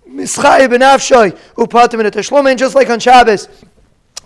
Mischai 0.07 0.69
ben 0.69 0.81
Afshay, 0.81 1.37
Upatim 1.55 1.99
in 2.05 2.11
Teshlumin, 2.11 2.57
just 2.57 2.75
like 2.75 2.89
on 2.89 2.99
Shabbos 2.99 3.47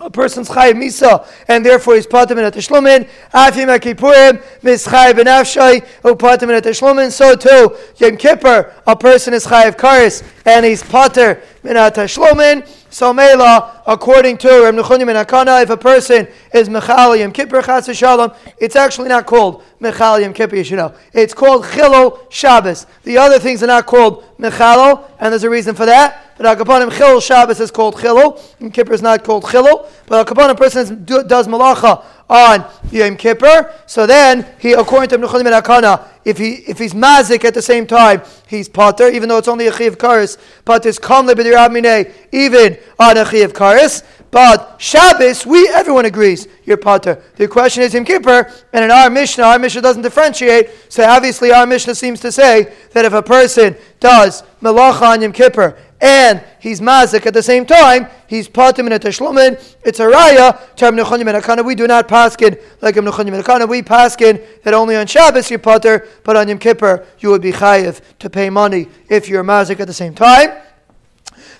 a 0.00 0.10
person's 0.10 0.48
chayiv 0.48 0.74
misa, 0.74 1.26
and 1.48 1.64
therefore 1.64 1.96
he's 1.96 2.06
patim 2.06 2.38
in 2.38 2.52
teshlumin. 2.52 3.08
Afim 3.32 3.66
akipurim 3.76 4.40
mischayiv 4.62 5.14
benafshay 5.14 5.84
upatim 6.02 6.54
in 6.56 6.62
teshlumin. 6.62 7.10
So 7.10 7.34
too 7.34 7.76
Yom 7.96 8.16
Kippur, 8.16 8.72
a 8.86 8.96
person 8.96 9.34
is 9.34 9.46
chayiv 9.46 9.76
karis, 9.76 10.22
and 10.44 10.64
he's 10.64 10.82
pater 10.82 11.42
in 11.64 11.70
teshlumin. 11.70 12.66
So 12.90 13.12
Mela, 13.12 13.82
according 13.86 14.38
to 14.38 14.48
Reb 14.48 14.74
and 14.74 14.82
Akana, 14.82 15.62
if 15.62 15.68
a 15.68 15.76
person 15.76 16.26
is 16.54 16.70
Mechal 16.70 17.18
Yom 17.18 17.32
Kippur 17.32 17.60
Chas 17.60 17.94
Shalom, 17.94 18.32
it's 18.58 18.76
actually 18.76 19.08
not 19.08 19.26
called 19.26 19.62
Mechal 19.80 20.22
Yom 20.22 20.32
Kippur, 20.32 20.56
you 20.56 20.76
know. 20.76 20.94
It's 21.12 21.34
called 21.34 21.64
Chilul 21.64 22.30
Shabbos. 22.30 22.86
The 23.02 23.18
other 23.18 23.38
things 23.38 23.62
are 23.62 23.66
not 23.66 23.84
called 23.84 24.24
Mechalo, 24.38 25.04
and 25.20 25.32
there's 25.32 25.44
a 25.44 25.50
reason 25.50 25.74
for 25.74 25.84
that. 25.84 26.34
But 26.38 26.58
Akapanim 26.58 26.90
Chilul 26.90 27.22
Shabbos 27.22 27.60
is 27.60 27.70
called 27.70 27.96
Chilul. 27.96 28.40
and 28.60 28.72
Kippur 28.72 28.94
is 28.94 29.02
not 29.02 29.22
called 29.22 29.44
Chilul. 29.44 29.86
But 30.06 30.26
Akapanim 30.26 30.56
person 30.56 31.04
does 31.04 31.46
Malacha 31.46 32.02
on 32.28 32.64
Yom 32.90 33.16
Kippur. 33.16 33.72
So 33.86 34.06
then, 34.06 34.46
he, 34.58 34.72
according 34.72 35.08
to 35.10 35.14
Ibn 35.16 35.46
and 35.46 35.64
Akana, 35.64 36.06
if 36.24 36.36
he 36.36 36.56
if 36.68 36.78
he's 36.78 36.92
mazik 36.92 37.44
at 37.44 37.54
the 37.54 37.62
same 37.62 37.86
time, 37.86 38.22
he's 38.46 38.68
potter, 38.68 39.08
even 39.08 39.28
though 39.28 39.38
it's 39.38 39.48
only 39.48 39.66
a 39.66 39.72
chiv 39.72 39.96
karis. 39.96 40.36
But 40.64 40.84
it's 40.84 40.98
kamle 40.98 41.34
b'dirabmine, 41.34 42.12
even 42.32 42.76
on 42.98 43.16
a 43.16 43.24
chiv 43.24 43.54
karis. 43.54 44.02
But 44.30 44.76
Shabbos, 44.78 45.46
we 45.46 45.68
everyone 45.68 46.04
agrees 46.04 46.46
you're 46.64 46.76
potter. 46.76 47.22
The 47.36 47.48
question 47.48 47.82
is 47.82 47.94
Yom 47.94 48.04
Kippur, 48.04 48.52
and 48.74 48.84
in 48.84 48.90
our 48.90 49.08
Mishnah, 49.08 49.42
our 49.42 49.58
Mishnah 49.58 49.80
doesn't 49.80 50.02
differentiate. 50.02 50.68
So 50.90 51.02
obviously, 51.02 51.50
our 51.50 51.66
Mishnah 51.66 51.94
seems 51.94 52.20
to 52.20 52.30
say 52.30 52.74
that 52.92 53.06
if 53.06 53.14
a 53.14 53.22
person 53.22 53.74
does 54.00 54.42
melacha 54.60 55.02
on 55.02 55.22
Yom 55.22 55.32
Kippur 55.32 55.78
and 56.00 56.42
he's 56.60 56.80
mazik 56.80 57.26
at 57.26 57.34
the 57.34 57.42
same 57.42 57.66
time, 57.66 58.08
he's 58.26 58.48
patim 58.48 58.86
in 58.86 58.92
a 58.92 58.98
teshlumin. 58.98 59.76
It's 59.84 60.00
a 60.00 60.04
raya 60.04 60.74
to 60.76 60.84
Nechonim 60.86 61.32
and 61.32 61.42
Akana. 61.42 61.64
We 61.64 61.74
do 61.74 61.86
not 61.86 62.08
paskin 62.08 62.60
like 62.80 62.94
Nechonim 62.94 63.34
and 63.34 63.44
Akana. 63.44 63.68
We 63.68 63.82
paskin 63.82 64.62
that 64.62 64.74
only 64.74 64.96
on 64.96 65.06
Shabbos 65.06 65.50
you're 65.50 65.58
pater, 65.58 66.06
but 66.24 66.36
on 66.36 66.48
Yom 66.48 66.58
Kippur 66.58 67.06
you 67.18 67.30
would 67.30 67.42
be 67.42 67.52
chayiv 67.52 68.00
to 68.20 68.30
pay 68.30 68.50
money 68.50 68.88
if 69.08 69.28
you're 69.28 69.44
mazik 69.44 69.80
at 69.80 69.86
the 69.86 69.94
same 69.94 70.14
time. 70.14 70.50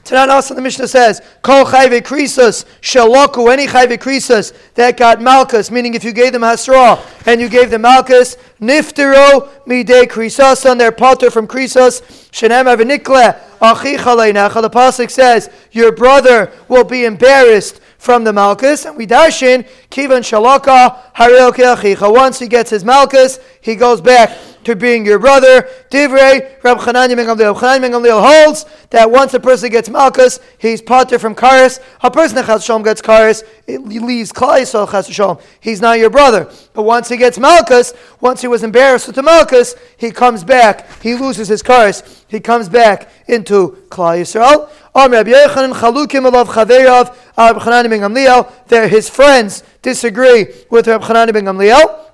Tanan 0.08 0.28
also 0.28 0.54
the 0.54 0.62
Mishnah 0.62 0.88
says, 0.88 1.20
Kol 1.42 1.66
chayve 1.66 2.00
krisus 2.00 2.64
shaloku, 2.80 3.52
any 3.52 3.66
chayve 3.66 3.98
krisus 3.98 4.54
that 4.72 4.96
got 4.96 5.20
malchus, 5.20 5.70
meaning 5.70 5.92
if 5.92 6.02
you 6.02 6.12
gave 6.12 6.32
them 6.32 6.40
hasra 6.40 6.98
and 7.26 7.42
you 7.42 7.48
gave 7.50 7.70
them 7.70 7.82
malchus, 7.82 8.36
niftero 8.58 9.46
midei 9.66 10.06
krisas 10.06 10.68
on 10.68 10.78
their 10.78 10.92
potter 10.92 11.30
from 11.30 11.46
krisas, 11.46 12.00
shenem 12.32 12.74
avenikle 12.74 13.38
achicha 13.60 14.62
The 14.62 14.70
pasuk 14.70 15.10
says, 15.10 15.50
your 15.72 15.92
brother 15.92 16.52
will 16.68 16.84
be 16.84 17.04
embarrassed 17.04 17.78
from 17.98 18.24
the 18.24 18.32
Malchus, 18.32 18.86
and 18.86 18.96
we 18.96 19.06
dash 19.06 19.42
in 19.42 19.64
Kivan 19.90 20.22
Shalaka 20.22 21.12
Haril 21.14 21.52
Achicha. 21.52 22.12
Once 22.12 22.38
he 22.38 22.46
gets 22.46 22.70
his 22.70 22.84
Malchus, 22.84 23.38
he 23.60 23.74
goes 23.74 24.00
back 24.00 24.36
to 24.64 24.76
being 24.76 25.04
your 25.04 25.18
brother. 25.18 25.68
Divrei 25.90 26.62
Rab 26.62 26.78
Chananya 26.78 27.16
ben 27.16 27.26
Gamliel. 27.26 27.56
Chananya 27.56 28.02
ben 28.02 28.12
holds 28.12 28.66
that 28.90 29.10
once 29.10 29.34
a 29.34 29.40
person 29.40 29.70
gets 29.70 29.88
Malchus, 29.88 30.38
he's 30.58 30.80
potter 30.80 31.18
from 31.18 31.34
Karis. 31.34 31.80
A 32.02 32.10
person 32.10 32.36
that 32.36 32.46
Chas 32.46 32.64
Shalom 32.64 32.82
gets 32.82 33.02
Karis, 33.02 33.42
it 33.66 33.80
leaves 33.80 34.32
Klai 34.32 34.66
so 34.66 34.86
Chas 34.86 35.08
Shalom. 35.08 35.38
He's 35.60 35.80
not 35.80 35.98
your 35.98 36.10
brother. 36.10 36.50
But 36.74 36.84
once 36.84 37.08
he 37.08 37.16
gets 37.16 37.38
Malchus, 37.38 37.94
once 38.20 38.40
he 38.40 38.48
was 38.48 38.62
embarrassed 38.62 39.06
with 39.06 39.16
the 39.16 39.22
Malchus, 39.22 39.74
he 39.96 40.10
comes 40.10 40.44
back. 40.44 40.86
He 41.02 41.14
loses 41.14 41.48
his 41.48 41.62
Karis. 41.62 42.24
He 42.28 42.38
comes 42.40 42.68
back 42.68 43.10
into 43.26 43.78
Yisrael. 43.90 44.70
Oh, 45.00 45.08
Rabbi 45.08 45.30
Yechanan 45.30 45.74
Chalukim 45.74 46.28
Alav 46.28 46.46
Chaverav 46.46 47.14
uh, 47.36 47.52
Rabbi 47.52 47.60
Chanan 47.60 47.88
ben 47.88 48.00
Gamliel. 48.00 48.50
There, 48.66 48.88
his 48.88 49.08
friends 49.08 49.62
disagree 49.80 50.46
with 50.70 50.88
Rabbi 50.88 51.06
Chanan 51.06 51.32
ben 51.32 51.44
Gamliel. 51.44 52.06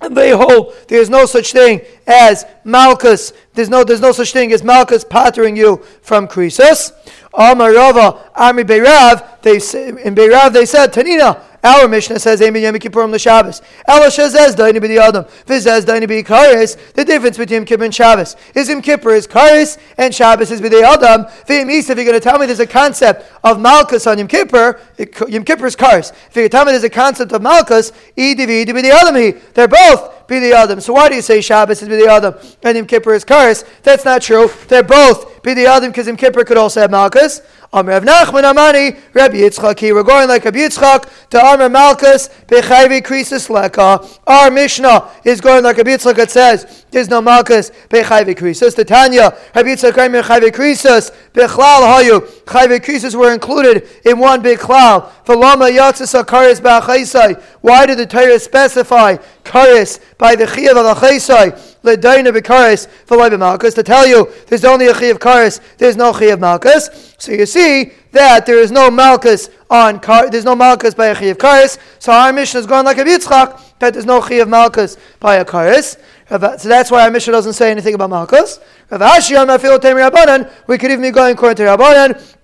And 0.00 0.16
they 0.16 0.30
hold 0.30 0.72
there's 0.88 1.10
no 1.10 1.26
such 1.26 1.52
thing 1.52 1.82
as 2.06 2.46
Malchus. 2.64 3.34
There's 3.52 3.68
no, 3.68 3.84
there's 3.84 4.00
no 4.00 4.12
such 4.12 4.32
thing 4.32 4.50
as 4.52 4.64
Malchus 4.64 5.04
pattering 5.04 5.58
you 5.58 5.84
from 6.00 6.26
krisus. 6.26 6.92
Amarava, 7.34 8.30
Ami 8.34 8.62
Beirav, 8.62 9.42
they 9.42 9.56
in 10.02 10.14
Beirav 10.14 10.54
they 10.54 10.64
said, 10.64 10.90
Tanina, 10.90 11.38
our 11.62 11.86
Mishnah 11.86 12.18
says, 12.18 12.40
Yom 12.40 12.54
Kippurim 12.54 13.12
l'Shabbos. 13.12 13.62
Ela 13.86 14.06
shazez 14.06 14.54
daini 14.54 14.78
b'di 14.78 14.98
Adam. 14.98 15.24
Vizez 15.46 15.84
daini 15.84 16.24
Karis. 16.24 16.76
The 16.94 17.04
difference 17.04 17.36
between 17.38 17.64
Kippur 17.64 17.84
and 17.84 17.94
Shabbos 17.94 18.36
is 18.54 18.68
Yom 18.68 18.82
Kippur 18.82 19.10
is 19.10 19.26
Karis 19.26 19.78
and 19.96 20.14
Shabbos 20.14 20.50
is 20.50 20.60
b'di 20.60 20.82
Adam. 20.82 21.24
V'im 21.46 21.70
if 21.70 21.86
you're 21.86 21.96
going 22.04 22.12
to 22.12 22.20
tell 22.20 22.38
me 22.38 22.46
there's 22.46 22.60
a 22.60 22.66
concept 22.66 23.30
of 23.44 23.60
Malchus 23.60 24.06
on 24.06 24.18
Yom 24.18 24.28
Kippur, 24.28 24.80
Yom 25.28 25.44
Kippur 25.44 25.66
is 25.66 25.76
Karis. 25.76 26.10
If 26.10 26.34
you're 26.34 26.42
going 26.42 26.50
to 26.50 26.56
tell 26.56 26.64
me 26.64 26.72
there's 26.72 26.84
a 26.84 26.90
concept 26.90 27.32
of 27.32 27.42
Malchus, 27.42 27.92
Idi 28.16 28.46
v'idi 28.46 28.66
b'di 28.66 28.90
Adam. 28.90 29.40
They're 29.54 29.68
both 29.68 30.21
b'di 30.28 30.52
Adam. 30.52 30.80
So 30.80 30.92
why 30.92 31.08
do 31.08 31.14
you 31.14 31.22
say 31.22 31.40
Shabbos 31.40 31.82
is 31.82 31.88
b'di 31.88 32.06
Adam 32.06 32.34
and 32.62 32.76
Yom 32.76 32.86
Kippur 32.86 33.14
is 33.14 33.24
Karis? 33.24 33.64
That's 33.82 34.04
not 34.04 34.22
true. 34.22 34.50
They're 34.68 34.82
both 34.82 35.42
b'di 35.42 35.66
Adam 35.66 35.90
because 35.90 36.06
Yom 36.06 36.16
Kippur 36.16 36.44
could 36.44 36.56
also 36.56 36.80
have 36.80 36.90
Malchus. 36.90 37.40
Amr 37.74 37.92
Rav 37.92 38.04
Nachman 38.04 38.44
Amani, 38.44 38.98
Rabbi 39.14 39.36
Yitzchak. 39.36 39.80
We're 39.94 40.02
going 40.02 40.28
like 40.28 40.44
Rabbi 40.44 40.58
Yitzchak 40.58 41.28
to 41.30 41.42
Amr 41.42 41.70
Malchus 41.70 42.28
Bechayvi 42.46 43.00
Krisis 43.00 43.48
Leka. 43.48 44.06
Our 44.26 44.50
Mishnah 44.50 45.08
is 45.24 45.40
going 45.40 45.64
like 45.64 45.78
Rabbi 45.78 45.92
Yitzchak. 45.92 46.18
It 46.18 46.30
says 46.30 46.84
there's 46.90 47.08
no 47.08 47.22
Malchus 47.22 47.70
Bechayvi 47.88 48.36
Krisis. 48.36 48.76
The 48.76 48.84
Tanya 48.84 49.38
Rabbi 49.54 49.68
Yitzchak 49.68 49.92
Chayvi 49.92 50.50
Krisis 50.50 51.12
Bechlal 51.32 51.80
Hayu. 51.88 52.20
Chayvi 52.44 52.78
Krisis 52.78 53.14
were 53.14 53.32
included 53.32 53.88
in 54.04 54.18
one 54.18 54.42
big 54.42 54.58
cloud. 54.58 55.10
Lama 55.26 55.64
Yatzis 55.64 56.22
Akaris 56.22 56.60
Ba'chaisai. 56.60 57.40
Why 57.62 57.86
did 57.86 57.96
the 57.96 58.06
Torah 58.06 58.38
specify 58.38 59.16
Karis 59.44 59.98
by 60.22 60.36
the 60.36 60.44
Chiyav 60.44 60.76
of 60.76 60.96
Achaisai? 60.96 61.50
Ledaina 61.82 62.30
Bekaris 62.32 62.86
for 62.86 63.16
Malchus 63.36 63.74
to 63.74 63.82
tell 63.82 64.06
you 64.06 64.30
there's 64.46 64.64
only 64.64 64.86
a 64.86 64.92
Chiyav 64.92 65.18
Karis, 65.18 65.58
there's 65.78 65.96
no 65.96 66.12
Chiyav 66.12 66.38
Malchus. 66.38 67.16
So 67.18 67.32
you 67.32 67.44
see 67.44 67.90
that 68.12 68.46
there 68.46 68.60
is 68.60 68.70
no 68.70 68.88
Malchus 68.88 69.50
on 69.68 69.98
Kar, 69.98 70.30
there's 70.30 70.44
no 70.44 70.54
Malchus 70.54 70.94
by 70.94 71.08
a 71.08 71.16
Chiyav 71.16 71.38
Karis. 71.38 71.76
So 71.98 72.12
our 72.12 72.32
Mishnah 72.32 72.60
is 72.60 72.66
going 72.66 72.84
like 72.84 72.98
a 72.98 73.04
Yitzchak 73.04 73.78
that 73.80 73.94
there's 73.94 74.06
no 74.06 74.20
Chiyav 74.20 74.48
Malchus 74.48 74.96
by 75.18 75.36
a 75.36 75.44
Karis. 75.44 75.98
So 76.28 76.38
that's 76.38 76.92
why 76.92 77.02
our 77.02 77.10
Mishnah 77.10 77.32
doesn't 77.32 77.54
say 77.54 77.72
anything 77.72 77.94
about 77.94 78.10
Malchus. 78.10 78.60
We 78.88 80.78
could 80.78 80.90
even 80.92 81.02
be 81.02 81.10
going 81.10 81.34
according 81.34 81.56
to 81.56 81.64
Rabbanan. 81.64 82.36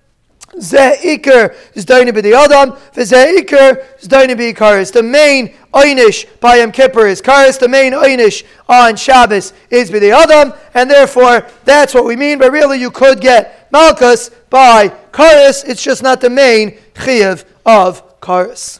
Zeh 0.57 0.97
Iker 0.97 1.55
Zdaini 1.73 2.11
B'di 2.11 2.33
Adam, 2.33 2.71
V'zeh 2.93 3.37
Iker 3.39 3.85
Zdaini 3.99 4.35
B'di 4.35 4.55
Karis. 4.55 4.91
The 4.91 5.03
main 5.03 5.53
Einish 5.73 6.25
by 6.39 6.57
Yom 6.57 6.71
Kippur 6.71 7.07
is 7.07 7.21
Karis, 7.21 7.59
the 7.59 7.67
main 7.67 7.93
Einish 7.93 8.43
on 8.67 8.95
Shabbos 8.95 9.53
is 9.69 9.91
B'di 9.91 10.11
Adam, 10.11 10.53
and 10.73 10.89
therefore 10.89 11.47
that's 11.63 11.93
what 11.93 12.05
we 12.05 12.15
mean, 12.15 12.39
but 12.39 12.51
really 12.51 12.79
you 12.79 12.91
could 12.91 13.21
get 13.21 13.71
Malchus 13.71 14.29
by 14.49 14.89
Karis, 15.11 15.67
it's 15.67 15.83
just 15.83 16.01
not 16.01 16.21
the 16.21 16.29
main 16.29 16.71
Chiyav 16.95 17.45
of 17.65 18.19
Karis. 18.19 18.78